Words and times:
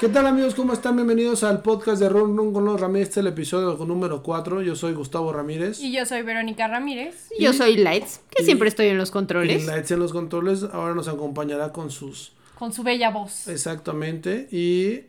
¿Qué 0.00 0.08
tal 0.08 0.26
amigos? 0.26 0.54
¿Cómo 0.54 0.72
están? 0.72 0.96
Bienvenidos 0.96 1.44
al 1.44 1.60
podcast 1.60 2.00
de 2.00 2.08
Run 2.08 2.34
Run 2.34 2.54
con 2.54 2.64
los 2.64 2.80
Ramírez, 2.80 3.08
este 3.08 3.20
es 3.20 3.26
el 3.26 3.32
episodio 3.34 3.76
número 3.84 4.22
4. 4.22 4.62
Yo 4.62 4.74
soy 4.74 4.94
Gustavo 4.94 5.30
Ramírez. 5.30 5.78
Y 5.78 5.92
yo 5.92 6.06
soy 6.06 6.22
Verónica 6.22 6.66
Ramírez. 6.68 7.26
Y 7.38 7.44
yo 7.44 7.52
soy 7.52 7.76
Lights, 7.76 8.22
que 8.30 8.42
siempre 8.42 8.70
estoy 8.70 8.86
en 8.86 8.96
los 8.96 9.10
controles. 9.10 9.62
Y 9.62 9.66
Lights 9.66 9.90
en 9.90 9.98
los 9.98 10.12
controles 10.12 10.62
ahora 10.72 10.94
nos 10.94 11.06
acompañará 11.06 11.70
con 11.70 11.90
sus... 11.90 12.32
Con 12.58 12.72
su 12.72 12.82
bella 12.82 13.10
voz. 13.10 13.46
Exactamente. 13.46 14.48
Y 14.50 15.02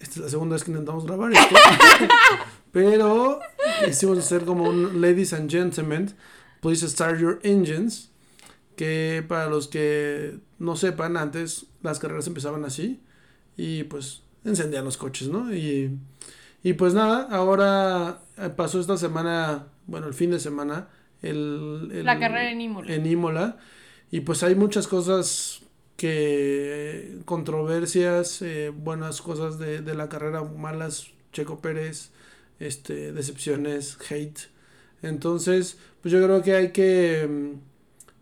esta 0.00 0.14
es 0.14 0.16
la 0.16 0.28
segunda 0.30 0.54
vez 0.54 0.64
que 0.64 0.70
intentamos 0.70 1.04
grabar 1.04 1.30
esto. 1.30 1.54
Pero 2.72 3.38
hicimos 3.86 4.16
hacer 4.16 4.46
como 4.46 4.64
un 4.64 5.02
Ladies 5.02 5.34
and 5.34 5.50
Gentlemen, 5.50 6.10
please 6.62 6.88
start 6.88 7.20
your 7.20 7.38
engines. 7.42 8.10
Que 8.76 9.22
para 9.28 9.50
los 9.50 9.68
que 9.68 10.38
no 10.58 10.76
sepan, 10.76 11.18
antes 11.18 11.66
las 11.82 11.98
carreras 11.98 12.26
empezaban 12.28 12.64
así. 12.64 12.98
Y 13.56 13.84
pues 13.84 14.22
encendían 14.44 14.84
los 14.84 14.96
coches, 14.96 15.28
¿no? 15.28 15.54
Y, 15.54 15.96
y 16.62 16.72
pues 16.74 16.94
nada, 16.94 17.28
ahora 17.30 18.20
eh, 18.38 18.50
pasó 18.50 18.80
esta 18.80 18.96
semana, 18.96 19.66
bueno, 19.86 20.06
el 20.08 20.14
fin 20.14 20.30
de 20.30 20.40
semana, 20.40 20.88
el, 21.22 21.88
el- 21.92 22.04
La 22.04 22.18
carrera 22.18 22.50
en 22.50 22.60
Imola. 22.60 22.92
en 22.94 23.06
Imola, 23.06 23.58
y 24.10 24.20
pues 24.20 24.42
hay 24.42 24.54
muchas 24.54 24.88
cosas 24.88 25.60
que, 25.96 27.18
controversias, 27.24 28.42
eh, 28.42 28.70
buenas 28.74 29.22
cosas 29.22 29.58
de, 29.58 29.82
de 29.82 29.94
la 29.94 30.08
carrera, 30.08 30.42
malas, 30.42 31.08
Checo 31.32 31.60
Pérez, 31.60 32.10
este, 32.60 33.12
decepciones, 33.12 33.98
hate. 34.10 34.38
Entonces, 35.02 35.78
pues 36.00 36.12
yo 36.12 36.22
creo 36.22 36.42
que 36.42 36.54
hay 36.54 36.70
que, 36.72 37.26
mm, 37.28 37.58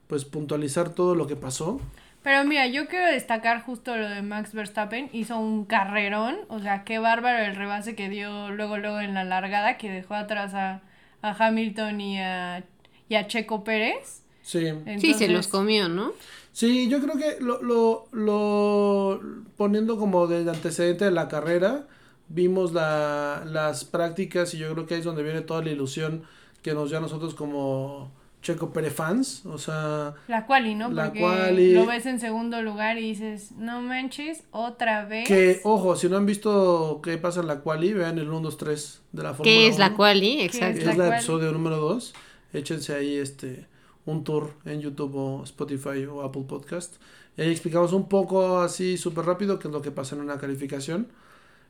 pues, 0.06 0.24
puntualizar 0.24 0.94
todo 0.94 1.14
lo 1.14 1.26
que 1.26 1.36
pasó. 1.36 1.80
Pero 2.22 2.44
mira, 2.44 2.66
yo 2.66 2.86
quiero 2.86 3.06
destacar 3.06 3.62
justo 3.62 3.96
lo 3.96 4.08
de 4.08 4.22
Max 4.22 4.52
Verstappen. 4.52 5.08
Hizo 5.12 5.38
un 5.38 5.64
carrerón. 5.64 6.36
O 6.48 6.60
sea, 6.60 6.84
qué 6.84 6.98
bárbaro 6.98 7.38
el 7.38 7.56
rebase 7.56 7.94
que 7.94 8.08
dio 8.08 8.50
luego, 8.50 8.76
luego 8.76 9.00
en 9.00 9.14
la 9.14 9.24
largada, 9.24 9.78
que 9.78 9.90
dejó 9.90 10.14
atrás 10.14 10.52
a, 10.54 10.82
a 11.22 11.30
Hamilton 11.38 12.00
y 12.00 12.20
a, 12.20 12.64
y 13.08 13.14
a 13.14 13.26
Checo 13.26 13.64
Pérez. 13.64 14.22
Sí. 14.42 14.66
Sí, 14.98 15.14
se 15.14 15.28
los 15.28 15.48
comió, 15.48 15.88
¿no? 15.88 16.12
Sí, 16.52 16.88
yo 16.88 17.00
creo 17.00 17.16
que 17.16 17.36
lo, 17.40 17.62
lo, 17.62 18.08
lo 18.12 19.20
poniendo 19.56 19.96
como 19.96 20.26
del 20.26 20.48
antecedente 20.48 21.04
de 21.06 21.10
la 21.12 21.28
carrera, 21.28 21.86
vimos 22.28 22.72
la, 22.72 23.44
las 23.46 23.84
prácticas 23.84 24.52
y 24.54 24.58
yo 24.58 24.72
creo 24.72 24.86
que 24.86 24.94
ahí 24.94 25.00
es 25.00 25.06
donde 25.06 25.22
viene 25.22 25.42
toda 25.42 25.62
la 25.62 25.70
ilusión 25.70 26.24
que 26.62 26.74
nos 26.74 26.90
dio 26.90 26.98
a 26.98 27.00
nosotros 27.00 27.34
como 27.34 28.12
Checo 28.42 28.72
Pérez 28.72 28.94
fans, 28.94 29.44
o 29.44 29.58
sea, 29.58 30.14
La 30.26 30.46
quali, 30.46 30.74
¿no? 30.74 30.90
La 30.90 31.06
Porque 31.06 31.20
quali. 31.20 31.74
lo 31.74 31.84
ves 31.86 32.06
en 32.06 32.18
segundo 32.20 32.62
lugar 32.62 32.96
y 32.98 33.02
dices, 33.02 33.52
no 33.52 33.82
manches, 33.82 34.44
otra 34.50 35.04
vez. 35.04 35.28
que 35.28 35.60
ojo, 35.64 35.94
si 35.94 36.08
no 36.08 36.16
han 36.16 36.24
visto 36.26 37.00
qué 37.02 37.18
pasa 37.18 37.40
en 37.40 37.48
la 37.48 37.60
quali, 37.60 37.92
vean 37.92 38.18
el 38.18 38.28
1 38.28 38.40
2 38.40 38.56
3 38.56 39.02
de 39.12 39.22
la 39.22 39.34
Fórmula 39.34 39.44
¿Qué 39.44 39.66
es 39.66 39.78
la 39.78 39.88
1. 39.88 39.96
quali? 39.96 40.40
es 40.40 40.54
Exacto. 40.54 40.78
Es 40.80 40.86
la 40.86 40.92
la 40.92 41.04
quali? 41.04 41.14
episodio 41.16 41.52
número 41.52 41.76
2. 41.76 42.14
Échense 42.54 42.94
ahí 42.94 43.16
este 43.16 43.66
un 44.06 44.24
tour 44.24 44.54
en 44.64 44.80
YouTube 44.80 45.14
o 45.14 45.44
Spotify 45.44 46.06
o 46.06 46.22
Apple 46.22 46.44
Podcast. 46.48 46.94
Y 47.36 47.42
ahí 47.42 47.50
explicamos 47.50 47.92
un 47.92 48.08
poco 48.08 48.60
así 48.60 48.96
súper 48.96 49.26
rápido 49.26 49.58
qué 49.58 49.68
es 49.68 49.72
lo 49.74 49.82
que 49.82 49.90
pasa 49.90 50.16
en 50.16 50.22
una 50.22 50.38
calificación. 50.38 51.08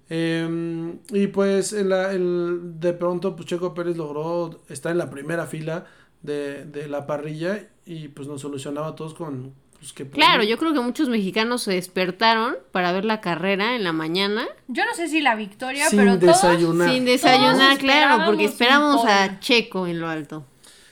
Eh, 0.09 0.95
y 1.11 1.27
pues 1.29 1.73
en 1.73 1.89
la, 1.89 2.13
el- 2.13 2.81
de 2.81 2.93
pronto 2.95 3.37
pues 3.37 3.47
Checo 3.49 3.75
Pérez 3.75 3.97
logró 3.97 4.61
estar 4.69 4.91
en 4.93 4.99
la 4.99 5.09
primera 5.11 5.47
fila 5.47 5.87
de, 6.23 6.65
de 6.65 6.89
la 6.89 7.07
parrilla 7.07 7.69
y 7.87 8.09
pues 8.09 8.29
nos 8.29 8.41
solucionaba 8.41 8.89
a 8.89 8.95
todos 8.95 9.15
con 9.15 9.55
pues, 9.79 9.93
que 9.93 10.09
Claro, 10.09 10.43
yo 10.45 10.59
creo 10.59 10.73
que 10.73 10.81
muchos 10.81 11.09
mexicanos 11.09 11.63
se 11.63 11.73
despertaron 11.73 12.57
para 12.73 12.93
ver 12.93 13.05
la 13.05 13.21
carrera 13.21 13.75
en 13.77 13.85
la 13.85 13.93
mañana 13.93 14.47
Yo 14.69 14.85
no 14.85 14.95
sé 14.95 15.09
si 15.09 15.21
la 15.21 15.35
victoria, 15.35 15.89
Sin 15.89 15.99
pero 15.99 16.19
todos... 16.19 16.43
desayunar. 16.43 16.91
sin 16.91 17.05
desayunar, 17.05 17.57
Todos 17.57 17.79
claro, 17.79 18.25
porque 18.27 18.45
esperábamos 18.45 19.01
esperamos 19.05 19.31
a. 19.33 19.41
Checo 19.41 19.87
en 19.87 20.01
lo 20.01 20.09
alto. 20.09 20.45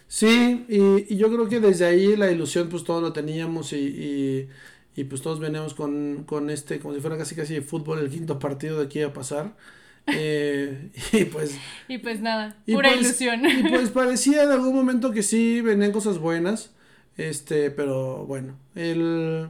Sí, 0.07 0.65
y, 0.69 1.13
y 1.15 1.17
yo 1.19 1.29
creo 1.31 1.49
que 1.49 1.61
desde 1.61 1.85
ahí 1.85 2.17
la 2.17 2.31
ilusión 2.31 2.69
pues 2.71 2.83
todos 2.85 3.03
lo 3.03 3.13
teníamos 3.13 3.73
y, 3.75 3.77
y, 3.77 4.49
y, 4.97 5.05
pues 5.05 5.21
todos 5.21 5.39
veníamos 5.39 5.75
con, 5.75 6.25
con 6.25 6.49
este, 6.49 6.81
como 6.81 6.95
si 6.95 7.01
fuera 7.01 7.19
casi 7.19 7.35
casi 7.35 7.55
de 7.55 7.61
fútbol, 7.61 7.99
el 7.99 8.09
quinto 8.11 8.39
partido 8.39 8.79
de 8.79 8.87
aquí 8.87 9.03
a 9.03 9.13
pasar. 9.13 9.55
Eh, 10.13 10.91
y 11.13 11.25
pues... 11.27 11.57
Y 11.89 11.99
pues 11.99 12.21
nada, 12.21 12.57
y 12.67 12.75
pura 12.75 12.91
pues- 12.91 13.01
ilusión. 13.03 13.43
Y 13.47 13.69
pues 13.69 13.91
parecía 14.01 14.43
en 14.45 14.51
algún 14.51 14.75
momento 14.75 15.11
que 15.13 15.23
sí 15.23 15.61
venían 15.61 15.93
cosas 15.93 16.19
buenas, 16.19 16.71
este, 17.17 17.71
pero 17.71 18.25
bueno, 18.27 18.55
el, 18.75 19.49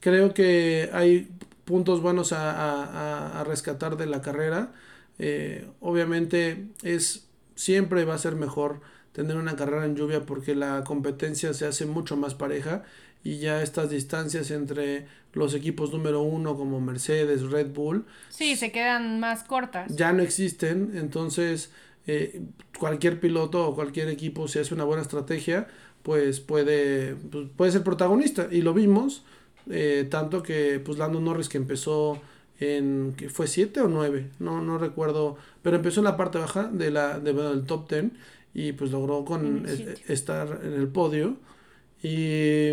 creo 0.00 0.34
que 0.34 0.90
hay 0.92 1.28
puntos 1.64 2.00
buenos 2.00 2.32
a, 2.32 2.50
a- 2.50 2.84
a- 2.84 3.40
a 3.40 3.44
rescatar 3.44 3.96
de 3.96 4.06
la 4.06 4.22
carrera. 4.22 4.72
Eh, 5.18 5.66
obviamente 5.80 6.66
es 6.82 7.26
siempre 7.56 8.04
va 8.04 8.14
a 8.14 8.18
ser 8.18 8.36
mejor 8.36 8.80
tener 9.12 9.36
una 9.36 9.56
carrera 9.56 9.84
en 9.84 9.96
lluvia 9.96 10.20
porque 10.24 10.54
la 10.54 10.84
competencia 10.84 11.52
se 11.54 11.66
hace 11.66 11.86
mucho 11.86 12.16
más 12.16 12.34
pareja 12.36 12.84
y 13.28 13.36
ya 13.40 13.62
estas 13.62 13.90
distancias 13.90 14.50
entre 14.50 15.06
los 15.34 15.52
equipos 15.52 15.92
número 15.92 16.22
uno 16.22 16.56
como 16.56 16.80
Mercedes, 16.80 17.42
Red 17.42 17.74
Bull, 17.74 18.06
Sí, 18.30 18.56
se 18.56 18.72
quedan 18.72 19.20
más 19.20 19.44
cortas. 19.44 19.94
ya 19.94 20.14
no 20.14 20.22
existen, 20.22 20.92
entonces 20.94 21.70
eh, 22.06 22.40
cualquier 22.78 23.20
piloto 23.20 23.68
o 23.68 23.74
cualquier 23.74 24.08
equipo 24.08 24.48
si 24.48 24.60
hace 24.60 24.72
una 24.72 24.84
buena 24.84 25.02
estrategia, 25.02 25.68
pues 26.02 26.40
puede, 26.40 27.16
pues, 27.16 27.48
puede 27.54 27.70
ser 27.70 27.82
protagonista. 27.82 28.48
Y 28.50 28.62
lo 28.62 28.72
vimos, 28.72 29.24
eh, 29.68 30.06
tanto 30.08 30.42
que 30.42 30.80
pues 30.82 30.96
Lando 30.96 31.20
Norris 31.20 31.50
que 31.50 31.58
empezó 31.58 32.22
en, 32.60 33.12
que 33.14 33.28
fue 33.28 33.46
7 33.46 33.82
o 33.82 33.88
9, 33.88 34.30
no, 34.38 34.62
no 34.62 34.78
recuerdo, 34.78 35.36
pero 35.60 35.76
empezó 35.76 36.00
en 36.00 36.04
la 36.04 36.16
parte 36.16 36.38
baja 36.38 36.64
de 36.68 36.90
la, 36.90 37.20
de, 37.20 37.32
bueno, 37.32 37.50
del 37.50 37.66
top 37.66 37.90
10 37.90 38.04
y 38.54 38.72
pues 38.72 38.90
logró 38.90 39.26
con 39.26 39.66
estar 40.08 40.60
en 40.64 40.72
el 40.72 40.88
podio. 40.88 41.36
Y, 42.02 42.70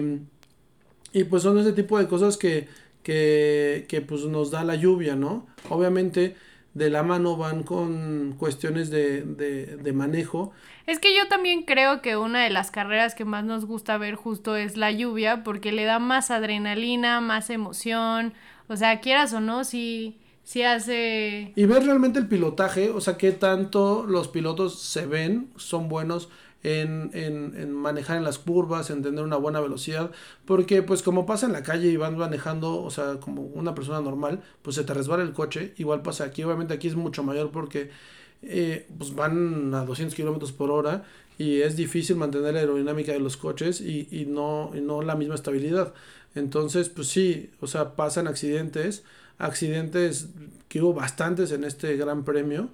y 1.15 1.23
pues 1.23 1.43
son 1.43 1.57
ese 1.57 1.71
tipo 1.71 1.97
de 1.97 2.09
cosas 2.09 2.35
que, 2.35 2.67
que, 3.01 3.85
que 3.87 4.01
pues 4.01 4.25
nos 4.25 4.51
da 4.51 4.65
la 4.65 4.75
lluvia, 4.75 5.15
¿no? 5.15 5.47
Obviamente 5.69 6.35
de 6.73 6.89
la 6.89 7.03
mano 7.03 7.37
van 7.37 7.63
con 7.63 8.35
cuestiones 8.37 8.89
de, 8.89 9.21
de, 9.21 9.77
de 9.77 9.93
manejo. 9.93 10.51
Es 10.85 10.99
que 10.99 11.15
yo 11.15 11.29
también 11.29 11.63
creo 11.63 12.01
que 12.01 12.17
una 12.17 12.43
de 12.43 12.49
las 12.49 12.69
carreras 12.69 13.15
que 13.15 13.23
más 13.23 13.45
nos 13.45 13.63
gusta 13.63 13.97
ver 13.97 14.15
justo 14.15 14.57
es 14.57 14.75
la 14.75 14.91
lluvia, 14.91 15.41
porque 15.45 15.71
le 15.71 15.85
da 15.85 15.99
más 15.99 16.31
adrenalina, 16.31 17.21
más 17.21 17.49
emoción. 17.49 18.33
O 18.67 18.75
sea, 18.75 18.99
quieras 18.99 19.31
o 19.31 19.39
no, 19.39 19.63
si, 19.63 20.19
si 20.43 20.63
hace... 20.63 21.53
Y 21.55 21.65
ver 21.65 21.85
realmente 21.85 22.19
el 22.19 22.27
pilotaje, 22.27 22.89
o 22.89 22.99
sea, 22.99 23.15
qué 23.15 23.31
tanto 23.31 24.05
los 24.05 24.27
pilotos 24.27 24.81
se 24.81 25.05
ven, 25.05 25.47
son 25.55 25.87
buenos 25.87 26.27
en, 26.65 27.11
en, 27.13 27.53
en 27.55 27.71
manejar 27.73 28.17
en 28.17 28.23
las 28.23 28.39
curvas, 28.39 28.89
en 28.89 29.03
tener 29.03 29.23
una 29.23 29.37
buena 29.37 29.59
velocidad, 29.59 30.11
porque 30.45 30.81
pues 30.81 31.03
como 31.03 31.25
pasa 31.25 31.45
en 31.45 31.53
la 31.53 31.63
calle 31.63 31.89
y 31.89 31.97
van 31.97 32.17
manejando, 32.17 32.81
o 32.81 32.89
sea, 32.89 33.19
como 33.19 33.43
una 33.43 33.75
persona 33.75 34.01
normal, 34.01 34.41
pues 34.61 34.75
se 34.75 34.83
te 34.83 34.93
resbala 34.93 35.23
el 35.23 35.33
coche, 35.33 35.73
igual 35.77 36.01
pasa 36.01 36.23
aquí, 36.25 36.43
obviamente 36.43 36.73
aquí 36.73 36.87
es 36.87 36.95
mucho 36.95 37.23
mayor 37.23 37.51
porque 37.51 37.89
eh, 38.41 38.87
pues 38.97 39.15
van 39.15 39.73
a 39.73 39.85
200 39.85 40.15
kilómetros 40.15 40.51
por 40.51 40.71
hora 40.71 41.03
y 41.37 41.61
es 41.61 41.75
difícil 41.75 42.15
mantener 42.15 42.53
la 42.53 42.61
aerodinámica 42.61 43.11
de 43.11 43.19
los 43.19 43.37
coches 43.37 43.81
y, 43.81 44.07
y 44.11 44.25
no, 44.25 44.71
y 44.73 44.81
no 44.81 45.01
la 45.01 45.15
misma 45.15 45.35
estabilidad. 45.35 45.93
Entonces, 46.35 46.89
pues 46.89 47.07
sí, 47.07 47.51
o 47.61 47.67
sea, 47.67 47.95
pasan 47.95 48.27
accidentes, 48.27 49.03
accidentes 49.37 50.29
que 50.67 50.81
hubo 50.81 50.93
bastantes 50.93 51.51
en 51.51 51.63
este 51.63 51.95
gran 51.97 52.23
premio 52.25 52.69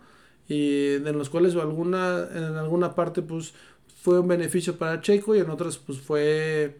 y 0.48 0.96
en 0.96 1.18
los 1.18 1.30
cuales 1.30 1.56
alguna, 1.56 2.28
en 2.34 2.44
alguna 2.58 2.96
parte 2.96 3.22
pues 3.22 3.54
fue 4.02 4.20
un 4.20 4.28
beneficio 4.28 4.78
para 4.78 5.02
Checo 5.02 5.36
y 5.36 5.40
en 5.40 5.50
otras 5.50 5.78
pues 5.78 6.00
fue... 6.00 6.78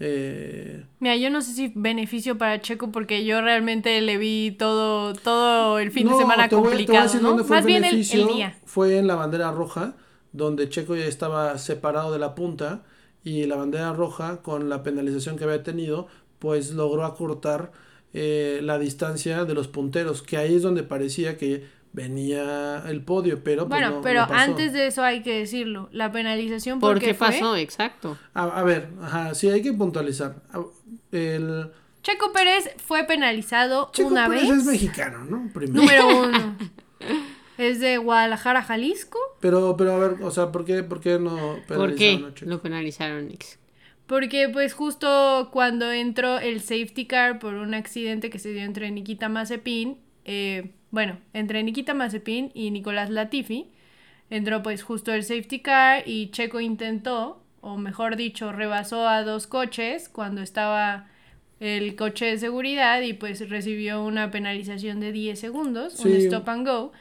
eh, 0.00 0.84
Mira, 1.00 1.16
yo 1.16 1.30
no 1.30 1.42
sé 1.42 1.52
si 1.52 1.72
beneficio 1.76 2.38
para 2.38 2.60
Checo 2.60 2.90
porque 2.90 3.24
yo 3.24 3.40
realmente 3.40 4.00
le 4.00 4.18
vi 4.18 4.50
todo, 4.58 5.14
todo 5.14 5.78
el 5.78 5.92
fin 5.92 6.06
No, 6.06 6.12
de 6.12 6.16
semana 6.16 6.48
voy 6.48 6.48
complicado, 6.48 7.20
¿no? 7.20 7.28
dónde 7.28 7.44
fue 7.44 7.56
Más 7.56 7.60
el 7.60 7.66
bien 7.66 7.84
el, 7.84 7.90
beneficio. 7.92 8.20
el 8.22 8.26
día. 8.26 8.58
Fue 8.64 8.98
en 8.98 9.06
la 9.06 9.14
bandera 9.14 9.52
roja, 9.52 9.96
donde 10.32 10.68
Checo 10.68 10.96
ya 10.96 11.06
estaba 11.06 11.56
separado 11.58 12.12
de 12.12 12.18
la 12.18 12.34
punta 12.34 12.84
y 13.24 13.44
la 13.46 13.56
bandera 13.56 13.92
roja, 13.92 14.42
con 14.42 14.68
la 14.68 14.82
penalización 14.82 15.36
que 15.36 15.44
había 15.44 15.62
tenido, 15.62 16.08
pues 16.38 16.72
logró 16.72 17.04
acortar 17.04 17.72
eh, 18.12 18.60
la 18.62 18.78
distancia 18.78 19.44
de 19.44 19.54
los 19.54 19.68
punteros, 19.68 20.22
que 20.22 20.36
ahí 20.36 20.54
es 20.56 20.62
donde 20.62 20.82
parecía 20.82 21.36
que 21.36 21.66
venía 21.92 22.82
el 22.88 23.02
podio, 23.02 23.42
pero 23.42 23.68
pues 23.68 23.80
Bueno, 23.80 23.96
no- 23.96 24.02
pero 24.02 24.22
no 24.22 24.28
pasó. 24.28 24.50
antes 24.50 24.72
de 24.72 24.86
eso 24.88 25.02
hay 25.02 25.22
que 25.22 25.38
decirlo. 25.38 25.88
La 25.92 26.12
penalización 26.12 26.80
¿Por 26.80 26.94
porque 26.94 27.06
qué 27.06 27.14
fue... 27.14 27.28
pasó? 27.28 27.56
Exacto. 27.56 28.18
A, 28.34 28.44
a 28.44 28.62
ver, 28.64 28.88
ajá, 29.02 29.34
sí 29.34 29.48
hay 29.48 29.62
que 29.62 29.72
puntualizar. 29.72 30.36
A- 30.52 30.62
El 31.12 31.70
Checo 32.02 32.32
Pérez 32.32 32.70
fue 32.84 33.04
penalizado 33.04 33.90
Checo 33.92 34.08
una 34.08 34.28
Pérez 34.28 34.48
vez. 34.48 34.58
es 34.58 34.64
mexicano, 34.64 35.24
¿no? 35.24 35.50
Primero. 35.52 35.80
Número 35.82 36.28
uno. 36.28 36.56
es 37.58 37.80
de 37.80 37.98
Guadalajara, 37.98 38.62
Jalisco. 38.62 39.18
Pero, 39.40 39.76
pero 39.76 39.92
a 39.94 39.98
ver, 39.98 40.22
o 40.22 40.30
sea, 40.30 40.52
¿por 40.52 40.64
qué, 40.64 40.82
por 40.82 41.00
qué 41.00 41.18
no 41.18 41.56
¿Por 41.66 41.94
penalizaron 41.94 41.96
qué 41.96 42.24
a 42.26 42.34
Checo? 42.34 42.50
lo 42.50 42.62
penalizaron, 42.62 43.28
Nix? 43.28 43.58
Porque 44.06 44.48
pues 44.48 44.72
justo 44.72 45.50
cuando 45.52 45.90
entró 45.92 46.38
el 46.38 46.60
safety 46.60 47.06
car 47.06 47.38
por 47.38 47.54
un 47.54 47.74
accidente 47.74 48.30
que 48.30 48.38
se 48.38 48.52
dio 48.52 48.62
entre 48.62 48.90
Nikita 48.90 49.28
Mazepin, 49.28 49.98
eh, 50.24 50.70
bueno, 50.90 51.18
entre 51.32 51.62
Nikita 51.62 51.94
Mazepin 51.94 52.50
y 52.54 52.70
Nicolás 52.70 53.10
Latifi, 53.10 53.70
entró 54.30 54.62
pues 54.62 54.82
justo 54.82 55.12
el 55.12 55.22
safety 55.24 55.60
car 55.60 56.02
y 56.06 56.30
Checo 56.30 56.60
intentó, 56.60 57.42
o 57.60 57.76
mejor 57.76 58.16
dicho, 58.16 58.52
rebasó 58.52 59.06
a 59.08 59.22
dos 59.22 59.46
coches 59.46 60.08
cuando 60.08 60.42
estaba 60.42 61.08
el 61.60 61.96
coche 61.96 62.26
de 62.26 62.38
seguridad 62.38 63.00
y 63.02 63.14
pues 63.14 63.48
recibió 63.50 64.04
una 64.04 64.30
penalización 64.30 65.00
de 65.00 65.12
10 65.12 65.40
segundos, 65.40 65.98
un 66.04 66.12
stop 66.12 66.48
and 66.48 66.66
go. 66.68 66.92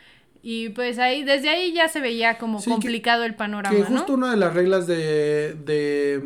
Y 0.41 0.69
pues 0.69 0.97
ahí, 0.99 1.23
desde 1.23 1.49
ahí 1.49 1.73
ya 1.73 1.87
se 1.89 1.99
veía 1.99 2.37
como 2.37 2.59
Sí, 2.59 2.65
que- 2.65 2.71
complicado 2.71 3.23
el 3.25 3.35
panorama, 3.35 3.75
Que 3.75 3.81
¿no? 3.83 3.87
justo 3.99 4.13
una 4.13 4.31
de 4.31 4.37
las 4.37 4.53
reglas 4.53 4.87
de, 4.87 5.53
de 5.65 6.21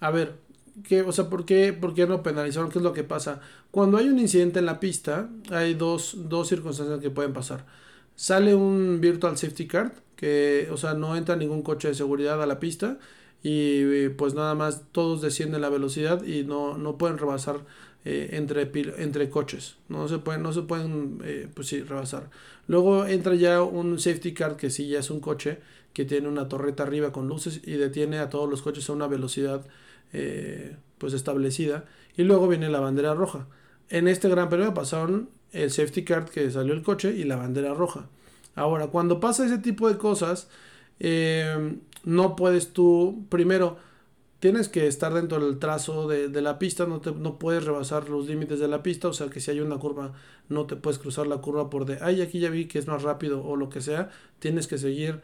a 0.00 0.10
ver, 0.10 0.34
que, 0.82 1.02
o 1.02 1.12
sea, 1.12 1.28
¿por 1.28 1.44
qué, 1.44 1.72
¿por 1.72 1.94
qué 1.94 2.06
no 2.06 2.22
penalizaron? 2.22 2.70
¿Qué 2.70 2.78
es 2.78 2.84
lo 2.84 2.92
que 2.92 3.04
pasa? 3.04 3.40
Cuando 3.70 3.98
hay 3.98 4.08
un 4.08 4.18
incidente 4.18 4.58
en 4.58 4.66
la 4.66 4.80
pista, 4.80 5.28
hay 5.50 5.74
dos, 5.74 6.16
dos 6.28 6.48
circunstancias 6.48 7.00
que 7.00 7.10
pueden 7.10 7.32
pasar. 7.32 7.66
Sale 8.16 8.54
un 8.54 9.00
virtual 9.00 9.36
safety 9.38 9.66
card, 9.66 9.92
que, 10.16 10.68
o 10.70 10.76
sea, 10.76 10.94
no 10.94 11.16
entra 11.16 11.36
ningún 11.36 11.62
coche 11.62 11.88
de 11.88 11.94
seguridad 11.94 12.42
a 12.42 12.46
la 12.46 12.60
pista 12.60 12.98
y 13.42 13.82
eh, 13.82 14.10
pues 14.10 14.34
nada 14.34 14.54
más 14.54 14.82
todos 14.92 15.20
descienden 15.20 15.62
la 15.62 15.68
velocidad 15.68 16.22
y 16.24 16.44
no, 16.44 16.78
no 16.78 16.96
pueden 16.98 17.18
rebasar 17.18 17.60
eh, 18.04 18.30
entre, 18.32 18.70
entre 19.02 19.30
coches. 19.30 19.76
No 19.88 20.08
se 20.08 20.18
pueden, 20.18 20.42
no 20.42 20.52
se 20.52 20.62
pueden, 20.62 21.20
eh, 21.24 21.48
pues 21.52 21.68
sí, 21.68 21.82
rebasar. 21.82 22.30
Luego 22.68 23.06
entra 23.06 23.34
ya 23.34 23.62
un 23.62 23.98
safety 23.98 24.34
car 24.34 24.56
que 24.56 24.70
sí 24.70 24.88
ya 24.88 25.00
es 25.00 25.10
un 25.10 25.20
coche 25.20 25.58
que 25.92 26.04
tiene 26.04 26.28
una 26.28 26.48
torreta 26.48 26.84
arriba 26.84 27.12
con 27.12 27.28
luces 27.28 27.60
y 27.64 27.72
detiene 27.72 28.18
a 28.18 28.30
todos 28.30 28.48
los 28.48 28.62
coches 28.62 28.88
a 28.88 28.92
una 28.92 29.06
velocidad 29.06 29.64
eh, 30.12 30.76
pues 30.98 31.12
establecida. 31.12 31.84
Y 32.16 32.24
luego 32.24 32.48
viene 32.48 32.68
la 32.70 32.80
bandera 32.80 33.14
roja. 33.14 33.46
En 33.88 34.08
este 34.08 34.28
gran 34.28 34.48
periodo 34.48 34.74
pasaron 34.74 35.30
el 35.52 35.70
safety 35.70 36.04
car 36.04 36.24
que 36.30 36.50
salió 36.50 36.74
el 36.74 36.82
coche 36.82 37.14
y 37.14 37.24
la 37.24 37.36
bandera 37.36 37.74
roja. 37.74 38.08
Ahora, 38.54 38.88
cuando 38.88 39.20
pasa 39.20 39.46
ese 39.46 39.58
tipo 39.58 39.88
de 39.88 39.98
cosas, 39.98 40.48
eh, 41.00 41.76
no 42.04 42.36
puedes 42.36 42.72
tú, 42.72 43.26
primero, 43.28 43.78
tienes 44.40 44.68
que 44.68 44.88
estar 44.88 45.14
dentro 45.14 45.38
del 45.44 45.58
trazo 45.58 46.08
de, 46.08 46.28
de 46.28 46.42
la 46.42 46.58
pista, 46.58 46.86
no, 46.86 47.00
te, 47.00 47.12
no 47.12 47.38
puedes 47.38 47.64
rebasar 47.64 48.08
los 48.08 48.26
límites 48.26 48.58
de 48.58 48.68
la 48.68 48.82
pista, 48.82 49.08
o 49.08 49.12
sea 49.12 49.28
que 49.28 49.40
si 49.40 49.50
hay 49.52 49.60
una 49.60 49.78
curva, 49.78 50.14
no 50.48 50.66
te 50.66 50.76
puedes 50.76 50.98
cruzar 50.98 51.26
la 51.26 51.38
curva 51.38 51.70
por 51.70 51.86
de, 51.86 51.98
ay, 52.02 52.22
aquí 52.22 52.40
ya 52.40 52.50
vi 52.50 52.66
que 52.66 52.78
es 52.78 52.86
más 52.88 53.02
rápido 53.02 53.44
o 53.44 53.56
lo 53.56 53.68
que 53.68 53.80
sea, 53.80 54.10
tienes 54.40 54.66
que 54.66 54.78
seguir 54.78 55.20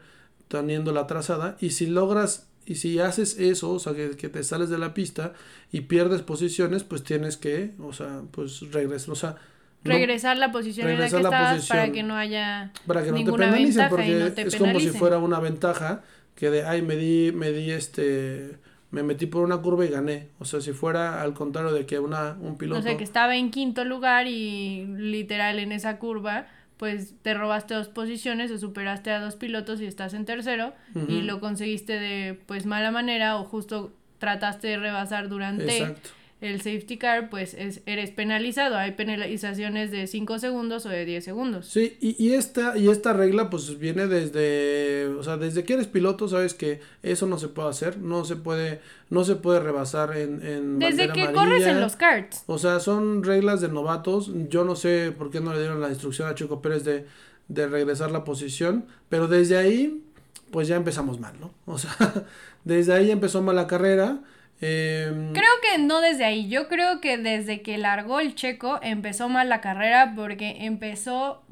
teniendo 0.47 0.91
la 0.93 1.05
trazada 1.05 1.57
y 1.59 1.71
si 1.71 1.87
logras 1.87 2.48
y 2.69 2.75
si 2.75 2.99
haces 2.99 3.37
eso, 3.39 3.71
o 3.71 3.79
sea, 3.79 3.93
que, 3.93 4.11
que 4.15 4.29
te 4.29 4.43
sales 4.43 4.69
de 4.69 4.77
la 4.77 4.93
pista 4.93 5.33
y 5.71 5.81
pierdes 5.81 6.21
posiciones, 6.21 6.83
pues 6.83 7.03
tienes 7.03 7.35
que, 7.37 7.71
o 7.79 7.91
sea, 7.91 8.21
pues 8.31 8.61
regresar, 8.71 9.11
o 9.11 9.15
sea, 9.15 9.35
no- 9.83 9.91
regresar 9.93 10.37
la 10.37 10.51
posición 10.51 10.87
en 10.89 10.99
la 10.99 11.09
que 11.09 11.17
regresar 11.17 11.21
la 11.23 11.29
estabas 11.29 11.67
para 11.67 11.81
posición. 11.81 11.91
que 11.93 12.03
no 12.03 12.15
haya 12.15 12.71
para 12.85 13.03
que 13.03 13.11
no 13.11 13.17
te 13.23 13.31
penalicen, 13.31 13.65
ventaja 13.65 13.89
porque 13.89 14.07
y 14.07 14.13
no 14.19 14.31
te 14.33 14.41
es 14.43 14.55
como 14.55 14.79
si 14.79 14.87
penalicen. 14.87 14.99
fuera 14.99 15.17
una 15.19 15.39
ventaja 15.39 16.03
que 16.35 16.49
de, 16.49 16.63
ay, 16.65 16.81
me 16.81 16.95
di, 16.95 17.31
me 17.33 17.51
di 17.51 17.71
este, 17.71 18.57
me 18.91 19.03
metí 19.03 19.25
por 19.25 19.43
una 19.43 19.57
curva 19.57 19.85
y 19.85 19.89
gané. 19.89 20.29
O 20.39 20.45
sea, 20.45 20.61
si 20.61 20.71
fuera 20.73 21.21
al 21.21 21.33
contrario 21.33 21.71
de 21.73 21.85
que 21.85 21.99
una, 21.99 22.37
un 22.39 22.57
piloto... 22.57 22.79
O 22.79 22.83
sea, 22.83 22.95
que 22.97 23.03
estaba 23.03 23.35
en 23.35 23.51
quinto 23.51 23.83
lugar 23.83 24.25
y 24.27 24.85
literal 24.97 25.59
en 25.59 25.71
esa 25.73 25.97
curva, 25.97 26.47
pues 26.79 27.13
te 27.21 27.33
robaste 27.33 27.73
dos 27.73 27.89
posiciones 27.89 28.51
o 28.51 28.57
superaste 28.57 29.11
a 29.11 29.19
dos 29.19 29.35
pilotos 29.35 29.81
y 29.81 29.85
estás 29.85 30.13
en 30.13 30.23
tercero 30.23 30.73
y 31.09 31.23
lo 31.23 31.41
conseguiste 31.41 31.99
de 31.99 32.39
pues 32.45 32.65
mala 32.65 32.89
manera 32.89 33.35
o 33.35 33.43
justo 33.43 33.91
trataste 34.17 34.69
de 34.69 34.77
rebasar 34.77 35.27
durante 35.27 35.77
Exacto. 35.77 36.11
El 36.41 36.57
safety 36.61 36.97
car, 36.97 37.29
pues 37.29 37.53
es, 37.53 37.81
eres 37.85 38.11
penalizado. 38.11 38.77
Hay 38.77 38.91
penalizaciones 38.93 39.91
de 39.91 40.07
5 40.07 40.39
segundos 40.39 40.85
o 40.85 40.89
de 40.89 41.03
10 41.05 41.23
segundos. 41.23 41.65
Sí, 41.67 41.97
y, 41.99 42.15
y 42.23 42.33
esta, 42.33 42.77
y 42.77 42.87
esta 42.89 43.11
regla 43.13 43.49
pues 43.49 43.77
viene 43.77 44.07
desde, 44.07 45.07
o 45.07 45.23
sea, 45.23 45.35
desde 45.37 45.63
que 45.65 45.73
eres 45.73 45.87
piloto 45.87 46.27
sabes 46.29 46.53
que 46.53 46.79
eso 47.03 47.27
no 47.27 47.37
se 47.37 47.49
puede 47.49 47.69
hacer, 47.69 47.97
no 47.99 48.23
se 48.23 48.37
puede, 48.37 48.79
no 49.09 49.23
se 49.25 49.35
puede 49.35 49.59
rebasar 49.59 50.15
en, 50.15 50.41
en 50.45 50.79
Desde 50.79 51.11
que 51.11 51.23
amarilla. 51.23 51.33
corres 51.33 51.65
en 51.67 51.81
los 51.81 51.95
karts. 51.97 52.43
O 52.47 52.57
sea, 52.57 52.79
son 52.79 53.23
reglas 53.23 53.59
de 53.61 53.67
novatos. 53.67 54.31
Yo 54.49 54.63
no 54.63 54.75
sé 54.75 55.13
por 55.17 55.31
qué 55.31 55.41
no 55.41 55.53
le 55.53 55.59
dieron 55.59 55.81
la 55.81 55.89
instrucción 55.89 56.29
a 56.29 56.35
Chico 56.35 56.61
Pérez 56.61 56.83
de, 56.85 57.05
de 57.49 57.67
regresar 57.67 58.11
la 58.11 58.23
posición. 58.23 58.85
Pero 59.09 59.27
desde 59.27 59.57
ahí, 59.57 60.03
pues 60.51 60.67
ya 60.69 60.77
empezamos 60.77 61.19
mal, 61.19 61.33
¿no? 61.39 61.53
O 61.65 61.77
sea, 61.77 61.91
desde 62.63 62.93
ahí 62.93 63.11
empezó 63.11 63.41
mal 63.41 63.55
la 63.57 63.67
carrera. 63.67 64.19
Eh, 64.61 65.31
Creo 65.33 65.51
que 65.61 65.81
no 65.81 66.01
desde 66.01 66.25
ahí. 66.25 66.49
Yo 66.49 66.67
creo 66.67 66.99
que 67.01 67.17
desde 67.17 67.61
que 67.61 67.77
largó 67.77 68.19
el 68.19 68.35
checo 68.35 68.79
empezó 68.81 69.29
mal 69.29 69.49
la 69.49 69.61
carrera 69.61 70.13
porque 70.15 70.65
empezó, 70.65 71.43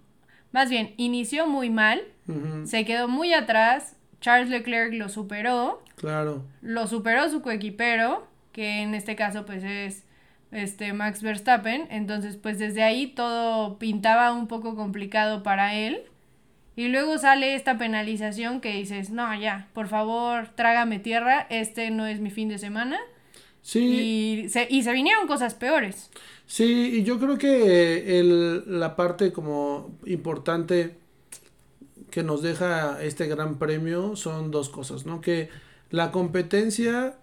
más 0.51 0.69
bien, 0.69 0.94
inició 0.98 1.48
muy 1.48 1.69
mal, 1.69 2.01
se 2.65 2.83
quedó 2.86 3.07
muy 3.07 3.33
atrás. 3.33 3.95
Charles 4.19 4.50
Leclerc 4.50 4.94
lo 4.94 5.09
superó, 5.09 5.81
claro. 5.95 6.44
lo 6.62 6.88
superó 6.88 7.30
su 7.30 7.42
coequipero, 7.42 8.27
que 8.51 8.81
en 8.81 8.95
este 8.95 9.15
caso 9.15 9.45
pues 9.45 9.63
es 9.63 10.03
este 10.51 10.92
Max 10.92 11.21
Verstappen. 11.21 11.88
Entonces 11.92 12.36
pues 12.36 12.57
desde 12.60 12.83
ahí 12.83 13.07
todo 13.07 13.77
pintaba 13.77 14.33
un 14.33 14.48
poco 14.48 14.75
complicado 14.75 15.44
para 15.44 15.75
él. 15.75 16.01
Y 16.77 16.89
luego 16.89 17.18
sale 17.19 17.56
esta 17.56 17.77
penalización 17.77 18.62
que 18.62 18.74
dices, 18.74 19.09
no, 19.12 19.35
ya, 19.39 19.69
por 19.74 19.89
favor, 19.89 20.50
trágame 20.56 21.00
tierra, 21.00 21.47
este 21.50 21.91
no 21.91 22.07
es 22.07 22.21
mi 22.21 22.31
fin 22.31 22.50
de 22.50 22.59
semana. 22.59 23.00
Sí, 23.62 23.83
Y 23.85 24.47
se, 24.50 24.68
y 24.69 24.83
se 24.83 24.94
vinieron 24.94 25.27
cosas 25.27 25.56
peores. 25.56 26.12
sí, 26.45 27.00
y 27.00 27.03
yo 27.03 27.19
creo 27.19 27.38
que 27.38 28.19
el, 28.19 28.79
la 28.79 28.95
parte 28.95 29.31
como 29.31 29.97
importante 30.06 30.97
que 32.12 32.24
nos 32.24 32.41
deja 32.41 33.01
este 33.03 33.27
gran 33.27 33.57
premio 33.59 34.15
son 34.15 34.51
dos 34.51 34.69
cosas, 34.69 35.06
¿no? 35.06 35.21
Que 35.21 35.50
la 35.89 36.12
competencia 36.12 37.18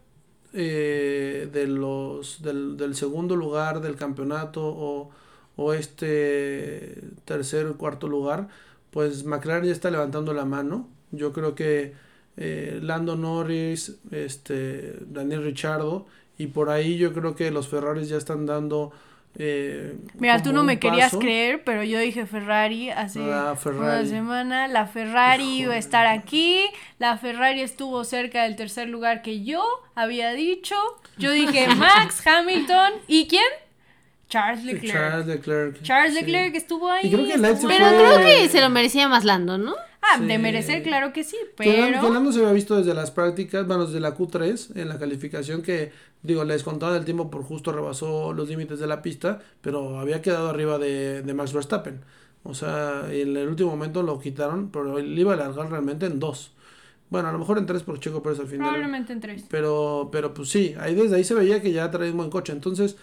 eh, 0.52 1.48
de 1.52 1.66
los 1.66 2.42
del, 2.42 2.76
del 2.76 2.94
segundo 2.94 3.36
lugar 3.36 3.80
del 3.80 3.96
campeonato 3.96 4.62
o, 4.64 5.10
o 5.56 5.72
este 5.74 7.02
tercer 7.24 7.66
o 7.66 7.78
cuarto 7.78 8.08
lugar, 8.08 8.48
pues 8.94 9.24
McLaren 9.24 9.64
ya 9.66 9.72
está 9.72 9.90
levantando 9.90 10.32
la 10.32 10.46
mano. 10.46 10.88
Yo 11.10 11.32
creo 11.34 11.54
que 11.54 11.92
eh, 12.38 12.78
Lando 12.80 13.16
Norris, 13.16 13.96
este 14.10 14.94
Daniel 15.06 15.44
Richardo 15.44 16.06
y 16.38 16.46
por 16.46 16.70
ahí 16.70 16.96
yo 16.96 17.12
creo 17.12 17.34
que 17.36 17.50
los 17.50 17.68
Ferraris 17.68 18.08
ya 18.08 18.16
están 18.16 18.46
dando 18.46 18.92
eh, 19.36 19.96
Mira, 20.16 20.40
tú 20.44 20.52
no 20.52 20.62
me 20.62 20.78
querías 20.78 21.12
creer, 21.16 21.64
pero 21.64 21.82
yo 21.82 21.98
dije 21.98 22.24
Ferrari 22.24 22.90
hace 22.90 23.20
Ah, 23.20 23.56
Ferrari. 23.56 23.80
una 24.02 24.04
semana. 24.08 24.68
La 24.68 24.86
Ferrari 24.86 25.58
iba 25.58 25.74
a 25.74 25.76
estar 25.78 26.06
aquí. 26.06 26.60
La 27.00 27.18
Ferrari 27.18 27.60
estuvo 27.60 28.04
cerca 28.04 28.44
del 28.44 28.54
tercer 28.54 28.88
lugar 28.88 29.22
que 29.22 29.42
yo 29.42 29.64
había 29.96 30.30
dicho. 30.34 30.76
Yo 31.18 31.32
dije 31.32 31.66
Max 31.76 32.24
Hamilton. 32.24 32.92
¿Y 33.08 33.26
quién? 33.26 33.42
Charles 34.28 34.64
Leclerc. 34.64 34.92
Charles 34.92 35.26
Leclerc. 35.26 35.82
Charles 35.82 36.14
sí. 36.14 36.20
Leclerc 36.20 36.54
estuvo 36.54 36.90
ahí. 36.90 37.06
Y 37.06 37.10
creo 37.12 37.24
que 37.26 37.32
estuvo 37.34 37.46
Lance 37.48 37.66
ahí. 37.66 37.78
Pero 37.78 37.88
fue- 37.90 37.98
creo 38.24 38.26
que 38.42 38.48
se 38.48 38.60
lo 38.60 38.70
merecía 38.70 39.08
más 39.08 39.24
Lando, 39.24 39.58
¿no? 39.58 39.74
Ah, 40.02 40.18
Sí. 40.18 40.26
de 40.26 40.38
merecer, 40.38 40.82
claro 40.82 41.12
que 41.14 41.24
sí, 41.24 41.36
pero... 41.56 42.00
que 42.02 42.10
Lando 42.12 42.30
se 42.30 42.40
había 42.40 42.52
visto 42.52 42.76
desde 42.76 42.92
las 42.92 43.10
prácticas, 43.10 43.66
bueno, 43.66 43.86
desde 43.86 44.00
la 44.00 44.14
Q3 44.14 44.76
en 44.76 44.88
la 44.90 44.98
calificación 44.98 45.62
que, 45.62 45.92
digo, 46.22 46.44
les 46.44 46.62
contaba 46.62 46.94
el 46.96 47.04
tiempo 47.06 47.30
por 47.30 47.42
justo 47.42 47.72
rebasó 47.72 48.32
los 48.34 48.48
límites 48.48 48.78
de 48.78 48.86
la 48.86 49.00
pista, 49.00 49.40
pero 49.62 49.98
había 49.98 50.20
quedado 50.20 50.50
arriba 50.50 50.78
de, 50.78 51.22
de 51.22 51.34
Max 51.34 51.52
Verstappen. 51.54 52.00
O 52.42 52.52
sea, 52.52 53.04
en 53.10 53.34
el 53.34 53.48
último 53.48 53.70
momento 53.70 54.02
lo 54.02 54.18
quitaron, 54.20 54.68
pero 54.70 54.98
él 54.98 55.18
iba 55.18 55.32
a 55.32 55.36
largar 55.36 55.70
realmente 55.70 56.04
en 56.04 56.20
dos. 56.20 56.52
Bueno, 57.08 57.28
a 57.28 57.32
lo 57.32 57.38
mejor 57.38 57.56
en 57.56 57.64
tres 57.64 57.82
por 57.82 57.98
Checo 57.98 58.22
Pérez 58.22 58.40
al 58.40 58.46
final. 58.48 58.66
Probablemente 58.68 59.12
en 59.14 59.20
tres. 59.20 59.44
Pero, 59.48 60.10
pero 60.12 60.34
pues 60.34 60.50
sí, 60.50 60.74
ahí 60.78 60.94
desde 60.94 61.16
ahí 61.16 61.24
se 61.24 61.32
veía 61.34 61.62
que 61.62 61.72
ya 61.72 61.90
traía 61.90 62.10
un 62.10 62.18
buen 62.18 62.28
coche. 62.30 62.52
Entonces, 62.52 62.96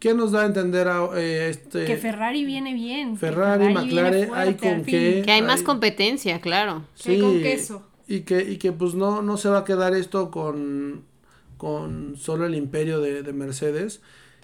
¿qué 0.00 0.14
nos 0.14 0.32
da 0.32 0.42
a 0.42 0.46
entender 0.46 0.88
a 0.88 1.08
eh, 1.16 1.48
este 1.50 1.84
Que 1.84 1.96
Ferrari 1.96 2.44
viene 2.44 2.74
bien. 2.74 3.16
Ferrari, 3.16 3.72
McLaren, 3.72 4.28
fuerte 4.28 4.34
hay 4.34 4.54
con 4.54 4.84
qué. 4.84 5.22
Que 5.24 5.32
hay 5.32 5.42
más 5.42 5.62
competencia, 5.62 6.40
claro. 6.40 6.84
Que 7.02 7.12
hay 7.12 7.20
con 7.20 7.40
queso. 7.40 7.82
Y 8.06 8.20
que, 8.20 8.40
y 8.42 8.56
que 8.56 8.72
pues 8.72 8.94
no, 8.94 9.22
no 9.22 9.36
se 9.36 9.48
va 9.48 9.58
a 9.58 9.64
quedar 9.64 9.94
esto 9.94 10.30
con, 10.30 11.04
con 11.56 12.16
solo 12.16 12.46
el 12.46 12.54
imperio 12.54 13.00
de, 13.00 13.22
de 13.22 13.32
Mercedes, 13.32 14.00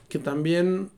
que 0.08 0.18
también 0.18 0.90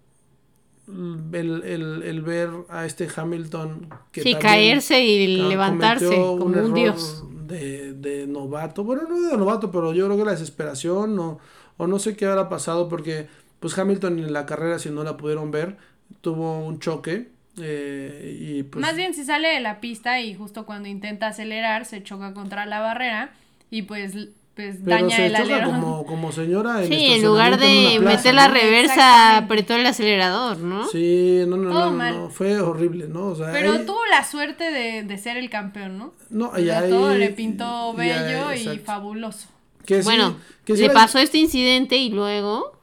el, 0.88 1.62
el, 1.65 2.03
el 2.03 2.23
ver 2.23 2.50
a 2.69 2.87
este 2.87 3.09
Hamilton 3.15 3.88
que 4.12 4.23
Sí, 4.23 4.35
caerse 4.35 5.05
y 5.05 5.26
levantarse 5.37 6.07
como 6.07 6.45
un 6.45 6.55
error 6.55 6.75
dios. 6.75 7.25
De, 7.47 7.93
de 7.93 8.26
novato, 8.26 8.83
bueno, 8.83 9.03
no 9.09 9.21
de 9.21 9.37
novato, 9.37 9.71
pero 9.71 9.93
yo 9.93 10.07
creo 10.07 10.17
que 10.19 10.25
la 10.25 10.33
desesperación 10.33 11.17
o, 11.21 11.38
o 11.76 11.87
no 11.87 12.00
sé 12.00 12.17
qué 12.17 12.26
habrá 12.26 12.49
pasado 12.49 12.88
porque 12.88 13.29
pues 13.61 13.77
Hamilton 13.79 14.19
en 14.19 14.33
la 14.33 14.47
carrera, 14.47 14.79
si 14.79 14.91
no 14.91 15.03
la 15.05 15.17
pudieron 15.17 15.51
ver, 15.51 15.77
tuvo 16.21 16.59
un 16.65 16.79
choque 16.79 17.29
eh, 17.61 18.37
y 18.41 18.63
pues... 18.65 18.81
Más 18.83 18.97
bien 18.97 19.15
si 19.15 19.25
sale 19.25 19.49
de 19.49 19.61
la 19.61 19.81
pista 19.81 20.21
y 20.21 20.35
justo 20.35 20.67
cuando 20.67 20.89
intenta 20.89 21.29
acelerar 21.29 21.85
se 21.85 22.03
choca 22.03 22.35
contra 22.35 22.67
la 22.67 22.81
barrera 22.81 23.31
y 23.71 23.83
pues 23.83 24.15
pues 24.55 24.77
Pero 24.83 24.97
daña 24.97 25.17
se 25.17 25.27
el 25.27 25.37
choca 25.37 25.65
como, 25.65 26.07
como 26.07 26.33
señora 26.33 26.83
en 26.83 26.89
Sí, 26.89 27.07
en 27.13 27.25
lugar 27.27 27.53
en 27.55 27.61
de 27.61 27.99
plaza, 28.01 28.17
meter 28.17 28.35
la 28.35 28.49
¿no? 28.49 28.55
reversa, 28.55 29.37
apretó 29.37 29.75
el 29.75 29.85
acelerador, 29.85 30.57
¿no? 30.59 30.87
Sí, 30.87 31.43
no, 31.47 31.59
no, 31.59 31.71
Todo 31.71 31.91
no, 31.91 31.97
mal. 31.97 32.15
no, 32.17 32.31
fue 32.31 32.59
horrible, 32.59 33.07
¿no? 33.07 33.27
O 33.27 33.35
sea, 33.37 33.53
Pero 33.53 33.73
ahí- 33.75 33.85
tuvo 33.85 33.99
la 34.11 34.25
suerte 34.25 34.71
de, 34.71 35.03
de 35.03 35.19
ser 35.19 35.37
el 35.37 35.51
campeón, 35.51 35.99
¿no? 35.99 36.15
no, 36.31 36.49
O 36.49 36.57
sea, 36.57 36.79
ahí- 36.79 36.91
todo 36.91 37.13
le 37.15 37.29
pintó 37.31 37.93
bello 37.93 38.49
ahí- 38.49 38.67
y 38.67 38.79
fabuloso. 38.79 39.49
Que 39.85 40.03
sí, 40.03 40.05
bueno, 40.09 40.37
que 40.65 40.75
sí 40.75 40.83
le 40.85 40.91
pasó 40.91 41.19
este 41.19 41.37
incidente 41.37 41.97
y 41.99 42.09
luego... 42.09 42.75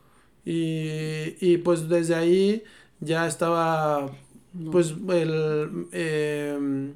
Y, 0.45 1.35
y 1.41 1.57
pues 1.59 1.89
desde 1.89 2.15
ahí 2.15 2.63
ya 2.99 3.27
estaba, 3.27 4.11
pues 4.71 4.93
el, 5.09 5.87
eh, 5.93 6.93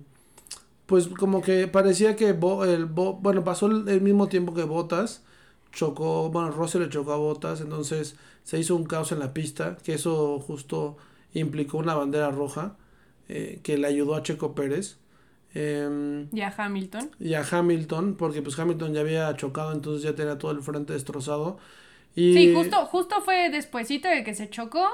pues 0.86 1.08
como 1.10 1.42
que 1.42 1.68
parecía 1.68 2.16
que 2.16 2.34
Bo- 2.34 2.66
el 2.66 2.86
Bo- 2.86 3.16
bueno, 3.16 3.44
pasó 3.44 3.68
el, 3.68 3.88
el 3.90 4.02
mismo 4.02 4.28
tiempo 4.30 4.54
que 4.54 4.64
Botas, 4.64 5.24
chocó, 5.72 6.30
bueno, 6.32 6.52
Russell 6.52 6.84
le 6.84 6.90
chocó 6.90 7.14
a 7.14 7.18
Botas, 7.18 7.62
entonces 7.62 8.16
se 8.44 8.60
hizo 8.60 8.76
un 8.76 8.86
caos 8.86 9.12
en 9.12 9.20
la 9.20 9.34
pista, 9.34 9.78
que 9.84 9.94
eso 9.96 10.40
justo 10.40 10.98
implicó 11.34 11.78
una 11.78 11.96
bandera 11.96 12.32
roja 12.32 12.78
eh, 13.30 13.60
que 13.64 13.78
le 13.78 13.88
ayudó 13.88 14.16
a 14.16 14.24
Checo 14.24 14.56
Pérez. 14.56 14.98
Em, 15.54 16.28
Y 16.32 16.42
a 16.42 16.54
Hamilton. 16.58 17.12
y 17.20 17.34
a 17.34 17.44
Hamilton, 17.50 18.16
porque 18.16 18.42
pues 18.42 18.58
Hamilton 18.60 18.94
ya 18.94 19.02
había 19.02 19.36
chocado, 19.36 19.72
entonces 19.74 20.04
ya 20.04 20.16
tenía 20.16 20.38
todo 20.38 20.52
el 20.52 20.62
frente 20.62 20.94
destrozado. 20.94 21.58
Y, 22.16 22.34
Sí, 22.34 22.54
justo, 22.54 22.86
justo 22.88 23.22
fue 23.22 23.50
despuesito 23.50 24.08
de 24.08 24.24
que 24.24 24.34
se 24.34 24.50
chocó, 24.50 24.88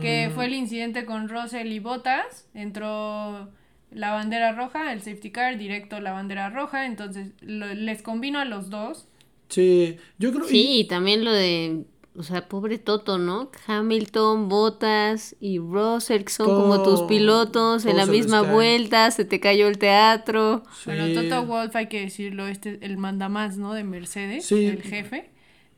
que 0.00 0.30
fue 0.34 0.46
el 0.46 0.54
incidente 0.54 1.04
con 1.04 1.28
Russell 1.28 1.70
y 1.70 1.78
Bottas, 1.80 2.48
entró 2.54 3.50
la 3.90 4.10
bandera 4.12 4.52
roja, 4.52 4.92
el 4.94 5.02
safety 5.02 5.30
car, 5.30 5.58
directo 5.58 6.00
la 6.00 6.12
bandera 6.12 6.48
roja, 6.48 6.86
entonces 6.86 7.32
lo- 7.42 7.74
les 7.74 8.00
combino 8.02 8.38
a 8.38 8.46
los 8.46 8.70
dos. 8.70 9.06
Sí, 9.48 9.98
yo 10.18 10.32
creo 10.32 10.44
Sí, 10.46 10.78
y 10.80 10.84
también 10.84 11.24
lo 11.26 11.32
de... 11.32 11.84
O 12.14 12.22
sea, 12.22 12.46
pobre 12.46 12.76
Toto, 12.78 13.16
¿no? 13.18 13.50
Hamilton, 13.66 14.50
Bottas 14.50 15.34
y 15.40 15.58
Russell, 15.58 16.24
que 16.24 16.32
son 16.32 16.46
como 16.46 16.82
tus 16.82 17.02
pilotos 17.02 17.86
en 17.86 17.96
la 17.96 18.04
misma 18.06 18.42
cae. 18.42 18.52
vuelta, 18.52 19.10
se 19.10 19.24
te 19.24 19.40
cayó 19.40 19.66
el 19.66 19.78
teatro. 19.78 20.62
Sí. 20.74 20.82
Bueno, 20.90 21.08
Toto 21.18 21.46
Wolff, 21.46 21.74
hay 21.74 21.86
que 21.88 22.00
decirlo, 22.00 22.46
este 22.48 22.78
el 22.82 22.98
mandamás, 22.98 23.56
¿no? 23.56 23.72
De 23.72 23.82
Mercedes, 23.84 24.44
Sí. 24.44 24.66
el 24.66 24.82
jefe. 24.82 25.30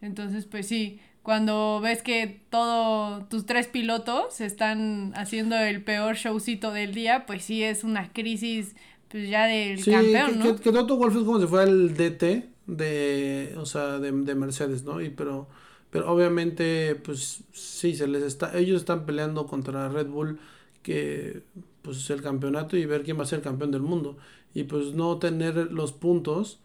Entonces, 0.04 0.46
pues 0.46 0.66
sí, 0.68 1.00
cuando 1.22 1.80
ves 1.82 2.02
que 2.02 2.42
todos 2.50 3.28
tus 3.28 3.46
tres 3.46 3.68
pilotos 3.68 4.40
están 4.40 5.12
haciendo 5.16 5.56
el 5.58 5.82
peor 5.84 6.16
showcito 6.16 6.72
del 6.72 6.94
día, 6.94 7.26
pues 7.26 7.44
sí 7.44 7.62
es 7.62 7.84
una 7.84 8.12
crisis 8.12 8.74
pues 9.08 9.28
ya 9.28 9.46
del 9.46 9.78
Sí, 9.82 9.90
campeón, 9.90 10.26
que, 10.26 10.38
¿no? 10.38 10.56
que, 10.56 10.62
que 10.62 10.72
Toto 10.72 10.96
Wolff 10.96 11.16
es 11.16 11.24
como 11.24 11.40
si 11.40 11.46
fuera 11.46 11.68
el 11.70 11.94
DT 11.96 12.48
de, 12.66 13.54
o 13.58 13.66
sea, 13.66 13.98
de, 13.98 14.12
de 14.12 14.34
Mercedes, 14.34 14.84
¿no? 14.84 15.00
Y 15.00 15.10
pero, 15.10 15.48
pero 15.90 16.10
obviamente, 16.12 16.94
pues 16.94 17.42
sí, 17.52 17.94
se 17.96 18.06
les 18.06 18.22
está, 18.22 18.56
ellos 18.58 18.80
están 18.80 19.04
peleando 19.04 19.46
contra 19.46 19.88
Red 19.88 20.06
Bull, 20.08 20.38
que 20.82 21.42
pues 21.82 22.08
el 22.10 22.22
campeonato 22.22 22.76
y 22.76 22.86
ver 22.86 23.02
quién 23.04 23.18
va 23.18 23.24
a 23.24 23.26
ser 23.26 23.42
campeón 23.42 23.70
del 23.72 23.82
mundo. 23.82 24.16
Y 24.54 24.64
pues 24.64 24.94
no 24.94 25.18
tener 25.18 25.72
los 25.72 25.92
puntos, 25.92 26.60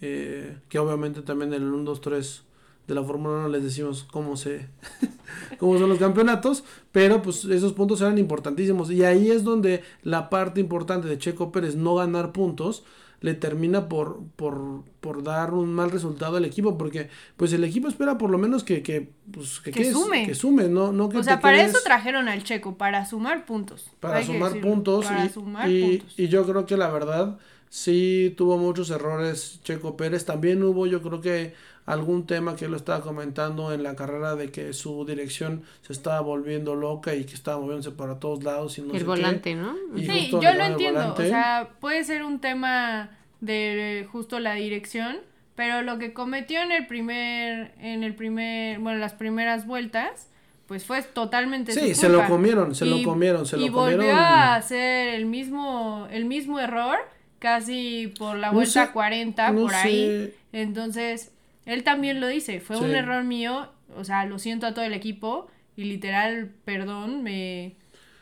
eh, 0.00 0.58
que 0.68 0.78
obviamente 0.78 1.22
también 1.22 1.52
en 1.52 1.62
el 1.62 1.68
1, 1.72 1.84
2, 1.84 2.00
3 2.00 2.44
de 2.86 2.94
la 2.94 3.02
Fórmula 3.02 3.38
1 3.38 3.48
les 3.48 3.62
decimos 3.64 4.04
cómo 4.10 4.36
se 4.36 4.68
cómo 5.58 5.78
son 5.78 5.88
los 5.88 5.98
campeonatos, 5.98 6.64
pero 6.92 7.22
pues 7.22 7.44
esos 7.46 7.72
puntos 7.72 8.00
eran 8.00 8.18
importantísimos 8.18 8.90
y 8.90 9.04
ahí 9.04 9.30
es 9.30 9.44
donde 9.44 9.82
la 10.02 10.28
parte 10.30 10.60
importante 10.60 11.08
de 11.08 11.18
Checo 11.18 11.50
Pérez 11.52 11.76
no 11.76 11.94
ganar 11.94 12.32
puntos 12.32 12.84
le 13.20 13.32
termina 13.32 13.88
por, 13.88 14.20
por, 14.36 14.82
por 15.00 15.22
dar 15.22 15.54
un 15.54 15.72
mal 15.72 15.90
resultado 15.90 16.36
al 16.36 16.44
equipo 16.44 16.76
porque 16.76 17.08
pues 17.38 17.54
el 17.54 17.64
equipo 17.64 17.88
espera 17.88 18.18
por 18.18 18.28
lo 18.28 18.36
menos 18.36 18.64
que 18.64 18.82
que, 18.82 19.12
pues, 19.32 19.60
que, 19.60 19.92
sume. 19.92 20.26
que 20.26 20.34
sume, 20.34 20.64
no, 20.68 20.92
no 20.92 21.08
que 21.08 21.16
O 21.18 21.22
sea, 21.22 21.40
para 21.40 21.56
quedes- 21.56 21.70
eso 21.70 21.78
trajeron 21.82 22.28
al 22.28 22.42
Checo, 22.44 22.76
para 22.76 23.06
sumar 23.06 23.46
puntos. 23.46 23.86
para 24.00 24.18
Hay 24.18 24.26
sumar 24.26 24.60
puntos 24.60 25.06
Para 25.06 25.24
y, 25.24 25.28
sumar 25.30 25.70
y- 25.70 25.96
puntos. 25.98 26.18
y 26.18 26.28
yo 26.28 26.44
creo 26.44 26.66
que 26.66 26.76
la 26.76 26.90
verdad 26.90 27.38
sí 27.70 28.34
tuvo 28.36 28.58
muchos 28.58 28.90
errores 28.90 29.58
Checo 29.64 29.96
Pérez 29.96 30.26
también 30.26 30.62
hubo 30.62 30.86
yo 30.86 31.00
creo 31.00 31.22
que 31.22 31.54
algún 31.86 32.26
tema 32.26 32.56
que 32.56 32.64
él 32.64 32.70
lo 32.70 32.76
estaba 32.76 33.02
comentando 33.02 33.72
en 33.72 33.82
la 33.82 33.94
carrera 33.94 34.34
de 34.36 34.50
que 34.50 34.72
su 34.72 35.04
dirección 35.04 35.62
se 35.82 35.92
estaba 35.92 36.20
volviendo 36.20 36.74
loca 36.74 37.14
y 37.14 37.24
que 37.24 37.34
estaba 37.34 37.60
moviéndose 37.60 37.90
para 37.90 38.18
todos 38.18 38.42
lados 38.42 38.78
y 38.78 38.82
no 38.82 38.90
sé 38.90 38.96
el 38.96 39.02
qué. 39.02 39.06
volante, 39.08 39.54
¿no? 39.54 39.74
Y 39.94 40.06
Sí, 40.06 40.30
yo 40.30 40.52
lo 40.54 40.64
entiendo. 40.64 41.12
O 41.12 41.16
sea, 41.16 41.70
puede 41.80 42.02
ser 42.04 42.22
un 42.24 42.40
tema 42.40 43.10
de 43.40 44.08
justo 44.10 44.40
la 44.40 44.54
dirección, 44.54 45.18
pero 45.54 45.82
lo 45.82 45.98
que 45.98 46.12
cometió 46.14 46.60
en 46.62 46.72
el 46.72 46.86
primer, 46.86 47.72
en 47.78 48.02
el 48.02 48.14
primer, 48.14 48.78
bueno, 48.78 48.98
las 48.98 49.12
primeras 49.12 49.66
vueltas, 49.66 50.28
pues 50.66 50.84
fue 50.86 51.02
totalmente 51.02 51.72
su 51.72 51.80
Sí, 51.80 51.94
se 51.94 52.08
lo 52.08 52.26
comieron, 52.26 52.74
se 52.74 52.86
lo 52.86 52.96
Y- 52.96 53.02
comieron, 53.04 53.44
se 53.44 53.58
y 53.58 53.66
lo 53.68 53.72
volvió 53.72 53.98
comieron. 53.98 54.18
a 54.18 54.54
hacer 54.54 55.08
el 55.14 55.26
mismo, 55.26 56.08
el 56.10 56.24
mismo 56.24 56.58
error, 56.58 56.96
casi 57.38 58.14
por 58.18 58.38
la 58.38 58.46
No 58.48 58.54
vuelta 58.54 58.86
sé, 58.86 58.92
40, 58.92 59.50
no 59.50 59.60
por 59.62 59.74
ahí. 59.74 59.92
sé. 59.92 60.34
Entonces, 60.52 61.30
él 61.66 61.82
también 61.82 62.20
lo 62.20 62.28
dice, 62.28 62.60
fue 62.60 62.78
un 62.78 62.94
error 62.94 63.24
mío, 63.24 63.68
o 63.96 64.04
sea, 64.04 64.26
lo 64.26 64.38
siento 64.38 64.66
a 64.66 64.74
todo 64.74 64.84
el 64.84 64.94
equipo, 64.94 65.48
y 65.76 65.84
literal, 65.84 66.50
perdón, 66.64 67.22
me, 67.22 67.74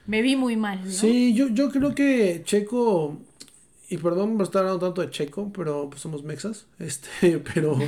me 0.06 0.22
vi 0.22 0.36
muy 0.36 0.56
mal, 0.56 0.84
¿no? 0.84 0.90
Sí, 0.90 1.34
yo, 1.34 1.48
yo 1.48 1.70
creo 1.70 1.94
que 1.94 2.42
Checo, 2.44 3.20
y 3.88 3.98
perdón 3.98 4.36
por 4.36 4.44
estar 4.44 4.62
hablando 4.62 4.86
tanto 4.86 5.02
de 5.02 5.10
Checo, 5.10 5.52
pero 5.52 5.90
pues 5.90 6.00
somos 6.00 6.22
mexas, 6.22 6.66
este, 6.78 7.38
pero 7.38 7.78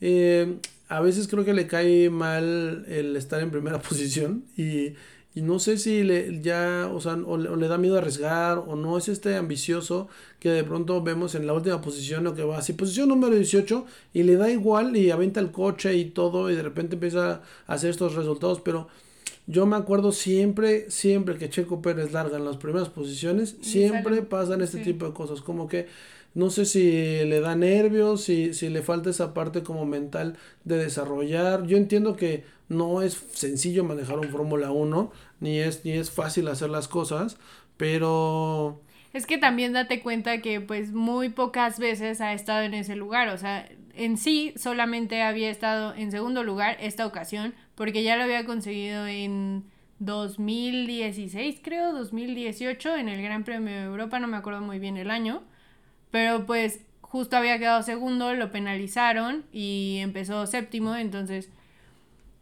eh, 0.00 0.58
a 0.88 1.00
veces 1.00 1.28
creo 1.28 1.44
que 1.44 1.54
le 1.54 1.66
cae 1.66 2.10
mal 2.10 2.84
el 2.88 3.16
estar 3.16 3.40
en 3.40 3.50
primera 3.50 3.80
posición 3.82 4.44
y, 4.56 4.94
y 5.34 5.42
no 5.42 5.58
sé 5.60 5.78
si 5.78 6.02
le 6.02 6.40
ya, 6.42 6.90
o 6.92 7.00
sea, 7.00 7.14
o 7.14 7.36
le, 7.36 7.48
o 7.48 7.56
le 7.56 7.68
da 7.68 7.78
miedo 7.78 7.96
arriesgar 7.98 8.58
o 8.58 8.74
no 8.76 8.98
es 8.98 9.08
este 9.08 9.36
ambicioso 9.36 10.08
que 10.40 10.48
de 10.50 10.64
pronto 10.64 11.02
vemos 11.02 11.34
en 11.36 11.46
la 11.46 11.52
última 11.52 11.80
posición 11.80 12.26
o 12.26 12.34
que 12.34 12.42
va 12.42 12.58
así, 12.58 12.72
posición 12.72 13.08
número 13.10 13.36
18 13.36 13.84
y 14.12 14.24
le 14.24 14.36
da 14.36 14.50
igual 14.50 14.96
y 14.96 15.10
aventa 15.10 15.38
el 15.40 15.52
coche 15.52 15.94
y 15.94 16.06
todo 16.06 16.50
y 16.50 16.56
de 16.56 16.62
repente 16.62 16.94
empieza 16.96 17.42
a 17.66 17.72
hacer 17.74 17.90
estos 17.90 18.14
resultados, 18.16 18.60
pero 18.60 18.88
yo 19.46 19.66
me 19.66 19.76
acuerdo 19.76 20.12
siempre, 20.12 20.90
siempre 20.90 21.36
que 21.38 21.48
Checo 21.50 21.82
Pérez 21.82 22.12
larga 22.12 22.36
en 22.38 22.44
las 22.44 22.56
primeras 22.56 22.88
posiciones, 22.88 23.56
siempre 23.62 24.16
sale- 24.16 24.22
pasan 24.26 24.62
este 24.62 24.78
sí. 24.78 24.84
tipo 24.84 25.06
de 25.06 25.12
cosas, 25.12 25.40
como 25.42 25.68
que 25.68 25.86
no 26.34 26.50
sé 26.50 26.64
si 26.64 26.80
le 27.24 27.40
da 27.40 27.56
nervios, 27.56 28.22
si, 28.22 28.54
si 28.54 28.68
le 28.68 28.82
falta 28.82 29.10
esa 29.10 29.34
parte 29.34 29.62
como 29.64 29.84
mental 29.86 30.36
de 30.64 30.76
desarrollar. 30.78 31.66
Yo 31.66 31.76
entiendo 31.76 32.14
que 32.16 32.44
no 32.70 33.02
es 33.02 33.14
sencillo 33.34 33.84
manejar 33.84 34.18
un 34.20 34.30
Fórmula 34.30 34.70
1, 34.70 35.12
ni 35.40 35.58
es, 35.58 35.84
ni 35.84 35.92
es 35.92 36.10
fácil 36.10 36.48
hacer 36.48 36.70
las 36.70 36.88
cosas, 36.88 37.36
pero 37.76 38.82
Es 39.12 39.26
que 39.26 39.38
también 39.38 39.72
date 39.72 40.00
cuenta 40.02 40.40
que 40.40 40.60
pues 40.60 40.92
muy 40.92 41.30
pocas 41.30 41.78
veces 41.80 42.20
ha 42.20 42.32
estado 42.32 42.62
en 42.62 42.74
ese 42.74 42.96
lugar, 42.96 43.28
o 43.28 43.38
sea, 43.38 43.68
en 43.94 44.16
sí 44.18 44.54
solamente 44.56 45.22
había 45.22 45.50
estado 45.50 45.94
en 45.94 46.12
segundo 46.12 46.44
lugar 46.44 46.76
esta 46.80 47.06
ocasión, 47.06 47.54
porque 47.74 48.04
ya 48.04 48.16
lo 48.16 48.22
había 48.24 48.44
conseguido 48.46 49.06
en 49.06 49.64
2016, 49.98 51.60
creo, 51.62 51.92
2018, 51.92 52.96
en 52.96 53.08
el 53.08 53.22
Gran 53.22 53.44
Premio 53.44 53.74
de 53.74 53.82
Europa, 53.82 54.20
no 54.20 54.28
me 54.28 54.36
acuerdo 54.36 54.60
muy 54.60 54.78
bien 54.78 54.96
el 54.96 55.10
año, 55.10 55.42
pero 56.12 56.46
pues 56.46 56.80
justo 57.00 57.36
había 57.36 57.58
quedado 57.58 57.82
segundo, 57.82 58.32
lo 58.34 58.52
penalizaron 58.52 59.44
y 59.52 59.98
empezó 60.00 60.46
séptimo, 60.46 60.94
entonces 60.96 61.50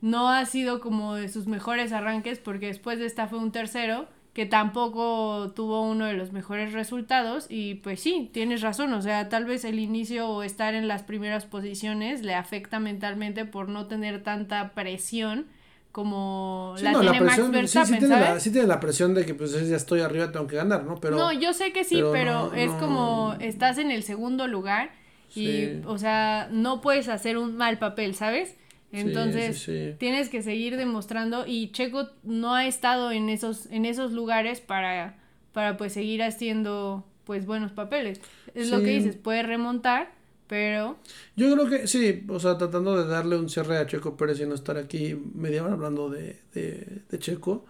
no 0.01 0.29
ha 0.29 0.45
sido 0.47 0.81
como 0.81 1.15
de 1.15 1.29
sus 1.29 1.47
mejores 1.47 1.93
arranques 1.93 2.39
porque 2.39 2.67
después 2.67 2.99
de 2.99 3.07
esta 3.07 3.27
fue 3.27 3.39
un 3.39 3.53
tercero 3.53 4.07
que 4.33 4.47
tampoco 4.47 5.53
tuvo 5.57 5.83
uno 5.83 6.05
de 6.05 6.13
los 6.13 6.33
mejores 6.33 6.73
resultados 6.73 7.47
y 7.49 7.77
pues 7.77 7.99
sí, 7.99 8.31
tienes 8.33 8.63
razón, 8.63 8.93
o 8.93 9.03
sea, 9.03 9.29
tal 9.29 9.47
vez 9.47 9.65
el 9.65 9.81
inicio 9.81 10.29
o 10.29 10.45
estar 10.45 10.75
en 10.75 10.87
las 10.87 11.03
primeras 11.03 11.45
posiciones 11.45 12.23
le 12.23 12.35
afecta 12.35 12.79
mentalmente 12.79 13.45
por 13.45 13.69
no 13.69 13.87
tener 13.87 14.23
tanta 14.23 14.75
presión 14.75 15.47
como 15.91 16.75
sí, 16.77 16.85
la 16.85 16.93
no, 16.93 17.01
tiene 17.01 17.17
la 17.17 17.25
Max 17.25 17.35
presión, 17.35 17.47
sí, 17.49 17.53
Verstappen, 17.59 17.95
sí, 17.95 17.99
tiene 17.99 18.21
la, 18.21 18.41
sí 18.41 18.53
tiene 18.53 18.69
la 18.69 18.79
presión 18.79 19.15
de 19.15 19.27
que 19.27 19.35
pues 19.35 19.69
ya 19.69 19.75
estoy 19.75 20.03
arriba, 20.03 20.31
tengo 20.31 20.47
que 20.47 20.55
ganar, 20.55 20.85
¿no? 20.85 21.01
Pero 21.01 21.17
no, 21.17 21.33
yo 21.33 21.53
sé 21.53 21.73
que 21.73 21.83
sí, 21.83 21.97
pero 21.97 22.13
pero, 22.13 22.47
no, 22.47 22.55
es 22.55 22.71
no. 22.71 22.79
como 22.79 23.37
estás 23.41 23.79
en 23.79 23.91
el 23.91 24.05
segundo 24.05 24.47
lugar 24.47 24.91
y, 25.35 25.81
o 25.85 25.99
sea, 25.99 26.49
no 26.53 26.81
puedes 26.81 27.09
hacer 27.09 27.37
un 27.39 27.57
mal 27.57 27.79
papel, 27.79 28.15
¿sabes? 28.15 28.57
Entonces, 28.93 29.59
sí, 29.59 29.93
sí. 29.93 29.95
tienes 29.99 30.29
que 30.31 30.43
seguir 30.43 30.77
demostrando 30.77 31.45
y 31.47 31.71
Checo 31.73 32.09
no 32.23 32.55
ha 32.55 32.67
estado 32.67 33.13
en 33.13 33.29
esos, 33.29 33.67
en 33.67 33.85
esos 33.85 34.13
lugares 34.13 34.61
para, 34.61 35.19
para 35.53 35.77
pues 35.77 35.93
seguir 35.93 36.23
haciendo 36.23 37.07
pues 37.25 37.47
buenos 37.47 37.73
papeles. 37.73 38.21
Es 38.55 38.69
lo 38.69 38.83
que 38.83 38.91
dices, 38.91 39.17
puede 39.17 39.43
remontar, 39.43 40.15
pero 40.47 40.99
Yo 41.37 41.53
creo 41.55 41.69
que 41.69 41.87
sí, 41.87 42.25
o 42.29 42.41
sea, 42.41 42.57
tratando 42.59 42.97
de 42.97 43.07
darle 43.09 43.37
un 43.39 43.49
cierre 43.49 43.79
a 43.79 43.87
Checo 43.87 44.17
Pérez 44.17 44.41
y 44.41 44.47
no 44.47 44.55
estar 44.55 44.77
aquí 44.79 45.15
media 45.35 45.63
hora 45.65 45.75
hablando 45.75 46.09
de, 46.11 46.41
de, 46.55 47.03
de 47.09 47.19
Checo. 47.19 47.67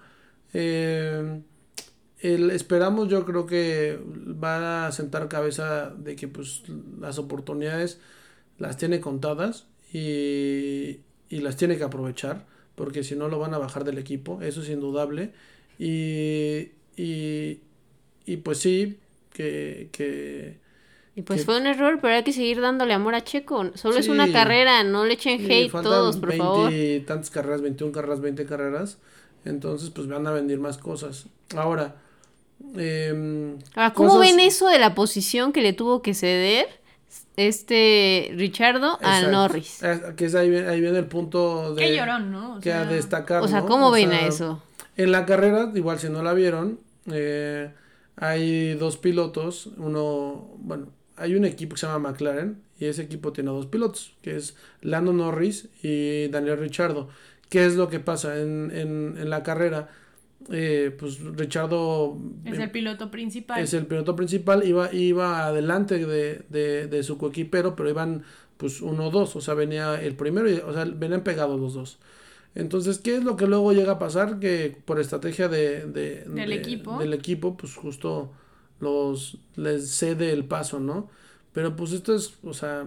eh, 0.52 1.42
el, 2.20 2.50
esperamos, 2.50 3.08
yo 3.08 3.24
creo 3.24 3.46
que 3.46 3.98
va 4.42 4.86
a 4.86 4.92
sentar 4.92 5.28
cabeza 5.28 5.90
de 5.90 6.16
que 6.16 6.28
pues 6.28 6.64
las 7.00 7.18
oportunidades 7.18 8.00
las 8.58 8.76
tiene 8.76 9.00
contadas 9.00 9.68
y, 9.92 11.00
y 11.30 11.40
las 11.40 11.56
tiene 11.56 11.76
que 11.76 11.84
aprovechar, 11.84 12.44
porque 12.74 13.02
si 13.04 13.14
no 13.16 13.28
lo 13.28 13.38
van 13.38 13.54
a 13.54 13.58
bajar 13.58 13.84
del 13.84 13.98
equipo, 13.98 14.40
eso 14.42 14.62
es 14.62 14.68
indudable. 14.68 15.30
Y, 15.78 16.70
y, 16.96 17.60
y 18.26 18.36
pues 18.38 18.58
sí, 18.58 18.98
que, 19.32 19.88
que, 19.92 20.56
Y 21.14 21.22
pues 21.22 21.40
que- 21.40 21.44
fue 21.46 21.58
un 21.60 21.66
error, 21.66 21.98
pero 22.00 22.14
hay 22.14 22.24
que 22.24 22.32
seguir 22.32 22.60
dándole 22.60 22.92
amor 22.94 23.14
a 23.14 23.22
Checo. 23.24 23.70
Solo 23.74 23.96
es 23.98 24.08
una 24.08 24.30
carrera, 24.32 24.82
no 24.84 25.04
le 25.04 25.14
echen 25.14 25.40
hate 25.50 25.70
todos, 25.70 26.16
por 26.16 26.28
20 26.30 26.44
favor. 26.44 26.72
y 26.72 27.00
tantas 27.00 27.30
carreras, 27.30 27.60
21 27.62 27.92
carreras, 27.92 28.20
20 28.20 28.44
carreras. 28.46 28.98
Entonces, 29.44 29.90
pues 29.90 30.08
van 30.08 30.26
a 30.26 30.32
vender 30.32 30.58
más 30.58 30.78
cosas. 30.78 31.26
Ahora, 31.56 31.96
em, 32.76 33.56
Ahora, 33.74 33.92
¿cómo 33.94 34.10
cosas- 34.10 34.30
ven 34.30 34.40
eso 34.40 34.68
de 34.68 34.78
la 34.78 34.94
posición 34.94 35.52
que 35.52 35.62
le 35.62 35.72
tuvo 35.72 36.02
que 36.02 36.14
ceder 36.14 36.66
este 37.36 38.32
Richardo 38.36 38.98
a 39.02 39.18
Exacto. 39.18 39.30
Norris? 39.30 39.82
Eh, 39.82 40.00
Que 40.16 40.24
es 40.26 40.34
ahí, 40.34 40.50
viene- 40.50 40.68
ahí 40.68 40.80
viene 40.80 40.98
el 40.98 41.06
punto 41.06 41.74
de 41.74 41.82
Qué 41.86 41.96
llorón, 41.96 42.30
¿no? 42.32 42.56
O 42.56 42.60
que 42.60 42.72
a 42.72 42.84
sea, 42.84 42.92
destacar. 42.92 43.42
O 43.42 43.48
sea, 43.48 43.60
¿no? 43.60 43.66
¿cómo 43.66 43.88
O 43.88 43.90
ven 43.92 44.10
sea, 44.10 44.18
a 44.18 44.26
eso? 44.26 44.62
En 44.96 45.12
la 45.12 45.24
carrera, 45.26 45.70
igual 45.74 45.98
si 45.98 46.08
no 46.08 46.22
la 46.22 46.32
vieron, 46.34 46.80
eh, 47.12 47.70
hay 48.16 48.74
dos 48.74 48.96
pilotos. 48.96 49.68
Uno, 49.76 50.48
bueno, 50.58 50.88
hay 51.16 51.34
un 51.36 51.44
equipo 51.44 51.74
que 51.74 51.80
se 51.80 51.86
llama 51.86 52.10
McLaren 52.10 52.60
y 52.78 52.86
ese 52.86 53.02
equipo 53.02 53.32
tiene 53.32 53.50
dos 53.50 53.66
pilotos, 53.66 54.14
que 54.22 54.36
es 54.36 54.56
Lando 54.80 55.12
Norris 55.12 55.68
y 55.82 56.28
Daniel 56.28 56.58
Richardo. 56.58 57.08
¿Qué 57.48 57.64
es 57.64 57.76
lo 57.76 57.88
que 57.88 58.00
pasa 58.00 58.38
en, 58.38 58.70
en, 58.74 59.16
en 59.18 59.30
la 59.30 59.42
carrera? 59.42 59.88
Eh, 60.50 60.94
pues 60.98 61.18
Richardo 61.20 62.16
Es 62.44 62.58
el 62.58 62.70
piloto 62.70 63.10
principal. 63.10 63.60
es 63.60 63.74
el 63.74 63.86
piloto 63.86 64.14
principal, 64.16 64.66
iba, 64.66 64.92
iba 64.94 65.46
adelante 65.46 65.98
de, 66.06 66.42
de, 66.48 66.86
de 66.86 67.02
su 67.02 67.18
coequipero, 67.18 67.74
pero 67.74 67.90
iban 67.90 68.22
pues 68.56 68.80
uno 68.80 69.06
o 69.08 69.10
dos, 69.10 69.34
o 69.36 69.40
sea, 69.40 69.54
venía 69.54 70.00
el 70.00 70.14
primero, 70.16 70.48
y, 70.50 70.54
o 70.58 70.72
sea, 70.72 70.84
venían 70.84 71.22
pegados 71.22 71.60
los 71.60 71.74
dos. 71.74 71.98
Entonces, 72.54 72.98
¿qué 72.98 73.16
es 73.16 73.24
lo 73.24 73.36
que 73.36 73.46
luego 73.46 73.72
llega 73.72 73.92
a 73.92 73.98
pasar? 73.98 74.38
Que 74.40 74.76
por 74.84 74.98
estrategia 75.00 75.48
de, 75.48 75.86
de- 75.86 76.24
Del 76.24 76.48
de- 76.50 76.54
equipo. 76.54 76.98
del 76.98 77.12
equipo, 77.14 77.56
pues 77.56 77.74
justo 77.74 78.32
los 78.80 79.38
les 79.56 79.90
cede 79.90 80.32
el 80.32 80.44
paso, 80.44 80.80
¿no? 80.80 81.10
Pero 81.52 81.76
pues 81.76 81.92
esto 81.92 82.14
es, 82.14 82.34
o 82.44 82.54
sea, 82.54 82.86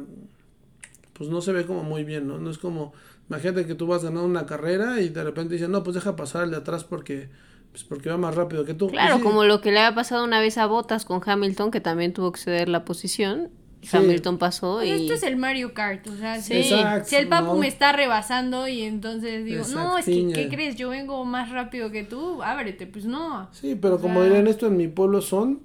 pues 1.13 1.29
no 1.29 1.41
se 1.41 1.51
ve 1.51 1.65
como 1.65 1.83
muy 1.83 2.03
bien, 2.03 2.27
¿no? 2.27 2.37
No 2.39 2.49
es 2.49 2.57
como, 2.57 2.93
imagínate 3.31 3.65
que 3.65 3.75
tú 3.75 3.87
vas 3.87 4.03
ganando 4.03 4.25
una 4.25 4.45
carrera 4.45 4.99
y 4.99 5.07
de 5.07 5.23
repente 5.23 5.53
dicen, 5.53 5.71
no, 5.71 5.83
pues 5.83 5.95
deja 5.95 6.17
pasar 6.17 6.43
al 6.43 6.51
de 6.51 6.57
atrás 6.57 6.83
porque, 6.83 7.29
pues 7.71 7.85
porque 7.85 8.09
va 8.09 8.17
más 8.17 8.35
rápido 8.35 8.65
que 8.65 8.73
tú. 8.73 8.87
Claro, 8.89 9.17
sí, 9.17 9.23
como 9.23 9.45
lo 9.45 9.61
que 9.61 9.71
le 9.71 9.79
había 9.79 9.95
pasado 9.95 10.25
una 10.25 10.41
vez 10.41 10.57
a 10.57 10.65
Bottas 10.65 11.05
con 11.05 11.21
Hamilton, 11.25 11.71
que 11.71 11.79
también 11.79 12.11
tuvo 12.11 12.33
que 12.33 12.41
ceder 12.41 12.67
la 12.67 12.83
posición. 12.83 13.49
Sí. 13.83 13.97
Hamilton 13.97 14.37
pasó 14.37 14.83
y... 14.83 14.91
esto 14.91 15.13
es 15.13 15.23
el 15.23 15.37
Mario 15.37 15.73
Kart, 15.73 16.05
o 16.07 16.15
sea, 16.15 16.39
Sí. 16.39 16.61
si, 16.61 16.73
Exacto, 16.75 17.09
si 17.09 17.15
el 17.15 17.27
papu 17.29 17.53
¿no? 17.53 17.55
me 17.55 17.67
está 17.67 17.91
rebasando 17.93 18.67
y 18.67 18.83
entonces 18.83 19.43
digo, 19.43 19.63
no, 19.73 19.97
es 19.97 20.05
que. 20.05 20.29
¿qué 20.35 20.49
crees? 20.49 20.75
Yo 20.75 20.89
vengo 20.89 21.23
más 21.25 21.49
rápido 21.49 21.89
que 21.89 22.03
tú, 22.03 22.43
ábrete, 22.43 22.85
pues 22.85 23.05
no. 23.05 23.49
Sí, 23.53 23.73
pero 23.81 23.99
como 23.99 24.19
sea- 24.19 24.25
dirían 24.25 24.45
esto 24.47 24.67
en 24.67 24.77
mi 24.77 24.87
pueblo 24.87 25.21
son 25.21 25.61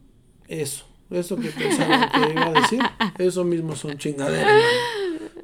eso, 0.49 0.87
eso 1.11 1.37
que 1.37 1.51
pensaba 1.51 2.09
que 2.11 2.33
iba 2.33 2.47
a 2.47 2.53
decir, 2.53 2.81
eso 3.19 3.45
mismo 3.45 3.77
son 3.77 3.99
chingaderas. 3.99 4.63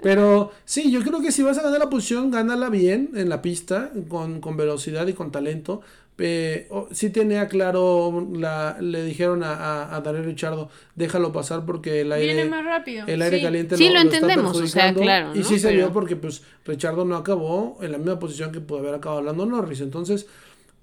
Pero 0.03 0.51
sí, 0.65 0.91
yo 0.91 1.03
creo 1.03 1.21
que 1.21 1.33
si 1.33 1.43
vas 1.43 1.59
a 1.59 1.63
ganar 1.63 1.79
la 1.79 1.89
posición, 1.91 2.31
gánala 2.31 2.69
bien 2.71 3.11
en 3.15 3.29
la 3.29 3.41
pista, 3.43 3.91
con, 4.09 4.41
con 4.41 4.57
velocidad 4.57 5.07
y 5.07 5.13
con 5.13 5.31
talento. 5.31 5.81
Eh, 6.25 6.69
oh, 6.71 6.87
sí 6.93 7.11
tenía 7.11 7.49
claro, 7.49 8.29
la, 8.33 8.77
le 8.81 9.03
dijeron 9.03 9.43
a, 9.43 9.55
a, 9.55 9.97
a 9.97 10.01
Daniel 10.03 10.25
Richardo, 10.27 10.69
déjalo 10.95 11.33
pasar 11.33 11.65
porque 11.67 12.03
el 12.03 12.13
aire, 12.13 12.35
Viene 12.35 12.49
más 12.51 12.65
rápido. 12.65 13.07
el 13.09 13.21
aire 13.23 13.39
sí. 13.39 13.43
caliente 13.43 13.77
Sí, 13.77 13.85
lo, 13.89 13.95
lo 13.95 13.95
lo 13.95 14.05
está 14.05 14.17
entendemos, 14.19 14.57
o 14.61 14.67
sea, 14.69 14.95
claro, 14.95 15.35
Y 15.35 15.43
sí 15.43 15.59
se 15.59 15.69
Pero- 15.69 15.79
vio 15.87 15.93
porque 15.93 16.15
pues 16.15 16.43
Richardo 16.65 17.05
no 17.05 17.17
acabó 17.17 17.79
en 17.83 17.91
la 17.91 17.99
misma 17.99 18.21
posición 18.21 18.53
que 18.53 18.61
pudo 18.61 18.79
haber 18.81 18.95
acabado 18.95 19.23
Lando 19.23 19.47
Norris. 19.47 19.81
Entonces, 19.81 20.29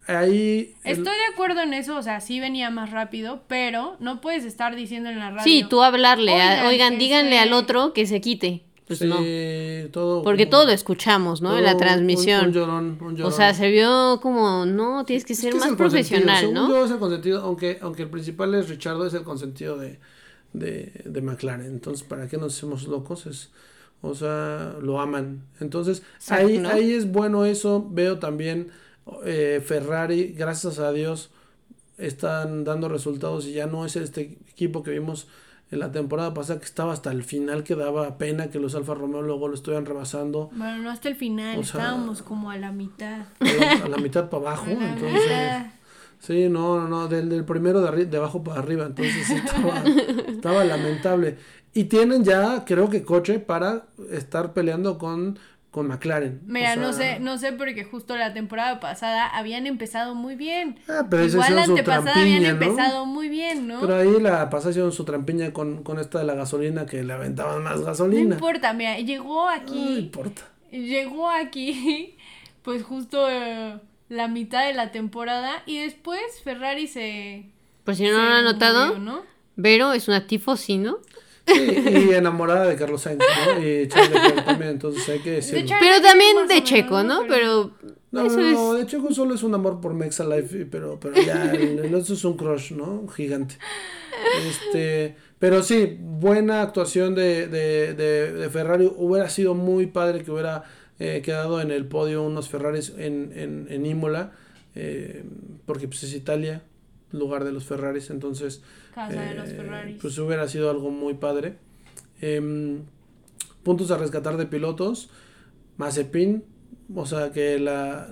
ahí... 0.08 0.74
el- 0.84 0.98
Estoy 0.98 1.16
de 1.16 1.34
acuerdo 1.34 1.62
en 1.62 1.74
eso, 1.74 1.96
o 1.98 2.02
sea, 2.04 2.20
sí 2.22 2.40
venía 2.40 2.70
más 2.70 2.92
rápido, 2.92 3.44
pero 3.48 3.96
no 4.00 4.22
puedes 4.22 4.44
estar 4.44 4.76
diciendo 4.76 5.10
en 5.10 5.20
la 5.20 5.30
radio. 5.30 5.44
Sí, 5.44 5.66
tú 5.70 5.84
hablarle, 5.84 6.42
a- 6.42 6.68
Oigan, 6.68 6.98
díganle 6.98 7.34
se- 7.34 7.40
al 7.40 7.54
otro 7.54 7.94
que 7.94 8.06
se 8.08 8.20
quite. 8.20 8.64
Pues 8.90 9.00
sí, 9.00 9.06
no, 9.08 9.92
todo... 9.92 10.24
porque 10.24 10.46
todo 10.48 10.66
lo 10.66 10.72
escuchamos, 10.72 11.42
¿no? 11.42 11.56
En 11.58 11.64
la 11.64 11.74
un- 11.74 11.78
transmisión. 11.78 12.48
Un, 12.48 12.54
llorón, 12.54 12.98
un 13.02 13.22
o 13.22 13.32
sea, 13.32 13.54
se 13.54 13.70
vio 13.70 14.20
como, 14.22 14.66
no, 14.66 15.06
tienes 15.06 15.26
que 15.26 15.34
Es 15.34 15.40
ser 15.40 15.54
que 15.54 15.60
más 15.60 15.74
profesional, 15.78 16.40
según 16.40 16.54
¿no? 16.56 16.70
yo 16.70 16.86
es 16.86 16.92
el 16.92 16.98
consentido, 17.00 17.42
aunque, 17.42 17.78
aunque 17.82 18.04
el 18.04 18.10
principal 18.10 18.54
es 18.56 18.68
Richardo, 18.68 19.06
es 19.06 19.14
el 19.14 19.24
consentido 19.24 19.78
de, 19.78 20.00
de, 20.54 20.92
de 21.06 21.22
McLaren. 21.22 21.68
Entonces, 21.68 22.06
¿para 22.08 22.28
qué 22.28 22.38
nos 22.38 22.56
hacemos 22.58 22.88
locos? 22.88 23.28
Es, 23.28 23.52
o 24.02 24.16
sea, 24.16 24.76
lo 24.82 25.00
aman. 25.00 25.44
Entonces, 25.60 26.02
Exacto, 26.16 26.48
ahí, 26.48 26.58
¿no? 26.58 26.70
ahí 26.70 26.92
es 26.94 27.12
bueno 27.12 27.46
eso. 27.46 27.86
Veo 27.92 28.18
también 28.18 28.72
eh, 29.24 29.62
Ferrari, 29.64 30.34
gracias 30.36 30.80
a 30.80 30.92
Dios, 30.92 31.30
están 32.00 32.64
dando 32.64 32.90
resultados 32.90 33.46
y 33.46 33.54
ya 33.54 33.68
no 33.68 33.86
es 33.86 33.96
este 33.96 34.40
equipo 34.50 34.84
que 34.84 34.92
vimos 34.92 35.28
en 35.72 35.80
la 35.80 35.92
temporada 35.92 36.34
pasada 36.34 36.60
que 36.60 36.66
estaba 36.66 36.94
hasta 36.94 37.12
el 37.12 37.24
final 37.24 37.64
que 37.64 37.76
daba 37.76 38.18
pena 38.18 38.50
que 38.50 38.60
los 38.60 38.74
Alfa 38.76 38.94
Romeo 38.96 39.22
luego 39.22 39.48
lo 39.48 39.54
estuvieran 39.56 39.86
rebasando 39.86 40.50
Bueno, 40.54 40.78
no 40.80 40.90
hasta 40.90 41.10
el 41.10 41.16
final, 41.16 41.60
O 41.60 41.64
sea- 41.64 41.82
estábamos 41.82 42.22
como 42.22 42.50
a 42.52 42.58
la 42.58 42.72
mitad. 42.72 43.22
a 43.84 43.88
la, 43.88 43.98
mitad 43.98 44.30
para 44.30 44.44
abajo. 44.48 44.66
Entonces, 44.70 45.24
mitad. 45.24 45.66
Sí, 46.20 46.50
no, 46.50 46.80
no, 46.82 46.88
no, 46.88 47.08
del, 47.08 47.30
del 47.30 47.46
primero 47.46 47.80
de, 47.82 48.06
de 48.06 48.18
abajo 48.18 48.44
para 48.44 48.60
arriba, 48.60 48.86
entonces 48.88 49.26
sí 49.28 49.36
estaba, 49.36 49.84
estaba 50.28 50.64
lamentable. 50.66 51.38
Y 51.74 51.84
tienen 51.86 52.24
ya, 52.24 52.66
creo 52.66 52.90
que 52.90 53.04
coche 53.04 53.40
para 53.40 53.86
estar 54.12 54.54
peleando 54.54 54.98
con, 54.98 55.38
con 55.80 55.88
McLaren. 55.88 56.42
Mira, 56.46 56.72
O 56.72 56.74
sea, 56.74 56.82
no 56.84 56.94
sé, 56.94 57.20
no 57.20 57.38
sé 57.38 57.54
porque 57.54 57.84
justo 57.84 58.16
la 58.18 58.34
temporada 58.34 58.80
pasada 58.80 59.28
habían 59.28 59.66
empezado 59.68 60.14
muy 60.16 60.36
bien. 60.36 60.80
Ah, 60.88 61.08
pero 61.10 61.24
esa 61.24 61.38
Igual 61.38 61.56
la 61.56 61.64
antepasada 61.64 62.22
habían 62.22 62.44
¿no? 62.44 62.50
empezado 62.50 63.06
muy 63.06 63.30
bien, 63.30 63.68
¿no? 63.68 63.80
Pero 63.82 63.96
ahí 63.96 64.20
la 64.20 64.50
pasada 64.50 64.72
hicieron 64.72 64.92
su 64.92 65.06
trampiña 65.06 65.54
con, 65.54 65.84
con 65.84 66.00
esta 66.00 66.20
de 66.20 66.26
la 66.26 66.34
gasolina 66.36 66.86
que 66.86 67.04
le 67.04 67.14
aventaban 67.14 67.64
más 67.64 67.80
no 67.80 67.86
gasolina. 67.86 68.36
importa, 68.36 68.74
mira, 68.74 68.98
llegó 69.00 69.46
No 69.46 69.50
aquí, 69.50 69.98
importa. 70.00 70.42
llegó 70.72 71.30
aquí, 71.30 72.18
pues 72.64 72.84
justo 72.84 73.30
eh, 73.30 73.80
la 74.10 74.28
mitad 74.28 74.66
de 74.68 74.74
la 74.74 74.92
temporada 74.92 75.64
y 75.66 75.80
después 75.80 76.22
Ferrari 76.44 76.88
se... 76.88 77.46
Por 77.84 77.96
si 77.96 78.04
no 78.04 78.12
lo 78.12 78.20
han 78.34 78.44
notado, 78.44 78.88
murió, 78.88 79.00
¿no? 79.04 79.22
Vero 79.56 79.94
es 79.94 80.08
una 80.08 80.28
tifosi, 80.28 80.78
Sí, 81.54 82.10
y 82.10 82.14
enamorada 82.14 82.68
de 82.68 82.76
Carlos 82.76 83.02
Sainz, 83.02 83.20
¿no? 83.20 83.66
Y 83.66 83.88
Charles 83.88 84.46
también, 84.46 84.72
entonces 84.72 85.08
hay 85.10 85.20
que 85.20 85.32
decirlo. 85.32 85.76
Pero 85.80 86.02
también 86.02 86.48
de 86.48 86.64
Checo, 86.64 87.04
¿no? 87.04 87.22
¿no? 87.22 87.28
Pero 87.28 87.72
No, 88.12 88.24
no, 88.24 88.74
de 88.74 88.86
Checo 88.86 89.14
solo 89.14 89.36
es 89.36 89.44
un 89.44 89.54
amor 89.54 89.82
por 89.82 89.94
Mexa 89.94 90.26
Life, 90.26 90.66
pero, 90.72 91.00
pero 91.00 91.16
ya, 91.16 91.52
el, 91.54 91.80
el 91.80 91.96
otro 91.96 92.14
es 92.14 92.24
un 92.26 92.38
crush, 92.38 92.72
¿no? 92.72 93.08
Gigante. 93.08 93.56
Este, 94.48 95.16
pero 95.40 95.64
sí, 95.64 95.98
buena 96.00 96.62
actuación 96.62 97.16
de, 97.16 97.48
de, 97.48 97.94
de, 97.94 98.34
de 98.34 98.50
Ferrari. 98.50 98.92
Hubiera 98.96 99.30
sido 99.30 99.54
muy 99.54 99.88
padre 99.88 100.24
que 100.24 100.32
hubiera 100.32 100.64
eh, 101.00 101.22
quedado 101.24 101.62
en 101.62 101.72
el 101.72 101.86
podio 101.86 102.24
unos 102.24 102.50
Ferraris 102.50 102.94
en, 102.98 103.32
en, 103.36 103.68
en 103.70 103.86
Imola, 103.86 104.34
eh, 104.76 105.24
porque 105.66 105.88
pues 105.88 106.04
es 106.04 106.14
Italia, 106.14 106.64
lugar 107.12 107.44
de 107.44 107.52
los 107.52 107.66
Ferraris, 107.66 108.10
entonces 108.10 108.62
Casa 108.94 109.22
de 109.22 109.36
los 109.36 109.50
eh, 109.50 109.56
Ferraris. 109.56 109.98
pues 110.02 110.18
hubiera 110.20 110.48
sido 110.48 110.70
algo 110.70 110.92
muy 110.92 111.16
padre. 111.16 111.58
Em, 112.22 112.82
puntos 113.64 113.92
a 113.92 113.98
rescatar 113.98 114.38
de 114.38 114.46
pilotos. 114.46 115.10
Mazepin, 115.78 116.44
o 116.96 117.06
sea 117.06 117.32
que 117.32 117.60
la... 117.60 118.08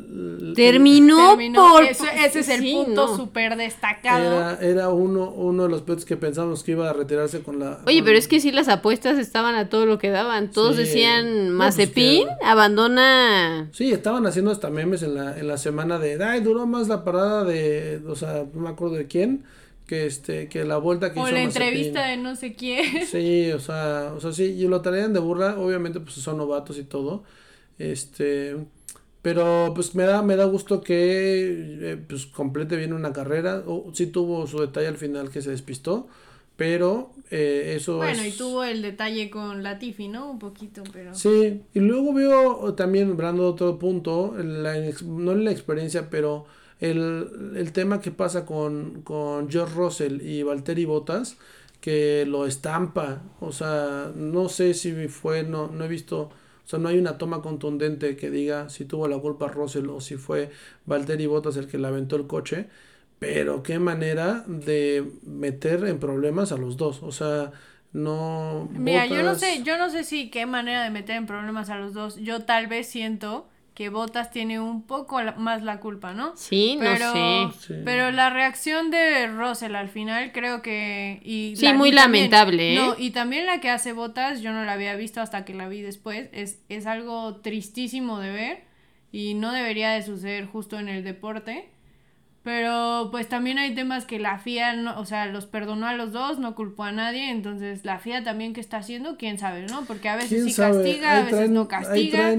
Terminó, 0.56 1.30
Terminó, 1.30 1.68
por... 1.74 1.84
eso- 1.84 2.06
ese 2.24 2.40
es 2.42 2.50
el 2.50 2.62
Sí, 2.62 2.74
punto 2.74 3.08
no. 3.08 3.16
súper 3.18 3.56
destacado. 3.58 4.24
Era, 4.24 4.60
era 4.62 4.90
uno, 4.90 5.32
uno 5.32 5.64
de 5.64 5.70
los 5.70 5.82
pilotos 5.82 6.06
que 6.06 6.16
pensamos 6.18 6.64
que 6.64 6.72
iba 6.74 6.90
a 6.90 6.94
retirarse 6.94 7.42
con 7.42 7.60
la... 7.60 7.80
Oye, 7.86 7.98
con- 8.00 8.06
pero 8.06 8.18
es 8.20 8.28
que 8.28 8.40
sí 8.40 8.52
las 8.52 8.68
apuestas 8.68 9.18
estaban 9.18 9.56
a 9.56 9.70
todo 9.70 9.86
lo 9.86 9.98
que 9.98 10.10
daban. 10.10 10.52
Todos 10.52 10.76
Sí. 10.76 10.84
decían, 10.84 11.26
No, 11.26 11.58
pues 11.58 11.78
Mazepin 11.78 12.28
abandona... 12.44 13.70
Sí, 13.74 13.92
estaban 13.92 14.26
haciendo 14.28 14.52
hasta 14.52 14.70
memes 14.70 15.04
en 15.04 15.16
la, 15.16 15.38
en 15.38 15.48
la 15.48 15.58
semana 15.58 15.98
de... 16.00 16.24
Ay, 16.24 16.42
duró 16.42 16.66
más 16.68 16.88
la 16.88 17.04
parada 17.04 17.44
de... 17.44 18.02
O 18.08 18.16
sea, 18.16 18.46
no 18.54 18.62
me 18.62 18.70
acuerdo 18.70 18.96
de 18.96 19.08
quién. 19.08 19.44
Que 19.88 20.06
este 20.06 20.50
que 20.50 20.66
la 20.66 20.76
vuelta 20.78 21.14
que 21.14 21.20
o 21.22 21.24
hizo 21.24 21.32
la 21.32 21.46
Mazepin. 21.46 21.62
entrevista 21.64 22.06
de 22.08 22.18
no 22.18 22.36
sé 22.36 22.54
quién. 22.56 23.06
Sí, 23.08 23.52
o 23.54 23.60
sea, 23.60 24.12
o 24.18 24.20
sea, 24.20 24.34
sí, 24.34 24.44
y 24.44 24.68
lo 24.68 24.82
traían 24.82 25.14
de 25.14 25.22
burla, 25.22 25.58
obviamente 25.58 26.02
pues 26.02 26.16
son 26.16 26.36
novatos 26.38 26.78
y 26.78 26.84
todo. 26.84 27.24
Este, 27.78 28.56
pero 29.22 29.72
pues 29.76 29.96
me 29.96 30.04
da 30.04 30.22
me 30.22 30.36
da 30.36 30.46
gusto 30.46 30.82
que 30.82 31.92
eh, 31.92 31.98
pues 32.08 32.26
complete 32.28 32.76
bien 32.76 32.94
una 32.94 33.14
carrera. 33.14 33.64
O, 33.66 33.92
sí 33.94 34.08
tuvo 34.08 34.48
su 34.48 34.60
detalle 34.60 34.88
al 34.88 34.98
final 34.98 35.30
que 35.30 35.42
se 35.42 35.52
despistó, 35.52 36.08
pero 36.56 37.12
eh, 37.30 37.74
eso 37.78 37.98
Bueno, 37.98 38.26
y 38.26 38.32
tuvo 38.32 38.64
el 38.64 38.82
detalle 38.82 39.30
con 39.30 39.64
Latifi, 39.64 40.08
¿no? 40.08 40.32
Un 40.32 40.40
poquito, 40.40 40.84
pero... 40.92 41.14
Sí, 41.14 41.62
y 41.74 41.80
luego 41.80 42.14
veo 42.14 42.74
también, 42.74 43.12
hablando 43.12 43.48
otro 43.48 43.78
punto, 43.78 44.36
la, 44.38 44.76
no 45.06 45.36
la 45.36 45.52
experiencia, 45.52 46.10
pero 46.10 46.46
el, 46.80 47.54
el 47.56 47.72
tema 47.74 48.00
que 48.02 48.12
pasa 48.12 48.46
con, 48.46 49.02
con 49.04 49.50
George 49.50 49.76
Russell 49.76 50.22
y 50.22 50.44
Valtteri 50.44 50.86
Bottas, 50.86 51.38
que 51.82 52.26
lo 52.28 52.46
estampa. 52.46 53.22
O 53.40 53.52
sea, 53.52 54.12
no 54.16 54.50
sé 54.50 54.74
si 54.74 55.08
fue, 55.08 55.44
no, 55.44 55.68
no 55.68 55.86
he 55.86 55.88
visto, 55.88 56.30
o 56.68 56.70
sea, 56.70 56.80
no 56.80 56.90
hay 56.90 56.98
una 56.98 57.18
toma 57.18 57.42
contundente 57.42 58.18
que 58.18 58.30
diga 58.30 58.70
si 58.70 58.84
tuvo 58.84 59.08
la 59.08 59.18
culpa 59.18 59.48
Russell 59.48 59.88
o 59.88 60.02
si 60.02 60.18
fue 60.18 60.52
Valtteri 60.86 61.26
Bottas 61.26 61.56
el 61.56 61.70
que 61.70 61.78
le 61.78 61.88
aventó 61.88 62.18
el 62.18 62.28
coche. 62.28 62.68
Pero 63.20 63.64
qué 63.64 63.80
manera 63.80 64.44
de 64.48 65.10
meter 65.24 65.86
en 65.86 65.98
problemas 65.98 66.52
a 66.52 66.58
los 66.58 66.76
dos. 66.76 67.04
O 67.04 67.14
sea, 67.14 67.54
no. 67.94 68.68
Mira, 68.74 69.06
yo 69.06 69.24
no 69.24 69.36
sé, 69.36 69.64
yo 69.64 69.78
no 69.78 69.90
sé 69.90 70.04
si 70.04 70.30
qué 70.30 70.46
manera 70.46 70.84
de 70.84 70.90
meter 70.90 71.16
en 71.16 71.26
problemas 71.26 71.70
a 71.70 71.78
los 71.78 71.94
dos. 71.94 72.18
Yo 72.18 72.42
tal 72.44 72.68
vez 72.68 72.88
siento 72.88 73.48
que 73.78 73.90
Botas 73.90 74.32
tiene 74.32 74.60
un 74.60 74.82
poco 74.82 75.20
más 75.38 75.62
la 75.62 75.80
culpa, 75.80 76.12
¿no? 76.12 76.36
Sí, 76.36 76.78
pero, 76.80 77.14
no 77.14 77.52
sé. 77.52 77.76
Pero 77.86 78.10
la 78.10 78.32
reacción 78.32 78.90
de 78.90 79.28
Russell 79.28 79.76
al 79.76 79.88
final 79.88 80.32
creo 80.32 80.64
que... 80.64 81.22
Y 81.24 81.54
sí, 81.58 81.72
muy 81.74 81.92
lamentable, 81.92 82.74
¿eh? 82.74 82.76
No, 82.76 82.96
y 82.98 83.12
también 83.12 83.46
la 83.46 83.62
que 83.62 83.70
hace 83.70 83.94
Botas, 83.94 84.42
yo 84.42 84.52
no 84.52 84.66
la 84.66 84.74
había 84.74 84.96
visto 84.96 85.22
hasta 85.22 85.46
que 85.46 85.54
la 85.54 85.70
vi 85.70 85.82
después, 85.82 86.28
es, 86.32 86.60
es 86.70 86.88
algo 86.88 87.36
tristísimo 87.36 88.20
de 88.20 88.32
ver 88.32 88.64
y 89.12 89.36
no 89.36 89.52
debería 89.52 89.92
de 89.92 90.02
suceder 90.02 90.48
justo 90.48 90.80
en 90.80 90.90
el 90.90 91.04
deporte. 91.04 91.70
Pero 92.48 93.10
pues 93.12 93.28
también 93.28 93.58
hay 93.58 93.76
temas 93.76 94.06
que 94.06 94.20
la 94.20 94.40
FIA, 94.40 94.78
no, 94.78 94.98
o 95.02 95.06
sea, 95.06 95.26
los 95.26 95.46
perdonó 95.46 95.86
a 95.86 95.94
los 95.94 96.14
dos, 96.14 96.40
no 96.40 96.56
culpó 96.56 96.86
a 96.86 96.94
nadie, 96.94 97.30
entonces 97.30 97.84
la 97.84 98.00
FIA 98.00 98.24
también 98.24 98.54
que 98.54 98.62
está 98.62 98.78
haciendo, 98.78 99.18
quién 99.18 99.38
sabe, 99.38 99.66
¿no? 99.66 99.84
Porque 99.84 100.08
a 100.08 100.16
veces 100.16 100.46
sí 100.46 100.54
castiga, 100.54 101.18
a 101.18 101.24
veces 101.26 101.50
no 101.50 101.68
castiga. 101.68 102.30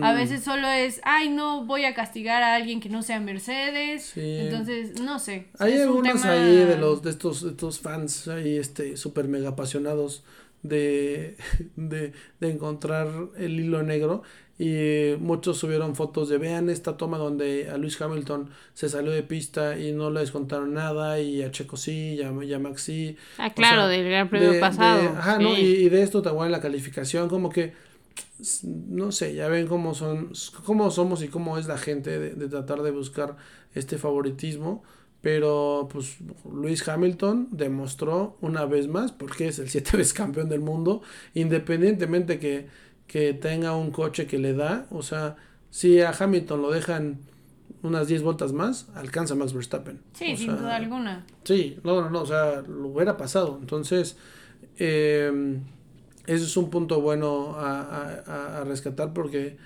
A 0.00 0.14
veces 0.14 0.42
solo 0.42 0.66
es, 0.68 1.02
ay, 1.04 1.28
no 1.28 1.66
voy 1.66 1.84
a 1.84 1.92
castigar 1.92 2.42
a 2.42 2.54
alguien 2.54 2.80
que 2.80 2.88
no 2.88 3.02
sea 3.02 3.20
Mercedes. 3.20 4.16
Entonces, 4.16 4.98
no 5.02 5.18
sé. 5.18 5.48
Hay 5.58 5.78
algunos 5.78 6.24
ahí 6.24 6.64
de 6.64 6.78
los 6.78 7.02
de 7.02 7.10
estos, 7.10 7.42
de 7.42 7.50
estos 7.50 7.80
fans 7.80 8.28
ahí 8.28 8.56
este 8.56 8.96
súper 8.96 9.28
mega 9.28 9.50
apasionados 9.50 10.24
de, 10.62 11.36
de, 11.76 12.14
de 12.40 12.50
encontrar 12.50 13.08
el 13.36 13.60
hilo 13.60 13.82
negro 13.82 14.22
y 14.58 15.16
muchos 15.18 15.58
subieron 15.58 15.96
fotos 15.96 16.28
de 16.28 16.38
vean 16.38 16.70
esta 16.70 16.96
toma 16.96 17.18
donde 17.18 17.68
a 17.70 17.76
Luis 17.76 18.00
Hamilton 18.00 18.50
se 18.72 18.88
salió 18.88 19.10
de 19.10 19.24
pista 19.24 19.78
y 19.78 19.92
no 19.92 20.10
le 20.10 20.20
descontaron 20.20 20.74
nada 20.74 21.18
y 21.20 21.42
a 21.42 21.50
Checo 21.50 21.76
sí 21.76 22.16
y 22.18 22.22
a, 22.22 22.58
Max 22.60 22.82
sí. 22.82 23.16
Ah, 23.38 23.50
claro, 23.50 23.88
del 23.88 24.08
Gran 24.08 24.28
Premio 24.30 24.60
pasado. 24.60 25.08
ajá, 25.18 25.38
¿no? 25.38 25.58
Y, 25.58 25.88
de 25.88 26.02
esto 26.02 26.22
en 26.44 26.52
la 26.52 26.60
calificación, 26.60 27.28
como 27.28 27.50
que 27.50 27.72
no 28.62 29.10
sé, 29.10 29.34
ya 29.34 29.48
ven 29.48 29.66
cómo 29.66 29.94
son 29.94 30.32
cómo 30.64 30.90
somos 30.90 31.22
y 31.22 31.28
cómo 31.28 31.58
es 31.58 31.66
la 31.66 31.78
gente 31.78 32.18
de, 32.18 32.34
de 32.34 32.48
tratar 32.48 32.82
de 32.82 32.90
buscar 32.92 33.36
este 33.74 33.98
favoritismo. 33.98 34.84
Pero 35.20 35.88
pues 35.90 36.18
Luis 36.44 36.86
Hamilton 36.86 37.48
demostró 37.50 38.36
una 38.42 38.66
vez 38.66 38.88
más, 38.88 39.10
porque 39.10 39.48
es 39.48 39.58
el 39.58 39.70
siete 39.70 39.96
veces 39.96 40.12
campeón 40.12 40.50
del 40.50 40.60
mundo, 40.60 41.00
independientemente 41.32 42.38
que 42.38 42.66
que 43.06 43.34
tenga 43.34 43.76
un 43.76 43.90
coche 43.90 44.26
que 44.26 44.38
le 44.38 44.54
da. 44.54 44.86
O 44.90 45.02
sea, 45.02 45.36
si 45.70 46.00
a 46.00 46.10
Hamilton 46.10 46.62
lo 46.62 46.70
dejan 46.70 47.20
unas 47.82 48.08
10 48.08 48.22
vueltas 48.22 48.52
más, 48.52 48.88
alcanza 48.94 49.34
Max 49.34 49.52
Verstappen. 49.52 50.00
Sí, 50.14 50.36
sin 50.36 50.56
duda 50.56 50.76
alguna. 50.76 51.26
Sí, 51.44 51.78
no, 51.84 52.00
no, 52.00 52.10
no, 52.10 52.22
o 52.22 52.26
sea, 52.26 52.62
lo 52.62 52.88
hubiera 52.88 53.16
pasado. 53.16 53.58
Entonces, 53.60 54.16
eh, 54.78 55.60
ese 56.26 56.44
es 56.44 56.56
un 56.56 56.70
punto 56.70 57.00
bueno 57.00 57.54
a, 57.56 57.80
a, 58.26 58.60
a 58.60 58.64
rescatar 58.64 59.12
porque 59.12 59.56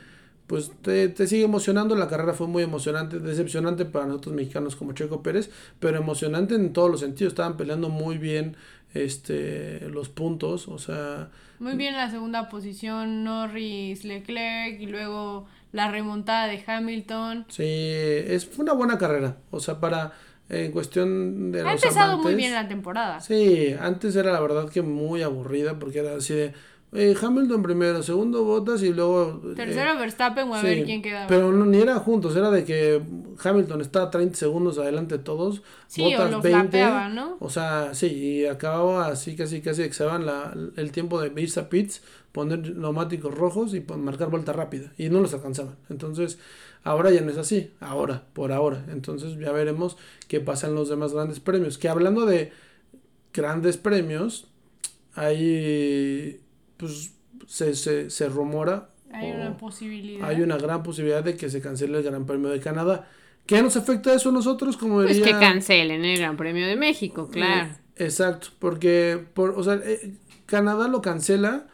pues 0.48 0.72
te, 0.82 1.08
te, 1.10 1.26
sigue 1.26 1.44
emocionando. 1.44 1.94
La 1.94 2.08
carrera 2.08 2.32
fue 2.32 2.48
muy 2.48 2.62
emocionante, 2.62 3.20
decepcionante 3.20 3.84
para 3.84 4.06
nosotros 4.06 4.34
mexicanos 4.34 4.74
como 4.76 4.92
Checo 4.92 5.22
Pérez, 5.22 5.50
pero 5.78 5.98
emocionante 5.98 6.54
en 6.54 6.72
todos 6.72 6.90
los 6.90 7.00
sentidos. 7.00 7.32
Estaban 7.32 7.56
peleando 7.56 7.90
muy 7.90 8.16
bien 8.18 8.56
este 8.94 9.88
los 9.88 10.08
puntos, 10.08 10.68
o 10.68 10.78
sea, 10.78 11.30
muy 11.58 11.74
bien 11.74 11.96
la 11.96 12.10
segunda 12.10 12.48
posición, 12.48 13.24
Norris, 13.24 14.04
Leclerc 14.04 14.80
y 14.80 14.86
luego 14.86 15.46
la 15.72 15.90
remontada 15.90 16.46
de 16.46 16.62
Hamilton. 16.64 17.46
Sí, 17.48 17.64
es 17.64 18.46
fue 18.46 18.62
una 18.62 18.74
buena 18.74 18.96
carrera. 18.96 19.36
O 19.50 19.58
sea, 19.58 19.80
para 19.80 20.12
en 20.48 20.70
cuestión 20.70 21.50
de... 21.50 21.62
Ha 21.62 21.72
empezado 21.72 22.18
muy 22.18 22.34
bien 22.34 22.54
la 22.54 22.68
temporada. 22.68 23.20
Sí, 23.20 23.74
antes 23.80 24.14
era 24.16 24.32
la 24.32 24.40
verdad 24.40 24.70
que 24.70 24.82
muy 24.82 25.22
aburrida 25.22 25.78
porque 25.78 25.98
era 25.98 26.16
así 26.16 26.32
de 26.32 26.54
eh, 26.92 27.14
Hamilton 27.20 27.62
primero, 27.62 28.02
segundo 28.02 28.44
Bottas 28.44 28.82
y 28.82 28.94
luego... 28.94 29.42
Eh, 29.44 29.54
Tercero 29.54 29.98
Verstappen 29.98 30.48
o 30.48 30.54
a 30.54 30.62
ver 30.62 30.84
quién 30.84 31.02
quedaba. 31.02 31.26
Pero 31.26 31.52
no, 31.52 31.66
ni 31.66 31.78
era 31.78 31.96
juntos, 31.96 32.34
era 32.34 32.50
de 32.50 32.64
que 32.64 33.02
Hamilton 33.42 33.82
estaba 33.82 34.10
30 34.10 34.38
segundos 34.38 34.78
adelante 34.78 35.18
de 35.18 35.24
todos. 35.24 35.62
Sí, 35.86 36.02
Bottas 36.02 36.32
o 36.32 36.40
20, 36.40 36.84
¿no? 37.10 37.36
O 37.40 37.50
sea, 37.50 37.92
sí, 37.92 38.06
y 38.06 38.46
acababa 38.46 39.08
así 39.08 39.36
casi 39.36 39.60
casi 39.60 39.82
que 39.82 39.92
se 39.92 40.04
la, 40.04 40.56
el 40.76 40.90
tiempo 40.90 41.20
de 41.20 41.38
irse 41.40 41.60
a 41.60 41.68
pits, 41.68 42.02
poner 42.32 42.74
neumáticos 42.74 43.34
rojos 43.34 43.74
y 43.74 43.80
marcar 43.80 44.30
vuelta 44.30 44.54
rápida. 44.54 44.92
Y 44.96 45.10
no 45.10 45.20
los 45.20 45.34
alcanzaban. 45.34 45.76
Entonces, 45.90 46.38
ahora 46.84 47.10
ya 47.10 47.20
no 47.20 47.30
es 47.30 47.36
así. 47.36 47.70
Ahora, 47.80 48.24
por 48.32 48.50
ahora. 48.50 48.86
Entonces 48.88 49.38
ya 49.38 49.52
veremos 49.52 49.98
qué 50.26 50.40
pasa 50.40 50.68
en 50.68 50.74
los 50.74 50.88
demás 50.88 51.12
grandes 51.12 51.38
premios. 51.38 51.76
Que 51.76 51.90
hablando 51.90 52.24
de 52.24 52.50
grandes 53.34 53.76
premios, 53.76 54.46
hay 55.14 56.40
pues 56.78 57.12
se, 57.46 57.74
se, 57.74 58.08
se 58.08 58.28
rumora. 58.28 58.90
Hay 59.12 59.30
una 59.30 59.56
posibilidad. 59.56 60.28
Hay 60.28 60.40
una 60.40 60.56
gran 60.56 60.82
posibilidad 60.82 61.22
de 61.22 61.36
que 61.36 61.50
se 61.50 61.60
cancele 61.60 61.98
el 61.98 62.04
Gran 62.04 62.24
Premio 62.26 62.48
de 62.48 62.60
Canadá. 62.60 63.08
¿Qué 63.46 63.62
nos 63.62 63.76
afecta 63.76 64.14
eso 64.14 64.28
a 64.28 64.32
nosotros? 64.32 64.76
Como 64.76 65.02
diría, 65.02 65.22
pues 65.22 65.34
que 65.34 65.40
cancelen 65.40 66.04
el 66.04 66.18
Gran 66.18 66.36
Premio 66.36 66.66
de 66.66 66.76
México, 66.76 67.28
claro. 67.28 67.70
exacto, 67.96 68.48
porque 68.58 69.24
por, 69.32 69.50
o 69.50 69.62
sea, 69.62 69.80
eh, 69.84 70.14
Canadá 70.46 70.88
lo 70.88 71.00
cancela. 71.00 71.66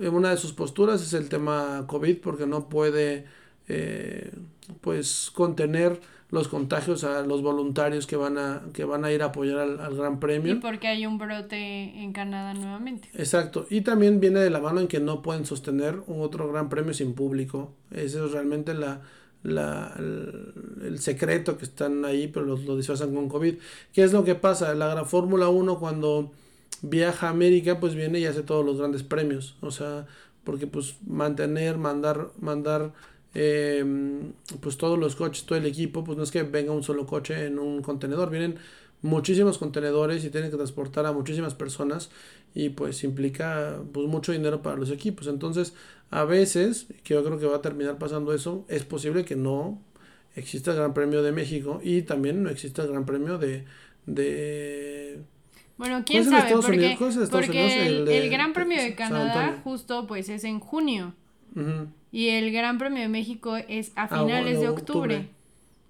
Eh, 0.00 0.08
una 0.08 0.30
de 0.30 0.36
sus 0.36 0.52
posturas 0.52 1.02
es 1.02 1.14
el 1.14 1.28
tema 1.28 1.84
COVID 1.86 2.18
porque 2.18 2.46
no 2.46 2.68
puede 2.68 3.24
eh, 3.68 4.32
pues 4.80 5.30
contener 5.32 6.00
los 6.34 6.48
contagios 6.48 7.04
a 7.04 7.22
los 7.22 7.42
voluntarios 7.42 8.08
que 8.08 8.16
van 8.16 8.38
a, 8.38 8.62
que 8.72 8.84
van 8.84 9.04
a 9.04 9.12
ir 9.12 9.22
a 9.22 9.26
apoyar 9.26 9.60
al, 9.60 9.96
Gran 9.96 10.18
Premio. 10.18 10.54
Y 10.54 10.56
porque 10.56 10.88
hay 10.88 11.06
un 11.06 11.16
brote 11.16 11.56
en 11.56 12.12
Canadá 12.12 12.54
nuevamente. 12.54 13.08
Exacto. 13.14 13.66
Y 13.70 13.82
también 13.82 14.18
viene 14.18 14.40
de 14.40 14.50
la 14.50 14.58
mano 14.58 14.80
en 14.80 14.88
que 14.88 14.98
no 14.98 15.22
pueden 15.22 15.46
sostener 15.46 16.00
un 16.08 16.22
otro 16.22 16.50
Gran 16.50 16.68
Premio 16.68 16.92
sin 16.92 17.14
público. 17.14 17.72
Ese 17.92 18.24
es 18.24 18.32
realmente 18.32 18.74
la, 18.74 19.02
la, 19.44 19.94
el, 19.96 20.98
secreto 20.98 21.56
que 21.56 21.66
están 21.66 22.04
ahí, 22.04 22.26
pero 22.26 22.44
lo, 22.44 22.56
lo 22.56 22.76
disfrazan 22.76 23.14
con 23.14 23.28
COVID. 23.28 23.54
¿Qué 23.92 24.02
es 24.02 24.12
lo 24.12 24.24
que 24.24 24.34
pasa? 24.34 24.74
La 24.74 25.04
Fórmula 25.04 25.48
1 25.50 25.78
cuando 25.78 26.32
viaja 26.82 27.28
a 27.28 27.30
América, 27.30 27.78
pues 27.78 27.94
viene 27.94 28.18
y 28.18 28.26
hace 28.26 28.42
todos 28.42 28.66
los 28.66 28.78
grandes 28.78 29.04
premios. 29.04 29.56
O 29.60 29.70
sea, 29.70 30.06
porque 30.42 30.66
pues 30.66 30.96
mantener, 31.06 31.78
mandar, 31.78 32.30
mandar 32.40 32.92
eh, 33.34 33.84
pues 34.60 34.76
todos 34.76 34.98
los 34.98 35.16
coches, 35.16 35.44
todo 35.44 35.58
el 35.58 35.66
equipo, 35.66 36.04
pues 36.04 36.16
no 36.16 36.24
es 36.24 36.30
que 36.30 36.42
venga 36.42 36.72
un 36.72 36.82
solo 36.82 37.06
coche 37.06 37.46
en 37.46 37.58
un 37.58 37.82
contenedor, 37.82 38.30
vienen 38.30 38.56
muchísimos 39.02 39.58
contenedores 39.58 40.24
y 40.24 40.30
tienen 40.30 40.50
que 40.50 40.56
transportar 40.56 41.04
a 41.04 41.12
muchísimas 41.12 41.54
personas 41.54 42.10
y 42.54 42.70
pues 42.70 43.04
implica 43.04 43.78
pues 43.92 44.06
mucho 44.08 44.32
dinero 44.32 44.62
para 44.62 44.76
los 44.76 44.90
equipos. 44.90 45.26
Entonces, 45.26 45.74
a 46.10 46.24
veces, 46.24 46.86
que 47.02 47.14
yo 47.14 47.24
creo 47.24 47.38
que 47.38 47.46
va 47.46 47.56
a 47.56 47.62
terminar 47.62 47.98
pasando 47.98 48.32
eso, 48.32 48.64
es 48.68 48.84
posible 48.84 49.24
que 49.24 49.36
no 49.36 49.82
exista 50.36 50.70
el 50.70 50.78
Gran 50.78 50.94
Premio 50.94 51.22
de 51.22 51.32
México 51.32 51.80
y 51.82 52.02
también 52.02 52.42
no 52.42 52.50
exista 52.50 52.82
el 52.82 52.88
Gran 52.88 53.04
Premio 53.04 53.38
de... 53.38 53.64
de 54.06 55.22
bueno, 55.76 56.04
quién 56.06 56.24
sabe, 56.24 56.52
porque, 56.52 56.96
porque 57.30 57.86
el, 57.86 58.30
Gran 58.30 58.52
Premio 58.52 58.80
de 58.80 58.94
Canadá 58.94 59.60
justo 59.64 60.06
pues 60.06 60.28
es 60.28 60.44
en 60.44 60.60
junio. 60.60 61.14
Y 62.14 62.28
el 62.28 62.52
Gran 62.52 62.78
Premio 62.78 63.02
de 63.02 63.08
México 63.08 63.56
es 63.56 63.90
a 63.96 64.04
ah, 64.04 64.20
finales 64.20 64.60
de 64.60 64.68
octubre. 64.68 65.30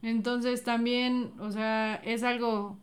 Entonces 0.03 0.65
también, 0.65 1.33
o 1.39 1.53
sea, 1.53 1.97
es 1.97 2.23
algo 2.23 2.79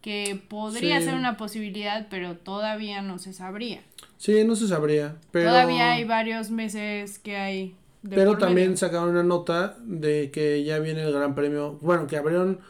que 0.00 0.40
podría 0.48 1.00
ser 1.00 1.14
una 1.14 1.36
posibilidad, 1.36 2.06
pero 2.08 2.36
todavía 2.36 3.02
no 3.02 3.18
se 3.18 3.32
sabría. 3.32 3.82
Sí, 4.18 4.44
no 4.44 4.54
se 4.54 4.68
sabría. 4.68 5.16
Pero... 5.32 5.48
Todavía 5.48 5.94
hay 5.94 6.04
varios 6.04 6.52
meses 6.52 7.18
que 7.18 7.36
hay. 7.36 7.74
pero 8.08 8.38
también 8.38 8.76
sacaron 8.76 9.08
una 9.08 9.24
nota 9.24 9.76
de 9.82 10.30
que 10.30 10.62
ya 10.62 10.78
viene 10.78 11.02
el 11.02 11.12
Gran 11.12 11.34
Premio. 11.34 11.80
Bueno, 11.82 12.06
que 12.06 12.16
abrieron 12.16 12.60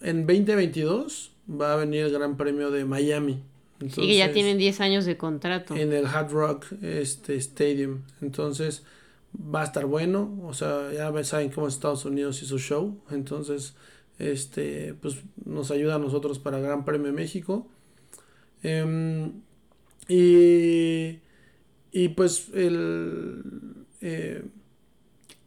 en 0.00 0.28
2022 0.28 1.32
va 1.50 1.72
a 1.72 1.76
venir 1.76 2.04
el 2.04 2.12
Gran 2.12 2.36
Premio 2.36 2.70
de 2.70 2.84
Miami. 2.84 3.42
Entonces, 3.80 4.04
que 4.04 4.16
ya 4.16 4.30
tienen 4.30 4.58
10 4.58 4.80
años 4.80 5.04
de 5.06 5.16
contrato. 5.16 5.74
En 5.74 5.92
el 5.92 6.06
Hard 6.06 6.30
Rock 6.30 6.66
este, 6.82 7.34
Stadium. 7.34 8.02
Entonces 8.20 8.84
va 9.34 9.62
a 9.62 9.64
estar 9.64 9.86
bueno. 9.86 10.38
O 10.44 10.54
sea, 10.54 10.92
ya 10.92 11.24
saben 11.24 11.50
cómo 11.50 11.68
es 11.68 11.74
Estados 11.74 12.04
Unidos 12.04 12.42
y 12.42 12.46
su 12.46 12.58
show. 12.58 13.00
Entonces, 13.10 13.74
este, 14.18 14.94
pues 14.94 15.16
nos 15.44 15.70
ayuda 15.70 15.96
a 15.96 15.98
nosotros 15.98 16.38
para 16.38 16.58
Gran 16.58 16.84
Premio 16.84 17.12
México. 17.12 17.66
Em, 18.62 19.32
y, 20.08 21.20
y 21.92 22.08
pues 22.14 22.48
el... 22.54 23.42
Eh, 24.00 24.44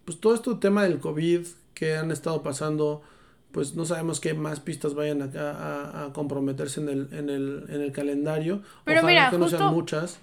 pues 0.06 0.20
todo 0.20 0.34
este 0.34 0.56
tema 0.56 0.84
del 0.84 1.00
COVID 1.00 1.46
que 1.74 1.96
han 1.96 2.12
estado 2.12 2.42
pasando 2.42 3.04
pues 3.52 3.76
no 3.76 3.86
sabemos 3.86 4.20
qué 4.20 4.34
más 4.34 4.60
pistas 4.60 4.94
vayan 4.94 5.22
a, 5.22 5.26
a, 5.26 6.06
a 6.06 6.14
comprometerse 6.14 6.82
en 6.82 6.90
el, 6.90 7.10
en 7.12 7.30
el, 7.30 7.66
en 7.70 7.82
el 7.82 7.92
calendario. 7.92 8.62
Pero 8.86 9.00
Ojalá 9.00 9.12
mira, 9.12 9.30
que 9.32 9.38
no 9.38 9.50
sean 9.50 9.74
muchas. 9.74 10.20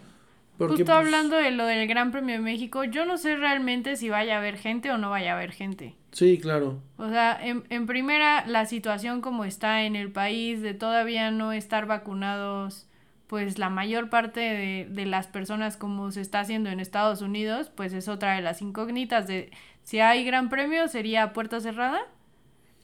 Porque, 0.56 0.76
Justo 0.76 0.84
pues, 0.86 0.96
hablando 0.96 1.36
de 1.36 1.50
lo 1.50 1.66
del 1.66 1.88
Gran 1.88 2.12
Premio 2.12 2.36
de 2.36 2.40
México, 2.40 2.84
yo 2.84 3.04
no 3.04 3.18
sé 3.18 3.36
realmente 3.36 3.96
si 3.96 4.08
vaya 4.08 4.36
a 4.36 4.38
haber 4.38 4.56
gente 4.56 4.90
o 4.92 4.98
no 4.98 5.10
vaya 5.10 5.32
a 5.32 5.36
haber 5.36 5.52
gente. 5.52 5.96
Sí, 6.12 6.38
claro. 6.38 6.80
O 6.96 7.08
sea, 7.08 7.36
en, 7.42 7.64
en 7.70 7.86
primera, 7.86 8.46
la 8.46 8.66
situación 8.66 9.20
como 9.20 9.44
está 9.44 9.82
en 9.82 9.96
el 9.96 10.12
país 10.12 10.62
de 10.62 10.72
todavía 10.72 11.32
no 11.32 11.52
estar 11.52 11.86
vacunados, 11.86 12.86
pues 13.26 13.58
la 13.58 13.68
mayor 13.68 14.10
parte 14.10 14.40
de, 14.40 14.86
de 14.88 15.06
las 15.06 15.26
personas 15.26 15.76
como 15.76 16.12
se 16.12 16.20
está 16.20 16.40
haciendo 16.40 16.70
en 16.70 16.78
Estados 16.78 17.20
Unidos, 17.20 17.70
pues 17.74 17.92
es 17.92 18.06
otra 18.06 18.36
de 18.36 18.42
las 18.42 18.62
incógnitas 18.62 19.26
de 19.26 19.50
si 19.82 19.98
hay 20.00 20.24
gran 20.24 20.48
premio 20.48 20.86
sería 20.88 21.32
puerta 21.32 21.60
cerrada, 21.60 22.00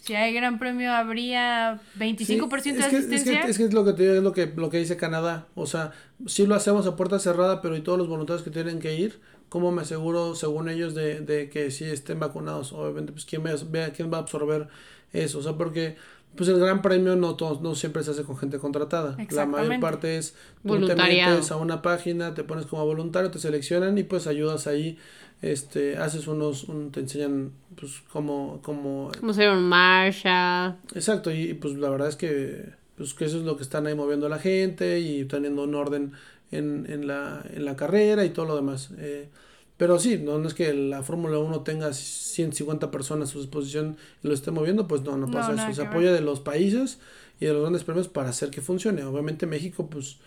si 0.00 0.14
hay 0.14 0.32
gran 0.34 0.58
premio 0.58 0.92
habría 0.92 1.80
25% 1.94 2.62
Sí, 2.62 2.72
de 2.72 2.78
es 2.80 2.86
que, 2.86 2.96
es, 2.98 3.04
asistencia. 3.06 3.42
que, 3.42 3.50
es 3.50 3.58
que 3.58 3.64
es 3.64 3.72
lo 3.74 3.84
que 3.84 3.92
te 3.92 4.02
digo, 4.02 4.14
es 4.14 4.22
lo 4.22 4.32
que, 4.32 4.46
lo 4.46 4.70
que 4.70 4.78
dice 4.78 4.96
Canadá. 4.96 5.46
O 5.54 5.66
sea, 5.66 5.92
sí 6.26 6.46
lo 6.46 6.54
hacemos 6.54 6.86
a 6.86 6.96
puerta 6.96 7.18
cerrada, 7.18 7.60
pero 7.62 7.76
y 7.76 7.80
todos 7.82 7.98
los 7.98 8.08
voluntarios 8.08 8.42
que 8.42 8.50
tienen 8.50 8.78
que 8.80 8.94
ir, 8.96 9.20
¿cómo 9.48 9.72
me 9.72 9.82
aseguro, 9.82 10.34
según 10.34 10.68
ellos, 10.68 10.94
de, 10.94 11.20
de 11.20 11.50
que 11.50 11.70
sí 11.70 11.84
estén 11.84 12.18
vacunados? 12.20 12.72
Obviamente, 12.72 13.12
pues 13.12 13.24
¿quién 13.26 13.44
va, 13.44 13.50
a- 13.50 13.56
vea- 13.70 13.92
quién 13.92 14.12
va 14.12 14.18
a 14.18 14.20
absorber 14.20 14.68
eso? 15.12 15.38
O 15.38 15.42
sea, 15.42 15.52
porque 15.56 15.96
pues 16.36 16.48
el 16.48 16.60
gran 16.60 16.80
premio 16.80 17.16
no, 17.16 17.34
todos 17.34 17.60
no 17.60 17.74
siempre 17.74 18.04
se 18.04 18.12
hace 18.12 18.22
con 18.22 18.36
gente 18.38 18.58
contratada. 18.58 19.16
La 19.30 19.46
mayor 19.46 19.80
parte 19.80 20.16
es 20.16 20.30
tú 20.32 20.36
te 20.62 20.68
Voluntariado. 20.68 21.34
metes 21.34 21.50
a 21.50 21.56
una 21.56 21.82
página, 21.82 22.34
te 22.34 22.44
pones 22.44 22.66
como 22.66 22.86
voluntario, 22.86 23.30
te 23.32 23.40
seleccionan 23.40 23.98
y 23.98 24.04
pues 24.04 24.28
ayudas 24.28 24.68
ahí, 24.68 24.96
este, 25.42 25.96
haces 25.98 26.28
unos, 26.28 26.64
un- 26.64 26.92
te 26.92 27.00
enseñan 27.00 27.50
pues 27.76 28.02
cómo, 28.12 28.60
cómo 28.62 29.10
Como 29.18 29.32
ser 29.32 29.50
un 29.50 29.62
Marshall. 29.68 30.76
Exacto, 30.94 31.30
y, 31.30 31.50
y, 31.50 31.54
pues 31.54 31.74
la 31.74 31.90
verdad 31.90 32.08
es 32.08 32.16
que, 32.16 32.70
pues, 32.96 33.14
que 33.14 33.24
eso 33.24 33.38
es 33.38 33.44
lo 33.44 33.56
que 33.56 33.62
están 33.62 33.86
ahí 33.86 33.94
moviendo 33.94 34.26
a 34.26 34.28
la 34.28 34.38
gente 34.38 35.00
y 35.00 35.24
teniendo 35.24 35.64
un 35.64 35.74
orden 35.74 36.12
en, 36.50 36.86
en, 36.88 37.06
la, 37.06 37.44
en 37.52 37.64
la 37.64 37.76
carrera 37.76 38.24
y 38.24 38.30
todo 38.30 38.46
lo 38.46 38.56
demás. 38.56 38.90
Eh, 38.98 39.28
pero 39.76 39.98
sí, 39.98 40.18
no, 40.18 40.38
no 40.38 40.46
es 40.46 40.52
que 40.52 40.74
la 40.74 41.02
Fórmula 41.02 41.38
1 41.38 41.60
tenga 41.62 41.92
150 41.94 42.90
personas 42.90 43.30
a 43.30 43.32
su 43.32 43.38
disposición 43.38 43.96
y 44.22 44.28
lo 44.28 44.34
esté 44.34 44.50
moviendo, 44.50 44.86
pues 44.86 45.02
no, 45.02 45.16
no 45.16 45.30
pasa 45.30 45.54
eso. 45.54 45.74
Se 45.74 45.88
apoya 45.88 46.12
de 46.12 46.20
los 46.20 46.40
países 46.40 46.98
y 47.40 47.46
de 47.46 47.54
los 47.54 47.62
grandes 47.62 47.84
premios 47.84 48.08
para 48.08 48.28
hacer 48.28 48.50
que 48.50 48.60
funcione. 48.60 49.02
Obviamente 49.04 49.46
México, 49.46 49.88
pues, 49.88 50.18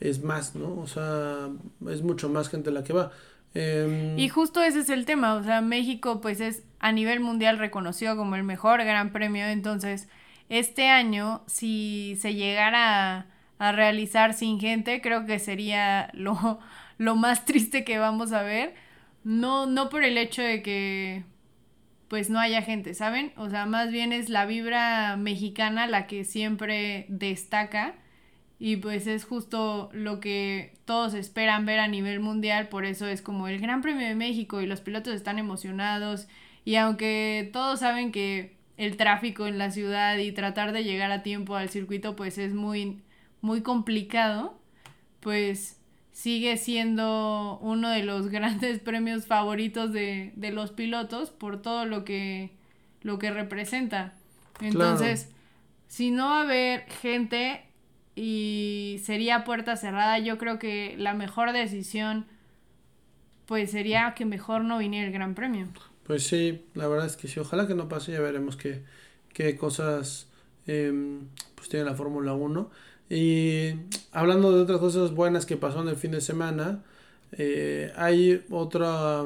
es 0.00 0.22
más, 0.22 0.54
¿no? 0.54 0.78
O 0.78 0.86
sea, 0.86 1.48
es 1.88 2.02
mucho 2.02 2.28
más 2.28 2.50
gente 2.50 2.70
la 2.70 2.84
que 2.84 2.92
va. 2.92 3.12
Em, 3.54 4.18
Y 4.18 4.28
justo 4.28 4.62
ese 4.62 4.80
es 4.80 4.88
el 4.90 5.04
tema, 5.06 5.34
o 5.34 5.42
sea, 5.42 5.60
México 5.60 6.20
pues 6.20 6.40
es 6.40 6.62
a 6.80 6.92
nivel 6.92 7.20
mundial 7.20 7.58
reconocido 7.58 8.16
como 8.16 8.36
el 8.36 8.44
mejor 8.44 8.84
gran 8.84 9.12
premio, 9.12 9.46
entonces 9.46 10.08
este 10.48 10.88
año 10.88 11.42
si 11.46 12.16
se 12.20 12.34
llegara 12.34 13.16
a, 13.18 13.26
a 13.58 13.72
realizar 13.72 14.34
sin 14.34 14.60
gente, 14.60 15.00
creo 15.00 15.26
que 15.26 15.38
sería 15.38 16.10
lo, 16.14 16.60
lo 16.98 17.16
más 17.16 17.44
triste 17.44 17.84
que 17.84 17.98
vamos 17.98 18.32
a 18.32 18.42
ver, 18.42 18.74
no, 19.24 19.66
no 19.66 19.88
por 19.88 20.04
el 20.04 20.18
hecho 20.18 20.42
de 20.42 20.62
que 20.62 21.24
pues 22.08 22.30
no 22.30 22.38
haya 22.38 22.62
gente, 22.62 22.94
¿saben? 22.94 23.32
O 23.36 23.50
sea, 23.50 23.66
más 23.66 23.90
bien 23.90 24.12
es 24.12 24.30
la 24.30 24.46
vibra 24.46 25.16
mexicana 25.16 25.86
la 25.86 26.06
que 26.06 26.24
siempre 26.24 27.06
destaca 27.08 27.94
y 28.60 28.76
pues 28.76 29.06
es 29.06 29.24
justo 29.24 29.88
lo 29.92 30.20
que 30.20 30.74
todos 30.84 31.14
esperan 31.14 31.64
ver 31.64 31.78
a 31.78 31.88
nivel 31.88 32.20
mundial, 32.20 32.68
por 32.68 32.84
eso 32.84 33.06
es 33.06 33.22
como 33.22 33.46
el 33.48 33.60
Gran 33.60 33.82
Premio 33.82 34.06
de 34.06 34.14
México 34.14 34.60
y 34.60 34.66
los 34.66 34.80
pilotos 34.80 35.14
están 35.14 35.38
emocionados 35.38 36.26
y 36.64 36.76
aunque 36.76 37.50
todos 37.52 37.80
saben 37.80 38.10
que 38.10 38.56
el 38.76 38.96
tráfico 38.96 39.46
en 39.46 39.58
la 39.58 39.70
ciudad 39.70 40.16
y 40.18 40.32
tratar 40.32 40.72
de 40.72 40.84
llegar 40.84 41.10
a 41.12 41.22
tiempo 41.22 41.56
al 41.56 41.68
circuito 41.68 42.16
pues 42.16 42.38
es 42.38 42.52
muy 42.52 43.00
muy 43.40 43.62
complicado, 43.62 44.58
pues 45.20 45.80
sigue 46.10 46.56
siendo 46.56 47.58
uno 47.62 47.90
de 47.90 48.02
los 48.02 48.28
grandes 48.30 48.80
premios 48.80 49.26
favoritos 49.26 49.92
de, 49.92 50.32
de 50.34 50.50
los 50.50 50.72
pilotos 50.72 51.30
por 51.30 51.62
todo 51.62 51.84
lo 51.84 52.04
que 52.04 52.50
lo 53.02 53.20
que 53.20 53.30
representa. 53.30 54.14
Entonces, 54.60 55.30
si 55.86 56.10
no 56.10 56.30
va 56.30 56.40
a 56.40 56.42
haber 56.42 56.90
gente 57.00 57.67
y 58.18 58.98
sería 59.04 59.44
puerta 59.44 59.76
cerrada, 59.76 60.18
yo 60.18 60.38
creo 60.38 60.58
que 60.58 60.96
la 60.98 61.14
mejor 61.14 61.52
decisión 61.52 62.26
pues 63.46 63.70
sería 63.70 64.14
que 64.16 64.24
mejor 64.24 64.64
no 64.64 64.78
viniera 64.78 65.06
el 65.06 65.12
Gran 65.12 65.36
Premio. 65.36 65.68
Pues 66.02 66.26
sí, 66.26 66.64
la 66.74 66.88
verdad 66.88 67.06
es 67.06 67.16
que 67.16 67.28
sí, 67.28 67.38
ojalá 67.38 67.68
que 67.68 67.76
no 67.76 67.88
pase, 67.88 68.10
ya 68.10 68.20
veremos 68.20 68.56
qué, 68.56 68.82
qué 69.32 69.56
cosas 69.56 70.26
em, 70.66 71.28
pues 71.54 71.68
tiene 71.68 71.84
la 71.84 71.94
Fórmula 71.94 72.34
1. 72.34 72.70
Y 73.08 73.74
hablando 74.10 74.52
de 74.52 74.62
otras 74.62 74.80
cosas 74.80 75.12
buenas 75.12 75.46
que 75.46 75.56
pasó 75.56 75.80
en 75.80 75.88
el 75.88 75.96
fin 75.96 76.10
de 76.10 76.20
semana, 76.20 76.82
eh, 77.32 77.92
hay 77.96 78.44
otra 78.50 79.24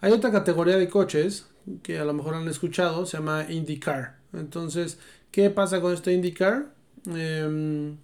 hay 0.00 0.12
otra 0.12 0.32
categoría 0.32 0.78
de 0.78 0.88
coches 0.88 1.46
que 1.82 1.98
a 1.98 2.04
lo 2.04 2.14
mejor 2.14 2.36
han 2.36 2.48
escuchado, 2.48 3.04
se 3.04 3.18
llama 3.18 3.46
IndyCar. 3.50 4.16
Entonces, 4.32 4.98
¿qué 5.30 5.50
pasa 5.50 5.82
con 5.82 5.92
este 5.92 6.14
IndyCar? 6.14 6.81
Em, 7.06 7.96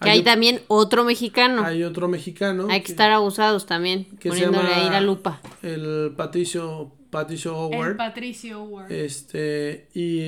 Que 0.00 0.10
hay 0.10 0.22
también 0.22 0.60
otro 0.68 1.04
mexicano. 1.04 1.64
hay 1.64 1.82
otro 1.82 2.08
mexicano 2.08 2.68
Hay 2.70 2.82
que 2.82 2.92
estar 2.92 3.10
abusados 3.10 3.66
también, 3.66 4.04
que 4.18 4.30
se 4.30 4.44
poniéndole 4.44 4.68
llama 4.68 4.82
ahí 4.82 4.90
la 4.90 5.00
lupa. 5.00 5.40
el 5.62 6.12
Patricio 6.16 6.92
Patricio 7.10 7.56
Howard. 7.56 7.90
El 7.90 7.96
Patricio 7.96 8.62
Ward. 8.62 8.90
Este, 8.92 9.88
y, 9.94 10.20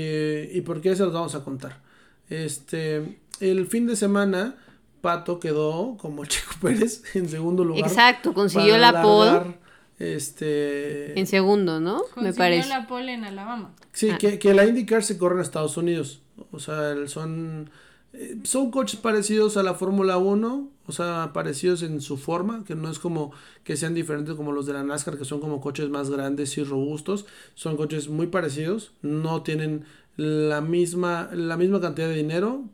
y 0.57 0.61
por 0.62 0.81
qué 0.81 0.96
se 0.96 1.05
los 1.05 1.12
vamos 1.12 1.35
a 1.35 1.44
contar. 1.44 1.81
Este, 2.29 3.20
el 3.40 3.66
fin 3.66 3.87
de 3.87 3.94
semana, 3.96 4.57
Pato 5.01 5.38
quedó 5.38 5.96
como 5.98 6.25
Checo 6.25 6.55
Pérez 6.61 7.03
en 7.14 7.29
segundo 7.29 7.64
lugar. 7.64 7.85
Exacto, 7.87 8.35
consiguió 8.35 8.75
pole 8.75 8.81
largar, 8.81 9.59
Este, 10.03 11.19
en 11.19 11.27
segundo, 11.27 11.81
¿no? 11.81 12.03
Me 12.17 12.33
parece. 12.33 12.69
la 12.69 12.87
pole 12.87 13.15
en 13.15 13.25
Alabama. 13.25 13.75
sí, 13.93 14.11
ah. 14.11 14.19
que, 14.19 14.38
que 14.38 14.53
la 14.55 14.65
IndyCar 14.67 15.03
se 15.05 15.17
corre 15.19 15.37
en 15.37 15.43
Estados 15.43 15.77
Unidos. 15.77 16.21
O 16.51 16.59
sea, 16.59 16.91
el- 16.91 17.09
son, 17.09 17.71
eh, 18.12 18.37
son 18.43 18.71
coches 18.71 18.99
parecidos 18.99 19.57
a 19.57 19.62
la 19.62 19.75
Fórmula 19.75 20.17
1, 20.19 20.69
o 20.87 20.93
sea, 20.93 21.31
parecidos 21.33 21.83
en 21.83 22.01
su 22.01 22.17
forma, 22.17 22.65
que 22.65 22.75
no 22.75 22.91
es 22.91 22.99
como 22.99 23.33
que 23.65 23.77
sean 23.77 23.95
diferentes 23.95 24.35
como 24.35 24.53
los 24.53 24.67
de 24.67 24.73
la 24.73 24.83
NASCAR, 24.83 25.17
que 25.19 25.25
son 25.25 25.41
como 25.41 25.61
coches 25.61 25.88
más 25.88 26.11
grandes 26.11 26.59
y 26.59 26.65
robustos. 26.65 27.27
Son 27.55 27.77
coches 27.77 28.09
muy 28.09 28.27
parecidos, 28.27 28.93
no 29.03 29.43
tienen 29.43 29.85
la 30.17 30.61
misma, 30.61 31.31
la 31.33 31.57
misma 31.57 31.81
cantidad 31.81 32.09
de 32.09 32.17
dinero, 32.17 32.65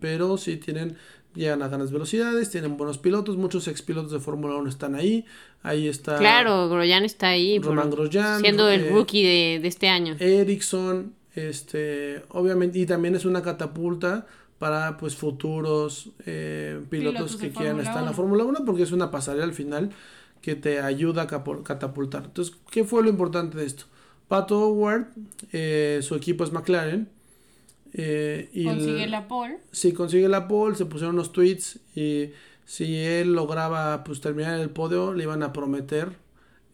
pero 0.00 0.36
sí 0.38 0.56
tienen, 0.56 0.96
llegan 1.34 1.62
a 1.62 1.68
grandes 1.68 1.90
velocidades, 1.92 2.50
tienen 2.50 2.76
buenos 2.76 2.98
pilotos, 2.98 3.36
muchos 3.36 3.68
ex 3.68 3.82
pilotos 3.82 4.10
de 4.12 4.20
Fórmula 4.20 4.56
1 4.56 4.68
están 4.68 4.94
ahí, 4.94 5.24
ahí 5.62 5.86
está 5.88 6.16
Claro, 6.18 6.68
Grosjean 6.68 7.04
está 7.04 7.28
ahí. 7.28 7.58
Román 7.58 7.90
por- 7.90 8.00
Grosjean, 8.00 8.40
Siendo 8.40 8.68
el 8.68 8.82
eh, 8.82 8.90
rookie 8.90 9.22
de, 9.22 9.58
de 9.60 9.68
este 9.68 9.88
año. 9.88 10.16
Ericsson, 10.18 11.14
este, 11.34 12.22
obviamente, 12.30 12.78
y 12.78 12.86
también 12.86 13.14
es 13.14 13.24
una 13.24 13.42
catapulta 13.42 14.26
para 14.58 14.96
pues 14.98 15.16
futuros 15.16 16.10
eh, 16.26 16.80
pilotos, 16.90 17.36
que 17.36 17.50
quieran 17.50 17.78
estar 17.78 17.98
en 17.98 18.04
la 18.04 18.10
1. 18.10 18.14
Fórmula 18.14 18.44
1 18.44 18.64
porque 18.66 18.82
es 18.82 18.92
una 18.92 19.10
pasarela 19.10 19.44
al 19.44 19.54
final 19.54 19.90
que 20.42 20.54
te 20.54 20.80
ayuda 20.80 21.22
a 21.22 21.26
catapultar. 21.62 22.24
Entonces, 22.26 22.54
¿qué 22.70 22.84
fue 22.84 23.02
lo 23.02 23.08
importante 23.08 23.56
de 23.58 23.64
esto? 23.66 23.84
Pato 24.28 24.58
Howard, 24.60 25.06
eh, 25.52 26.00
su 26.02 26.14
equipo 26.14 26.44
es 26.44 26.52
McLaren. 26.52 27.08
Eh, 27.92 28.48
y 28.52 28.64
Consigue 28.64 29.06
la 29.08 29.26
pole. 29.28 29.58
si 29.72 29.92
consigue 29.92 30.28
la 30.28 30.46
pole, 30.48 30.76
se 30.76 30.86
pusieron 30.86 31.14
unos 31.16 31.32
tweets 31.32 31.80
y 31.96 32.30
si 32.64 32.98
él 33.04 33.32
lograba 33.34 34.04
pues 34.04 34.20
terminar 34.20 34.58
el 34.60 34.70
podio, 34.70 35.12
le 35.12 35.24
iban 35.24 35.42
a 35.42 35.52
prometer 35.52 36.12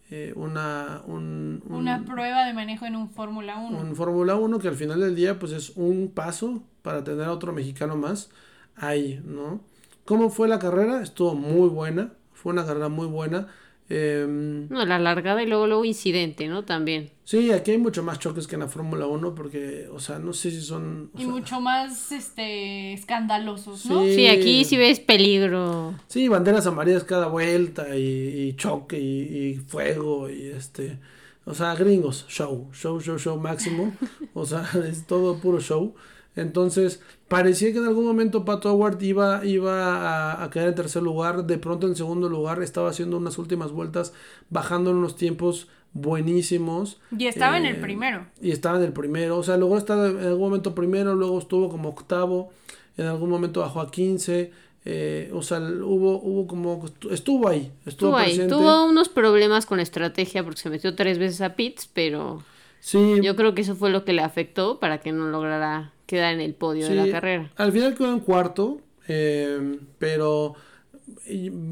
eh, 0.09 0.31
una, 0.35 1.01
un, 1.07 1.61
un- 1.67 1.75
Una 1.75 2.05
prueba 2.05 2.45
de 2.45 2.53
manejo 2.53 2.85
en 2.85 2.95
un 2.95 3.09
Fórmula 3.09 3.57
1. 3.57 3.77
un 3.77 3.95
Fórmula 3.95 4.35
1 4.35 4.59
que 4.59 4.67
al 4.69 4.75
final 4.75 4.99
del 5.01 5.15
día 5.15 5.37
pues 5.39 5.51
es 5.51 5.71
un 5.75 6.11
paso 6.13 6.63
para 6.81 7.03
tener 7.03 7.25
a 7.25 7.33
otro 7.33 7.51
mexicano 7.51 7.95
más 7.97 8.29
ahí, 8.75 9.21
¿no? 9.25 9.59
¿Cómo 10.05 10.29
fue 10.29 10.47
la 10.47 10.59
carrera? 10.59 11.01
Estuvo 11.01 11.35
muy 11.35 11.67
buena, 11.67 12.13
fue 12.33 12.53
una 12.53 12.65
carrera 12.65 12.87
muy 12.89 13.07
buena. 13.07 13.47
Em, 13.89 14.67
No, 14.69 14.85
la 14.85 14.99
largada 14.99 15.41
y 15.43 15.47
luego, 15.47 15.67
luego 15.67 15.85
incidente, 15.85 16.47
¿no? 16.47 16.63
También. 16.65 17.09
sí, 17.23 17.51
aquí 17.51 17.71
hay 17.71 17.77
mucho 17.77 18.03
más 18.03 18.19
choques 18.19 18.47
que 18.47 18.55
en 18.55 18.61
la 18.61 18.67
Fórmula 18.67 19.05
1 19.07 19.33
porque, 19.35 19.87
o 19.91 19.99
sea, 19.99 20.19
no 20.19 20.33
sé 20.33 20.51
si 20.51 20.61
son... 20.61 21.11
o 21.13 21.21
Y 21.21 21.23
sea, 21.23 21.31
mucho 21.31 21.61
más 21.61 22.11
este 22.11 22.93
escandalosos, 22.93 23.85
¿no? 23.85 24.03
Sí. 24.03 24.15
Sí, 24.15 24.27
aquí 24.27 24.65
sí 24.65 24.77
ves 24.77 24.99
peligro. 24.99 25.93
Sí, 26.07 26.27
banderas 26.27 26.67
amarillas 26.67 27.03
cada 27.05 27.27
vuelta 27.27 27.95
y, 27.95 28.01
y 28.49 28.53
choque 28.55 28.99
y, 28.99 29.47
y 29.51 29.55
fuego 29.55 30.29
y 30.29 30.47
este, 30.47 30.99
o 31.45 31.53
sea, 31.53 31.73
gringos, 31.75 32.25
show, 32.27 32.69
show, 32.73 32.99
show, 33.01 33.17
show 33.17 33.37
máximo, 33.39 33.93
o 34.33 34.45
sea, 34.45 34.67
es 34.89 35.05
todo 35.07 35.39
puro 35.39 35.59
show. 35.61 35.95
Entonces, 36.37 37.01
parecía 37.27 37.73
que 37.73 37.79
en 37.79 37.85
algún 37.85 38.05
momento 38.05 38.45
Pato 38.45 38.71
Howard 38.71 39.01
iba, 39.03 39.43
iba 39.45 39.97
a, 40.31 40.43
a 40.43 40.49
quedar 40.49 40.69
en 40.69 40.75
tercer 40.75 41.03
lugar, 41.03 41.45
de 41.45 41.57
pronto 41.57 41.87
en 41.87 41.95
segundo 41.97 42.29
lugar 42.29 42.63
estaba 42.63 42.89
haciendo 42.89 43.17
unas 43.17 43.37
últimas 43.37 43.71
vueltas, 43.71 44.13
bajando 44.49 44.91
en 44.91 44.97
unos 44.97 45.15
tiempos 45.17 45.67
buenísimos. 45.93 46.99
Y 47.17 47.27
estaba 47.27 47.57
en 47.57 47.65
el 47.65 47.75
Eh, 47.75 47.79
primero. 47.81 48.25
Y 48.41 48.51
estaba 48.51 48.77
en 48.77 48.83
el 48.83 48.93
primero, 48.93 49.37
o 49.37 49.43
sea, 49.43 49.57
logró 49.57 49.77
estar 49.77 49.97
en 50.09 50.19
algún 50.19 50.39
momento 50.49 50.73
primero, 50.75 51.15
luego 51.15 51.39
estuvo 51.39 51.69
como 51.69 51.89
octavo, 51.89 52.51
en 52.97 53.05
algún 53.07 53.29
momento 53.29 53.59
bajó 53.61 53.81
a 53.81 53.91
15, 53.91 54.51
eh, 54.85 55.29
o 55.33 55.41
sea, 55.41 55.59
hubo, 55.59 56.21
hubo 56.21 56.47
como, 56.47 56.85
estuvo 57.11 57.47
ahí, 57.49 57.71
estuvo, 57.85 58.09
Tuvo 58.11 58.17
ahí. 58.17 58.27
presente. 58.35 58.55
Tuvo 58.55 58.85
unos 58.85 59.09
problemas 59.09 59.65
con 59.65 59.77
la 59.77 59.83
estrategia 59.83 60.43
porque 60.43 60.61
se 60.61 60.69
metió 60.69 60.95
tres 60.95 61.17
veces 61.19 61.41
a 61.41 61.55
pits, 61.55 61.89
pero 61.93 62.41
Sí, 62.79 63.19
yo 63.21 63.35
creo 63.35 63.53
que 63.53 63.61
eso 63.61 63.75
fue 63.75 63.89
lo 63.89 64.05
que 64.05 64.13
le 64.13 64.21
afectó 64.21 64.79
para 64.79 64.99
que 64.99 65.11
no 65.11 65.27
lograra 65.29 65.93
quedar 66.05 66.33
en 66.33 66.41
el 66.41 66.53
podio 66.53 66.87
de 66.87 66.95
la 66.95 67.09
carrera. 67.11 67.51
Al 67.57 67.71
final 67.71 67.95
quedó 67.95 68.13
en 68.13 68.19
cuarto, 68.21 68.79
eh, 69.07 69.79
pero 69.99 70.55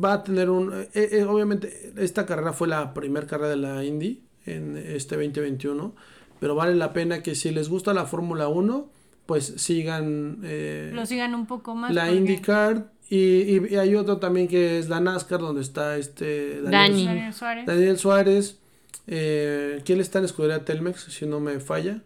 va 0.04 0.14
a 0.14 0.24
tener 0.24 0.50
un, 0.50 0.74
eh, 0.74 0.90
eh, 0.94 1.24
obviamente 1.24 1.94
esta 1.98 2.26
carrera 2.26 2.54
fue 2.54 2.68
la 2.68 2.94
primera 2.94 3.26
carrera 3.28 3.50
de 3.50 3.58
la 3.58 3.84
Indy 3.84 4.24
en 4.46 4.78
este 4.78 5.16
2021, 5.16 5.96
pero 6.40 6.56
vale 6.56 6.76
la 6.76 6.92
pena 6.94 7.22
que 7.24 7.36
si 7.36 7.52
les 7.52 7.70
gusta 7.70 7.94
la 7.94 8.06
Fórmula 8.06 8.48
1, 8.48 8.90
pues 9.26 9.46
sigan... 9.58 10.40
eh, 10.44 10.92
Lo 10.94 11.06
sigan 11.06 11.34
un 11.34 11.46
poco 11.48 11.76
más. 11.76 11.94
la 11.94 12.04
porque- 12.06 12.18
IndyCar 12.18 12.92
y, 13.10 13.18
y- 13.18 13.68
y 13.72 13.76
hay 13.76 13.96
otro 13.96 14.18
también 14.18 14.48
que 14.48 14.80
es 14.80 14.90
la 14.90 15.00
NASCAR 15.00 15.40
donde 15.40 15.62
está 15.62 15.98
este 15.98 16.62
Dani. 16.62 17.06
Daniel 17.06 17.34
Suárez. 17.34 17.66
Daniel 17.66 17.98
Suárez 17.98 18.60
eh, 19.08 19.82
que 19.86 19.94
él 19.94 20.02
está 20.02 20.20
en 20.20 20.26
escudería 20.26 20.66
Telmex 20.66 21.02
si 21.10 21.26
no 21.26 21.40
me 21.40 21.60
falla 21.60 22.02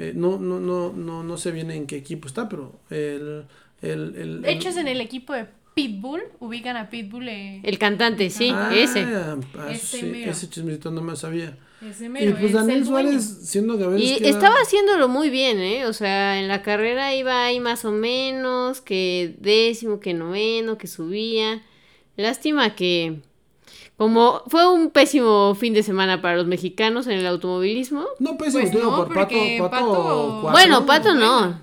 Eh, 0.00 0.12
no 0.14 0.38
no 0.38 0.60
no 0.60 0.92
no 0.92 1.24
no 1.24 1.36
sé 1.36 1.50
bien 1.50 1.70
en 1.72 1.86
qué 1.88 1.96
equipo 1.96 2.28
está 2.28 2.48
pero 2.48 2.78
el 2.90 3.44
el, 3.82 4.14
el- 4.16 4.42
De 4.42 4.52
hecho, 4.52 4.68
es 4.68 4.76
en 4.76 4.88
el 4.88 5.00
equipo 5.00 5.32
de 5.32 5.46
Pitbull. 5.74 6.22
Ubican 6.40 6.76
a 6.76 6.88
Pitbull. 6.90 7.28
eh, 7.28 7.60
El 7.62 7.78
cantante, 7.78 8.28
sí, 8.30 8.50
Ah, 8.52 8.70
ese. 8.74 9.00
ah, 9.04 9.36
Ese 9.70 9.98
sí, 9.98 10.06
mero. 10.06 10.30
ese 10.32 10.48
chismecito 10.50 10.90
no 10.90 11.00
me 11.02 11.14
sabía 11.14 11.56
ese 11.80 12.06
y 12.06 12.08
pues 12.08 12.42
es 12.46 12.52
Daniel. 12.52 12.84
Suárez 12.84 13.24
siendo 13.44 13.78
que 13.78 13.84
a 13.84 13.86
veces 13.88 14.10
Y 14.10 14.18
queda- 14.18 14.28
estaba 14.30 14.56
haciéndolo 14.56 15.06
muy 15.08 15.30
bien, 15.30 15.58
¿eh? 15.60 15.86
O 15.86 15.92
sea, 15.92 16.40
en 16.40 16.48
la 16.48 16.62
carrera 16.62 17.14
iba 17.14 17.44
ahí 17.44 17.60
más 17.60 17.84
o 17.84 17.92
menos, 17.92 18.80
que 18.80 19.36
décimo, 19.40 20.00
que 20.00 20.14
noveno, 20.14 20.76
que 20.78 20.88
subía. 20.88 21.62
Lástima 22.16 22.74
que, 22.74 23.20
como 23.98 24.42
fue 24.46 24.66
un 24.72 24.88
pésimo 24.90 25.54
fin 25.54 25.74
de 25.74 25.82
semana 25.82 26.22
para 26.22 26.36
los 26.36 26.46
mexicanos 26.46 27.06
en 27.08 27.18
el 27.18 27.26
automovilismo. 27.26 28.04
no 28.20 28.38
pésimo 28.38 28.62
Pues 28.62 28.72
digo 28.72 28.90
no, 28.90 28.96
por 28.96 29.08
Pato 29.12 29.34
Pato, 29.58 29.70
Pato- 29.70 30.38
cuatro. 30.40 30.50
Bueno, 30.52 30.86
Pato 30.86 31.14
no. 31.14 31.60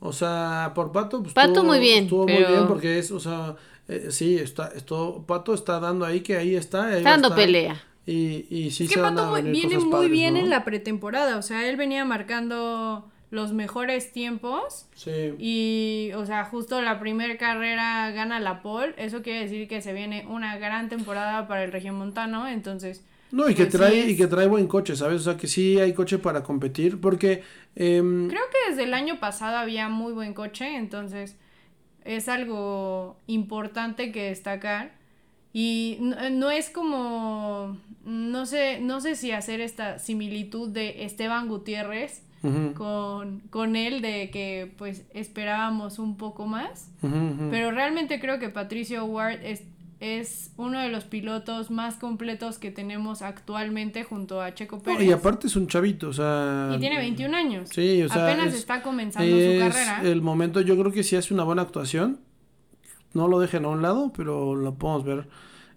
O 0.00 0.12
sea, 0.12 0.72
por 0.74 0.90
Pato, 0.92 1.22
pues 1.22 1.32
Pato 1.34 1.48
estuvo- 1.48 1.64
muy 1.66 1.78
bien, 1.78 2.04
Estuvo 2.04 2.26
pero- 2.26 2.48
muy 2.48 2.56
bien 2.56 2.66
porque 2.68 2.98
es, 2.98 3.10
o 3.12 3.20
sea, 3.20 3.54
eh, 3.88 4.08
sí, 4.10 4.36
está, 4.38 4.68
esto, 4.74 5.24
Pato 5.26 5.54
está 5.54 5.78
dando 5.78 6.04
ahí 6.04 6.20
que 6.20 6.36
ahí 6.36 6.56
está. 6.56 6.86
ahí 6.86 6.96
Está 6.98 7.10
dando 7.10 7.28
estar. 7.28 7.38
pelea. 7.44 7.82
Y, 8.06 8.46
y 8.50 8.70
sí 8.70 8.84
Es 8.84 8.90
se 8.90 8.94
que 8.96 9.00
van 9.00 9.18
a 9.18 9.22
Pato 9.22 9.32
venir 9.34 9.52
viene 9.52 9.74
cosas 9.76 9.84
muy 9.84 9.92
padres, 9.92 10.10
bien 10.10 10.34
¿no? 10.34 10.40
en 10.40 10.50
la 10.50 10.64
pretemporada. 10.64 11.38
O 11.38 11.42
sea, 11.42 11.66
él 11.68 11.76
venía 11.76 12.04
marcando 12.04 13.08
los 13.34 13.52
mejores 13.52 14.12
tiempos. 14.12 14.86
Sí. 14.94 15.34
Y, 15.38 16.12
o 16.14 16.24
sea, 16.24 16.44
justo 16.44 16.80
la 16.80 17.00
primera 17.00 17.36
carrera 17.36 18.10
gana 18.12 18.38
la 18.40 18.62
pole. 18.62 18.94
Eso 18.96 19.22
quiere 19.22 19.40
decir 19.40 19.66
que 19.68 19.82
se 19.82 19.92
viene 19.92 20.24
una 20.28 20.56
gran 20.58 20.88
temporada 20.88 21.48
para 21.48 21.64
el 21.64 21.72
regiomontano. 21.72 22.46
Entonces, 22.48 23.04
No, 23.32 23.48
y 23.50 23.54
que 23.54 23.66
pues 23.66 23.76
trae, 23.76 24.10
y 24.10 24.16
que 24.16 24.28
trae 24.28 24.46
buen 24.46 24.68
coche, 24.68 24.94
¿sabes? 24.94 25.22
O 25.22 25.24
sea, 25.24 25.36
que 25.36 25.48
sí 25.48 25.80
hay 25.80 25.92
coche 25.92 26.18
para 26.18 26.42
competir, 26.44 27.00
porque 27.00 27.42
em, 27.74 28.28
creo 28.28 28.42
que 28.52 28.70
desde 28.70 28.84
el 28.84 28.94
año 28.94 29.18
pasado 29.18 29.56
había 29.58 29.88
muy 29.88 30.12
buen 30.12 30.32
coche. 30.34 30.76
Entonces, 30.76 31.36
es 32.04 32.28
algo 32.28 33.16
importante 33.26 34.12
que 34.12 34.24
destacar. 34.28 34.92
Y 35.52 35.98
no, 36.00 36.30
no 36.30 36.50
es 36.50 36.70
como, 36.70 37.78
no 38.04 38.46
sé, 38.46 38.80
no 38.80 39.00
sé 39.00 39.16
si 39.16 39.32
hacer 39.32 39.60
esta 39.60 39.98
similitud 39.98 40.68
de 40.68 41.04
Esteban 41.04 41.48
Gutiérrez 41.48 42.22
con, 42.76 43.40
con 43.50 43.76
él 43.76 44.02
de 44.02 44.30
que 44.30 44.72
pues 44.76 45.04
esperábamos 45.14 45.98
un 45.98 46.16
poco 46.16 46.46
más. 46.46 46.90
Pero 47.50 47.70
realmente 47.70 48.20
creo 48.20 48.38
que 48.38 48.48
Patricio 48.48 49.04
Ward 49.04 49.38
es, 49.42 49.62
es 50.00 50.52
uno 50.56 50.78
de 50.80 50.88
los 50.90 51.04
pilotos 51.04 51.70
más 51.70 51.94
completos 51.96 52.58
que 52.58 52.70
tenemos 52.70 53.22
actualmente 53.22 54.04
junto 54.04 54.40
a 54.42 54.52
Checo 54.54 54.76
No, 54.76 54.82
Pérez. 54.82 55.02
y 55.08 55.12
aparte 55.12 55.46
es 55.46 55.56
un 55.56 55.66
chavito, 55.68 56.08
o 56.08 56.12
sea. 56.12 56.72
Y 56.74 56.78
tiene 56.78 56.98
21 56.98 57.34
años. 57.36 57.70
Sí, 57.72 58.02
o 58.02 58.08
sea. 58.08 58.26
Apenas 58.26 58.48
es- 58.48 58.60
está 58.60 58.82
comenzando 58.82 59.30
su 59.36 59.58
carrera. 59.58 60.02
el 60.04 60.20
momento, 60.20 60.60
yo 60.60 60.76
creo 60.78 60.92
que 60.92 61.02
si 61.02 61.16
hace 61.16 61.32
una 61.32 61.44
buena 61.44 61.62
actuación, 61.62 62.18
no 63.14 63.28
lo 63.28 63.38
dejen 63.40 63.64
a 63.64 63.68
un 63.68 63.80
lado, 63.80 64.12
pero 64.16 64.54
lo 64.56 64.74
podemos 64.74 65.04
ver 65.04 65.28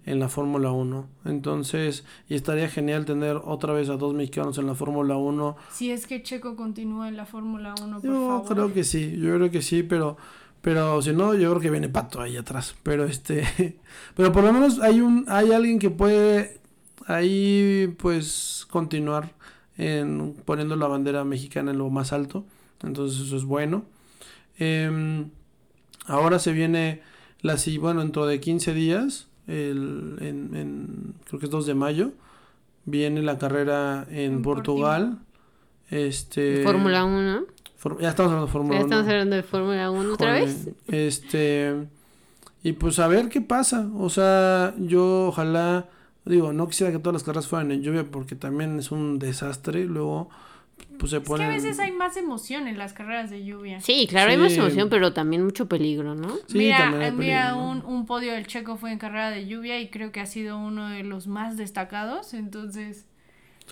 en 0.07 0.19
la 0.19 0.29
Fórmula 0.29 0.71
1. 0.71 1.05
Entonces, 1.25 2.03
y 2.27 2.35
estaría 2.35 2.69
genial 2.69 3.05
tener 3.05 3.35
otra 3.43 3.73
vez 3.73 3.89
a 3.89 3.97
dos 3.97 4.13
mexicanos 4.13 4.57
en 4.57 4.65
la 4.65 4.73
Fórmula 4.73 5.17
1. 5.17 5.55
Si 5.71 5.91
es 5.91 6.07
que 6.07 6.23
Checo 6.23 6.55
continúa 6.55 7.07
en 7.09 7.17
la 7.17 7.25
Fórmula 7.25 7.75
1, 7.81 7.99
por 7.99 8.05
Yo 8.09 8.13
favor. 8.13 8.45
creo 8.47 8.73
que 8.73 8.83
sí, 8.83 9.17
yo 9.17 9.35
creo 9.35 9.51
que 9.51 9.61
sí, 9.61 9.83
pero 9.83 10.17
pero 10.61 11.01
si 11.01 11.13
no, 11.13 11.33
yo 11.33 11.49
creo 11.51 11.61
que 11.61 11.69
viene 11.69 11.89
Pato 11.89 12.19
ahí 12.21 12.35
atrás. 12.35 12.75
Pero 12.83 13.05
este, 13.05 13.77
pero 14.15 14.31
por 14.31 14.43
lo 14.43 14.51
menos 14.53 14.79
hay 14.79 15.01
un 15.01 15.25
hay 15.27 15.51
alguien 15.51 15.77
que 15.77 15.89
puede 15.89 16.59
ahí 17.05 17.93
pues 17.99 18.65
continuar 18.69 19.31
en 19.77 20.35
poniendo 20.45 20.75
la 20.75 20.87
bandera 20.87 21.23
mexicana 21.23 21.71
en 21.71 21.77
lo 21.77 21.89
más 21.89 22.13
alto. 22.13 22.45
Entonces 22.81 23.19
eso 23.27 23.37
es 23.37 23.43
bueno. 23.43 23.83
Em, 24.57 25.29
ahora 26.05 26.39
se 26.39 26.51
viene 26.51 27.01
la 27.41 27.57
si 27.57 27.77
bueno, 27.77 28.01
dentro 28.01 28.25
de 28.25 28.39
15 28.39 28.73
días, 28.73 29.27
el, 29.47 30.17
en, 30.21 30.55
en- 30.55 31.13
creo 31.25 31.39
que 31.39 31.45
es 31.47 31.51
2 31.51 31.65
de 31.65 31.73
mayo, 31.73 32.11
viene 32.85 33.21
la 33.21 33.37
carrera 33.37 34.05
en, 34.09 34.33
En 34.33 34.41
Portugal. 34.41 35.19
Este 35.89 36.63
Fórmula 36.63 37.05
1. 37.05 37.43
For- 37.77 37.99
ya 38.01 38.09
estamos 38.09 38.31
hablando 38.31 38.47
de 38.47 38.51
Fórmula 38.51 38.75
Ya 38.79 38.85
1. 38.85 38.87
estamos 38.95 39.11
hablando 39.11 39.35
de 39.35 39.43
Fórmula 39.43 39.91
1 39.91 40.13
otra 40.13 40.33
vez. 40.33 40.69
Este. 40.87 41.87
Y 42.63 42.73
pues 42.73 42.99
a 42.99 43.07
ver 43.07 43.29
qué 43.29 43.39
pasa. 43.41 43.87
O 43.97 44.09
sea, 44.09 44.73
yo 44.77 45.27
ojalá. 45.27 45.87
Digo, 46.25 46.51
no 46.51 46.67
quisiera 46.67 46.91
que 46.91 46.99
todas 46.99 47.13
las 47.13 47.23
carreras 47.23 47.47
fueran 47.47 47.71
en 47.71 47.81
lluvia 47.83 48.03
porque 48.03 48.35
también 48.35 48.79
es 48.79 48.91
un 48.91 49.17
desastre. 49.17 49.85
Luego, 49.85 50.29
pues 50.99 51.11
se 51.11 51.17
Es 51.17 51.23
que 51.23 51.27
ponen. 51.27 51.47
a 51.47 51.49
veces 51.53 51.79
hay 51.79 51.91
más 51.91 52.17
emoción 52.17 52.67
en 52.67 52.77
las 52.77 52.93
carreras 52.93 53.29
de 53.29 53.45
lluvia. 53.45 53.79
Sí, 53.81 54.07
claro, 54.09 54.31
hay 54.31 54.37
más 54.37 54.51
Sí. 54.53 54.59
emoción, 54.59 54.89
pero 54.89 55.13
también 55.13 55.43
mucho 55.43 55.67
peligro, 55.67 56.15
¿no? 56.15 56.29
Sí, 56.47 56.57
mira, 56.57 56.77
también 56.79 57.01
hay 57.03 57.09
eh, 57.09 57.11
mira 57.11 57.41
peligro, 57.51 57.55
¿no? 57.65 57.69
un, 57.71 57.85
un 57.85 58.05
podio 58.05 58.33
del 58.33 58.47
Checo 58.47 58.77
fue 58.77 58.91
en 58.91 58.97
carrera 58.99 59.29
de 59.29 59.45
lluvia 59.47 59.79
y 59.79 59.89
creo 59.89 60.11
que 60.11 60.19
ha 60.21 60.25
sido 60.25 60.57
uno 60.57 60.89
de 60.89 61.03
los 61.03 61.27
más 61.27 61.55
destacados. 61.57 62.33
Entonces, 62.33 63.05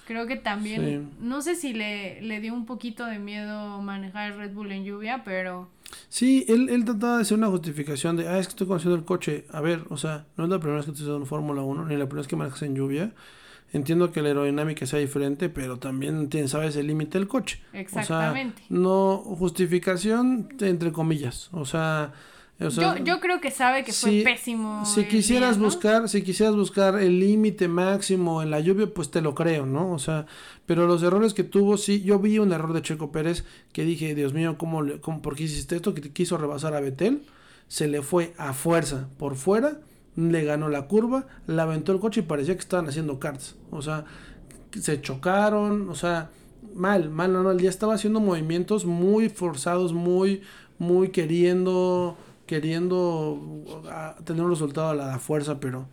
creo 0.06 0.28
que 0.28 0.36
también, 0.36 0.82
Sí. 1.12 1.18
no 1.20 1.42
sé 1.42 1.56
si 1.56 1.74
le, 1.74 2.22
le 2.22 2.42
dio 2.42 2.54
un 2.54 2.66
poquito 2.66 3.06
de 3.06 3.18
miedo 3.18 3.82
manejar 3.82 4.32
el 4.32 4.38
Red 4.38 4.54
Bull 4.54 4.72
en 4.72 4.84
lluvia, 4.84 5.24
pero 5.24 5.70
Sí, 6.10 6.46
él, 6.48 6.70
él 6.70 6.84
trataba 6.84 7.18
de 7.18 7.22
hacer 7.22 7.38
una 7.38 7.48
justificación 7.48 8.18
de, 8.18 8.28
ah, 8.28 8.38
es 8.40 8.48
que 8.48 8.52
estoy 8.52 8.68
conociendo 8.68 8.96
el 8.98 9.06
coche. 9.06 9.46
A 9.52 9.62
ver, 9.62 9.84
o 9.90 9.98
sea, 9.98 10.26
no 10.36 10.44
es 10.44 10.50
la 10.50 10.60
primera 10.60 10.78
vez 10.78 10.86
que 10.86 10.92
estás 10.92 11.08
en 11.08 11.26
Fórmula 11.26 11.62
1, 11.62 11.86
ni 11.86 11.96
la 11.96 12.06
primera 12.06 12.22
vez 12.22 12.28
que 12.28 12.36
manejas 12.36 12.62
en 12.64 12.76
lluvia. 12.76 13.14
Entiendo 13.76 14.12
que 14.14 14.22
la 14.22 14.30
aerodinámica 14.30 14.86
sea 14.86 15.00
diferente, 15.00 15.50
pero 15.50 15.78
también 15.80 16.30
tienes, 16.30 16.52
sabes 16.52 16.78
el 16.78 16.88
límite 16.88 17.18
del 17.20 17.28
coche. 17.28 17.60
Exactamente. 17.74 18.62
O 18.64 18.68
sea, 18.68 18.78
no 18.78 19.18
justificación 19.70 20.48
entre 20.62 20.92
comillas. 20.92 21.50
O 21.52 21.66
sea, 21.66 22.14
o 22.60 22.72
sea, 22.72 22.98
yo, 22.98 23.04
yo 23.04 23.20
creo 23.20 23.42
que 23.42 23.52
sabe 23.52 23.84
que 23.84 23.92
fue 23.92 24.10
si- 24.12 24.24
pésimo. 24.24 24.86
si 24.86 25.04
quisieras 25.06 25.56
día, 25.56 25.60
¿no? 25.60 25.66
buscar, 25.66 26.08
si 26.08 26.22
quisieras 26.22 26.56
buscar 26.56 26.98
el 27.00 27.20
límite 27.20 27.68
máximo 27.68 28.42
en 28.42 28.50
la 28.50 28.62
lluvia, 28.62 28.88
pues 28.88 29.12
te 29.12 29.22
lo 29.22 29.36
creo, 29.36 29.66
¿no? 29.66 29.92
O 29.92 30.00
sea, 30.00 30.26
pero 30.66 30.88
los 30.88 31.04
errores 31.04 31.34
que 31.34 31.44
tuvo, 31.44 31.76
sí, 31.76 32.02
yo 32.02 32.18
vi 32.20 32.40
un 32.40 32.54
error 32.54 32.72
de 32.72 32.82
Checo 32.82 33.12
Pérez 33.12 33.44
que 33.74 33.84
dije, 33.84 34.16
Dios 34.16 34.34
mío, 34.34 34.58
¿cómo, 34.58 34.84
cómo 35.02 35.22
por 35.22 35.36
qué 35.36 35.44
hiciste 35.44 35.76
esto? 35.76 35.94
Que 35.94 36.00
te 36.00 36.12
quiso 36.12 36.38
rebasar 36.38 36.74
a 36.76 36.80
Betel, 36.80 37.24
se 37.68 37.90
le 37.90 38.02
fue 38.02 38.34
a 38.38 38.54
fuerza 38.54 39.10
por 39.18 39.36
fuera, 39.36 39.80
le 40.16 40.44
ganó 40.44 40.70
la 40.70 40.88
curva, 40.88 41.26
le 41.48 41.62
aventó 41.62 41.92
el 41.92 42.00
coche 42.00 42.22
y 42.22 42.24
parecía 42.24 42.54
que 42.56 42.62
estaban 42.62 42.88
haciendo 42.88 43.20
karts. 43.20 43.56
O 43.72 43.82
sea, 43.82 44.06
se 44.80 45.02
chocaron, 45.02 45.90
o 45.90 45.96
sea, 45.96 46.30
mal, 46.74 47.10
mal, 47.10 47.32
no, 47.34 47.54
ya 47.58 47.70
estaba 47.70 47.94
haciendo 47.96 48.20
movimientos 48.20 48.86
muy 48.86 49.30
forzados, 49.30 49.94
muy, 49.94 50.42
muy 50.80 51.10
queriendo, 51.10 52.18
queriendo 52.46 53.40
tener 54.26 54.44
un 54.44 54.50
resultado 54.52 54.90
a 54.90 54.96
la 54.96 55.20
fuerza, 55.20 55.60
pero, 55.60 55.88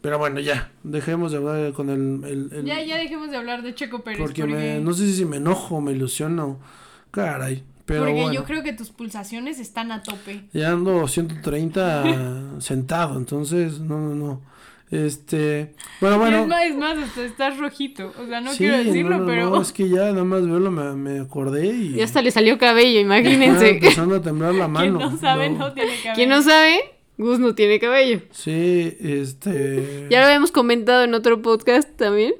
pero 0.00 0.18
bueno, 0.18 0.40
ya, 0.40 0.72
dejemos 0.82 1.32
de 1.32 1.38
hablar 1.38 1.72
con 1.72 1.90
el, 1.90 2.24
el- 2.24 2.52
el- 2.52 2.64
Ya, 2.64 2.82
ya 2.82 2.96
dejemos 2.96 3.30
de 3.30 3.36
hablar 3.36 3.62
de 3.62 3.74
Checo 3.74 4.02
Pérez. 4.02 4.18
porque, 4.20 4.42
Porque, 4.42 4.54
me, 4.56 4.80
no 4.80 4.92
sé 4.94 5.12
si 5.12 5.24
me 5.24 5.36
enojo, 5.36 5.80
me 5.80 5.92
ilusiono, 5.92 6.58
caray, 7.10 7.64
pero 7.86 8.00
porque 8.00 8.14
bueno, 8.14 8.32
yo 8.32 8.44
creo 8.44 8.62
que 8.62 8.72
tus 8.72 8.90
pulsaciones 8.90 9.58
están 9.58 9.92
a 9.92 10.02
tope. 10.02 10.44
ya 10.52 10.70
ando 10.72 11.06
130 11.08 12.60
sentado, 12.60 13.16
entonces, 13.18 13.80
no, 13.80 13.98
no, 13.98 14.14
no, 14.14 14.40
este, 14.90 15.74
bueno, 16.00 16.18
bueno. 16.18 16.38
es 16.42 16.46
más, 16.48 16.64
es 16.66 16.76
más, 16.76 16.98
hasta 16.98 17.24
estás 17.24 17.58
rojito. 17.58 18.12
O 18.22 18.26
sea, 18.26 18.40
no 18.42 18.50
Sí, 18.52 18.58
quiero 18.58 18.76
decirlo, 18.78 19.10
no, 19.12 19.18
no, 19.20 19.26
pero. 19.26 19.50
no, 19.50 19.62
es 19.62 19.72
que 19.72 19.88
ya 19.88 20.10
nada 20.12 20.24
más 20.24 20.42
verlo 20.46 20.70
me, 20.70 20.92
me 20.94 21.20
acordé 21.20 21.66
y... 21.66 21.94
Y 21.96 22.02
hasta 22.02 22.20
le 22.20 22.30
salió 22.30 22.58
cabello, 22.58 23.00
estaba 23.00 23.18
imagínense. 23.20 23.70
empezando 23.70 24.16
a 24.16 24.20
temblar 24.22 24.54
la 24.54 24.66
Quien 24.74 24.92
mano. 24.94 25.10
no 25.10 25.16
sabe 25.18 25.48
no, 25.50 25.72
tiene 25.72 25.92
cabello. 25.96 26.14
Quien 26.14 26.28
no 26.28 26.42
sabe, 26.42 26.78
Gus 27.16 27.38
no 27.38 27.54
tiene 27.54 27.78
cabello. 27.80 28.20
Sí, 28.32 28.94
este... 29.00 30.08
Ya 30.10 30.20
lo 30.20 30.26
habíamos 30.26 30.52
comentado 30.52 31.04
en 31.04 31.14
otro 31.14 31.40
podcast 31.40 31.88
también. 31.96 32.34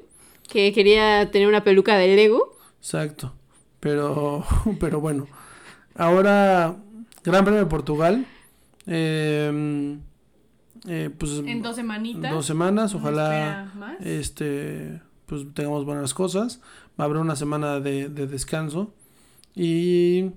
que 0.47 0.73
quería 0.73 1.31
tener 1.31 1.47
una 1.47 1.63
peluca 1.63 1.97
de 1.97 2.15
Lego. 2.15 2.55
Exacto. 2.79 3.33
Pero, 3.83 4.45
pero 4.79 5.01
bueno. 5.01 5.27
Ahora, 5.95 6.77
Gran 7.23 7.43
Premio 7.43 7.59
de 7.59 7.67
Portugal. 7.67 8.25
Eh, 8.87 9.97
eh, 10.87 11.09
pues, 11.17 11.31
En 11.45 11.61
dos 11.61 11.75
semanitas. 11.75 12.31
dos 12.31 12.45
semanas, 12.45 12.95
ojalá 12.95 13.71
más. 13.75 14.01
este 14.01 15.01
pues 15.25 15.45
tengamos 15.53 15.85
buenas 15.85 16.13
cosas. 16.13 16.61
Va 16.99 17.03
a 17.03 17.05
haber 17.05 17.17
una 17.17 17.35
semana 17.35 17.79
de, 17.79 18.07
de 18.09 18.27
descanso. 18.27 18.93
Y 19.55 20.31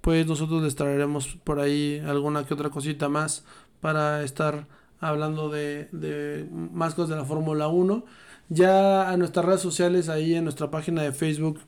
pues 0.00 0.26
nosotros 0.26 0.62
les 0.62 0.76
traeremos 0.76 1.36
por 1.44 1.60
ahí 1.60 2.00
alguna 2.06 2.44
que 2.44 2.54
otra 2.54 2.70
cosita 2.70 3.08
más 3.08 3.44
para 3.80 4.22
estar 4.22 4.66
hablando 5.00 5.50
de, 5.50 5.88
de 5.92 6.48
más 6.52 6.94
cosas 6.94 7.10
de 7.10 7.16
la 7.16 7.24
Fórmula 7.24 7.68
1. 7.68 8.04
Ya 8.48 9.10
a 9.10 9.16
nuestras 9.16 9.44
redes 9.44 9.60
sociales, 9.60 10.08
ahí 10.08 10.34
en 10.34 10.44
nuestra 10.44 10.70
página 10.70 11.02
de 11.02 11.12
Facebook, 11.12 11.60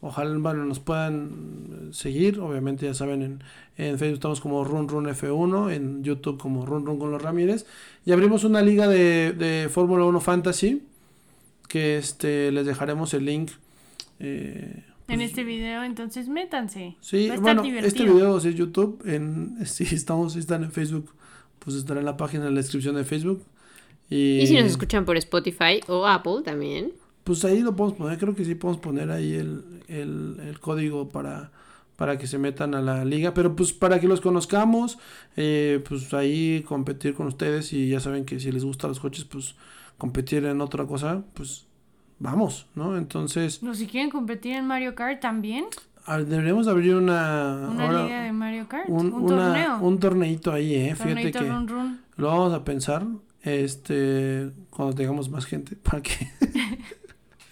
ojalá 0.00 0.36
bueno, 0.38 0.64
nos 0.64 0.80
puedan 0.80 1.90
seguir. 1.92 2.40
Obviamente 2.40 2.86
ya 2.86 2.94
saben, 2.94 3.22
en, 3.22 3.42
en 3.76 3.98
Facebook 3.98 4.14
estamos 4.14 4.40
como 4.40 4.64
Run 4.64 4.88
Run 4.88 5.06
F1, 5.06 5.72
en 5.72 6.02
YouTube 6.04 6.38
como 6.38 6.64
Run 6.66 6.86
Run 6.86 6.98
con 6.98 7.10
los 7.10 7.20
Ramírez. 7.22 7.66
Y 8.04 8.12
abrimos 8.12 8.44
una 8.44 8.62
liga 8.62 8.88
de, 8.88 9.32
de 9.32 9.68
Fórmula 9.70 10.04
1 10.04 10.20
Fantasy, 10.20 10.82
que 11.68 11.98
este 11.98 12.50
les 12.52 12.66
dejaremos 12.66 13.14
el 13.14 13.24
link. 13.24 13.50
eh, 14.18 14.84
en 15.08 15.18
pues, 15.18 15.30
este 15.30 15.42
video, 15.44 15.82
entonces 15.82 16.28
métanse. 16.28 16.96
Sí, 17.00 17.26
Va 17.26 17.34
a 17.34 17.36
estar 17.36 17.56
bueno, 17.56 17.62
divertido. 17.62 17.88
este 17.88 18.04
video 18.04 18.38
es 18.38 18.44
YouTube, 18.54 19.02
en, 19.04 19.58
si 19.66 19.84
estamos, 19.94 20.34
si 20.34 20.38
están 20.38 20.62
en 20.64 20.70
Facebook, 20.72 21.10
pues 21.58 21.76
estará 21.76 21.98
en 22.00 22.06
la 22.06 22.16
página, 22.16 22.46
en 22.46 22.54
la 22.54 22.60
descripción 22.60 22.94
de 22.94 23.04
Facebook. 23.04 23.44
Y, 24.08 24.40
Y 24.40 24.46
si 24.46 24.54
nos 24.54 24.66
escuchan 24.66 25.04
por 25.04 25.16
Spotify 25.16 25.80
o 25.88 26.06
Apple 26.06 26.42
también. 26.44 26.92
Pues 27.30 27.44
ahí 27.44 27.60
lo 27.60 27.76
podemos 27.76 27.96
poner, 27.96 28.18
creo 28.18 28.34
que 28.34 28.44
sí 28.44 28.56
podemos 28.56 28.80
poner 28.82 29.12
ahí 29.12 29.34
el, 29.34 29.62
el, 29.86 30.40
el 30.44 30.58
código 30.58 31.10
para, 31.10 31.52
para 31.94 32.18
que 32.18 32.26
se 32.26 32.38
metan 32.38 32.74
a 32.74 32.80
la 32.80 33.04
liga, 33.04 33.34
pero 33.34 33.54
pues 33.54 33.72
para 33.72 34.00
que 34.00 34.08
los 34.08 34.20
conozcamos, 34.20 34.98
eh, 35.36 35.80
pues 35.88 36.12
ahí 36.12 36.64
competir 36.66 37.14
con 37.14 37.28
ustedes 37.28 37.72
y 37.72 37.88
ya 37.88 38.00
saben 38.00 38.24
que 38.24 38.40
si 38.40 38.50
les 38.50 38.64
gustan 38.64 38.88
los 38.90 38.98
coches, 38.98 39.24
pues 39.24 39.54
competir 39.96 40.44
en 40.44 40.60
otra 40.60 40.86
cosa, 40.86 41.22
pues 41.34 41.66
vamos, 42.18 42.66
¿no? 42.74 42.96
Entonces, 42.96 43.62
No, 43.62 43.74
si 43.76 43.86
quieren 43.86 44.10
competir 44.10 44.56
en 44.56 44.66
Mario 44.66 44.96
Kart 44.96 45.20
también, 45.20 45.66
a- 46.06 46.18
deberíamos 46.18 46.66
abrir 46.66 46.96
una... 46.96 47.68
una 47.70 47.86
ahora- 47.86 48.04
liga 48.06 48.22
de 48.24 48.32
Mario 48.32 48.66
Kart, 48.68 48.88
un, 48.88 49.12
un, 49.12 49.22
una- 49.22 49.36
torneo. 49.52 49.78
un 49.80 49.98
torneito 50.00 50.52
ahí, 50.52 50.74
eh. 50.74 50.96
Fíjate 50.96 51.30
que 51.30 51.38
run 51.48 51.68
run. 51.68 52.00
lo 52.16 52.26
vamos 52.26 52.52
a 52.52 52.64
pensar 52.64 53.06
este 53.42 54.50
cuando 54.68 54.94
tengamos 54.94 55.30
más 55.30 55.46
gente 55.46 55.74
para 55.82 56.02
que 56.02 56.28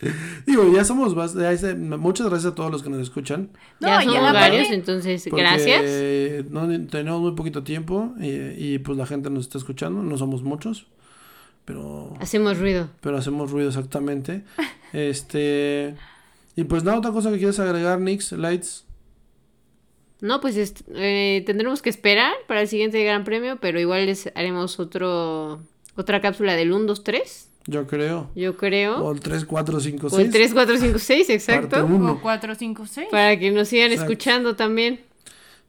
digo 0.47 0.73
ya 0.73 0.85
somos 0.85 1.15
muchas 1.15 2.27
gracias 2.29 2.53
a 2.53 2.55
todos 2.55 2.71
los 2.71 2.83
que 2.83 2.91
nos 2.91 3.01
escuchan 3.01 3.51
No, 3.81 3.89
ya 3.89 4.03
somos 4.03 4.33
varios, 4.33 4.71
entonces 4.71 5.25
gracias. 5.31 6.45
no 6.51 6.69
tenemos 6.87 7.21
muy 7.21 7.33
poquito 7.33 7.63
tiempo 7.65 8.15
y, 8.21 8.29
y, 8.75 8.79
pues 8.79 8.97
la 8.97 9.07
gente 9.07 9.29
nos 9.31 9.47
está 9.47 9.59
escuchando 9.59 10.03
no 10.03 10.17
somos 10.17 10.43
muchos 10.43 10.87
pero 11.65 12.15
Hacemos 12.21 12.59
ruido. 12.59 12.89
pero 13.01 13.19
hacemos 13.19 13.51
ruido 13.51 13.69
exactamente 13.69 14.43
este 14.93 15.95
y 16.57 16.65
pues 16.65 16.85
nada 16.85 16.99
otra 16.99 17.13
cosa 17.13 17.31
que 17.31 17.39
quieras 17.39 17.59
agregar 17.61 18.01
Nix 18.01 18.33
Lights 18.33 18.85
No, 20.21 20.41
pues 20.41 20.57
est- 20.57 20.83
eh, 20.95 21.43
tendremos 21.47 21.83
que 21.83 21.91
esperar 21.91 22.33
para 22.47 22.61
el 22.63 22.69
siguiente 22.69 23.03
Gran 23.05 23.23
Premio, 23.25 23.59
pero 23.61 23.79
igual 23.81 24.07
les 24.07 24.31
haremos 24.35 24.81
otro 24.81 25.61
otra 25.95 26.21
cápsula 26.21 26.55
del 26.57 26.73
1, 26.73 26.87
2, 26.87 27.05
3, 27.05 27.48
yo 27.71 27.87
creo 27.87 28.31
yo 28.35 28.57
creo. 28.57 28.97
o 29.05 29.13
el 29.13 29.21
3 29.21 29.45
4 29.45 29.81
5 29.81 30.07
O 30.11 30.19
el 30.19 30.25
6 30.25 30.31
3, 30.33 30.55
4, 30.55 30.77
5, 30.79 30.99
6, 30.99 31.19
parte 31.21 31.35
exacto. 31.35 31.85
uno. 31.85 32.13
O 32.13 32.21
4, 32.21 32.55
5, 32.55 32.87
6. 32.87 33.09
Para 33.11 33.39
que 33.39 33.51
nos 33.51 33.69
sigan 33.69 33.93
Exacto. 33.93 34.11
escuchando 34.13 34.57
también. 34.57 35.01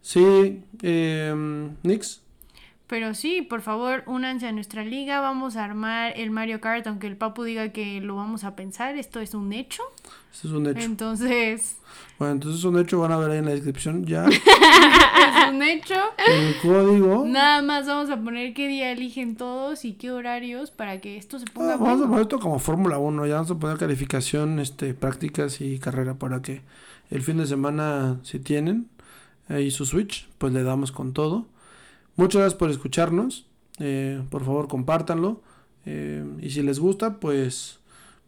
sí 0.02 0.62
eh, 0.82 1.36
Nix 1.84 2.22
Pero 2.90 3.14
sí, 3.14 3.44
por 3.44 3.62
favor, 3.62 4.02
únanse 4.08 4.48
a 4.48 4.52
nuestra 4.52 4.84
liga. 4.84 5.20
Vamos 5.22 5.56
a 5.58 5.64
armar 5.64 6.12
el 6.16 6.32
Mario 6.32 6.60
Kart, 6.60 6.88
aunque 6.88 7.06
el 7.06 7.18
Papu 7.18 7.44
diga 7.44 7.70
que 7.70 8.02
lo 8.02 8.16
vamos 8.16 8.44
a 8.44 8.56
pensar. 8.56 8.98
Esto 8.98 9.20
es 9.20 9.36
un 9.36 9.54
hecho. 9.54 9.84
Eso 10.34 10.48
es 10.48 10.54
un 10.56 10.66
hecho. 10.66 10.80
Entonces, 10.80 11.78
Bueno, 12.18 12.34
entonces 12.34 12.64
un 12.64 12.80
hecho 12.80 13.00
van 13.00 13.12
a 13.12 13.18
ver 13.18 13.30
ahí 13.30 13.38
en 13.38 13.46
la 13.46 13.52
descripción 13.52 14.06
ya 14.06 14.26
es 14.28 15.52
un 15.52 15.62
hecho. 15.62 15.94
el 16.28 16.56
código. 16.64 17.26
Nada 17.28 17.62
más 17.62 17.86
vamos 17.86 18.10
a 18.10 18.18
poner 18.18 18.56
qué 18.56 18.68
día 18.68 18.92
eligen 18.92 19.36
todos 19.36 19.86
y 19.86 19.94
qué 19.94 20.12
horarios 20.12 20.72
para 20.72 21.00
que 21.00 21.16
esto 21.18 21.38
se 21.38 21.46
ponga 21.46 21.76
Ah, 21.76 21.78
vamos 21.78 22.02
a 22.02 22.08
poner 22.08 22.22
esto 22.24 22.40
como 22.40 22.58
Fórmula 22.58 22.98
1, 22.98 23.28
ya 23.28 23.36
vamos 23.36 23.52
a 23.52 23.56
poner 23.60 23.78
calificación, 23.78 24.60
este, 24.60 24.96
prácticas 24.96 25.62
y 25.62 25.78
carrera 25.78 26.16
para 26.16 26.42
que 26.42 26.64
el 27.12 27.22
fin 27.22 27.38
de 27.38 27.46
semana, 27.46 28.18
si 28.24 28.40
tienen 28.40 28.88
ahí 29.48 29.70
su 29.70 29.86
Switch, 29.86 30.28
pues 30.40 30.54
le 30.54 30.64
damos 30.64 30.92
con 30.92 31.14
todo. 31.14 31.46
Muchas 32.20 32.40
gracias 32.42 32.58
por 32.60 32.70
escucharnos. 32.70 33.46
eh, 33.80 34.22
por 34.30 34.44
favor, 34.46 34.68
compártanlo. 34.68 35.42
eh, 35.86 36.24
y 36.42 36.50
si 36.50 36.62
les 36.62 36.80
gusta, 36.80 37.20
pues, 37.20 37.80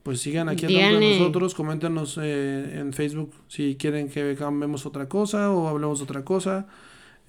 pues 0.04 0.20
sigan 0.22 0.50
aquí 0.50 0.66
al 0.66 0.74
lado 0.74 1.00
de 1.00 1.18
nosotros. 1.20 1.54
Coméntenos 1.54 2.18
eh, 2.22 2.80
en 2.80 2.94
Facebook 2.94 3.32
si 3.48 3.76
quieren 3.76 4.10
que 4.10 4.36
cambiemos 4.36 4.86
otra 4.86 5.08
cosa 5.10 5.52
o 5.52 5.68
hablemos 5.68 6.00
de 6.00 6.04
otra 6.06 6.24
cosa. 6.24 6.68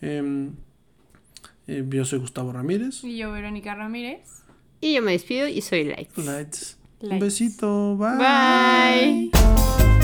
Em, 0.01 0.53
eh, 1.67 1.85
yo 1.89 2.05
soy 2.05 2.19
Gustavo 2.21 2.53
Ramírez. 2.53 3.03
Y 3.05 3.17
yo, 3.19 3.31
Verónica 3.33 3.75
Ramírez. 3.75 4.43
Y 4.81 4.95
yo 4.95 5.03
me 5.03 5.13
despido 5.13 5.47
y 5.49 5.61
soy 5.61 5.85
Lights. 5.85 6.19
Lights. 6.19 6.79
Un 7.01 7.09
Lights. 7.11 7.25
besito. 7.25 7.97
Bye. 7.97 9.31
Bye. 9.31 10.02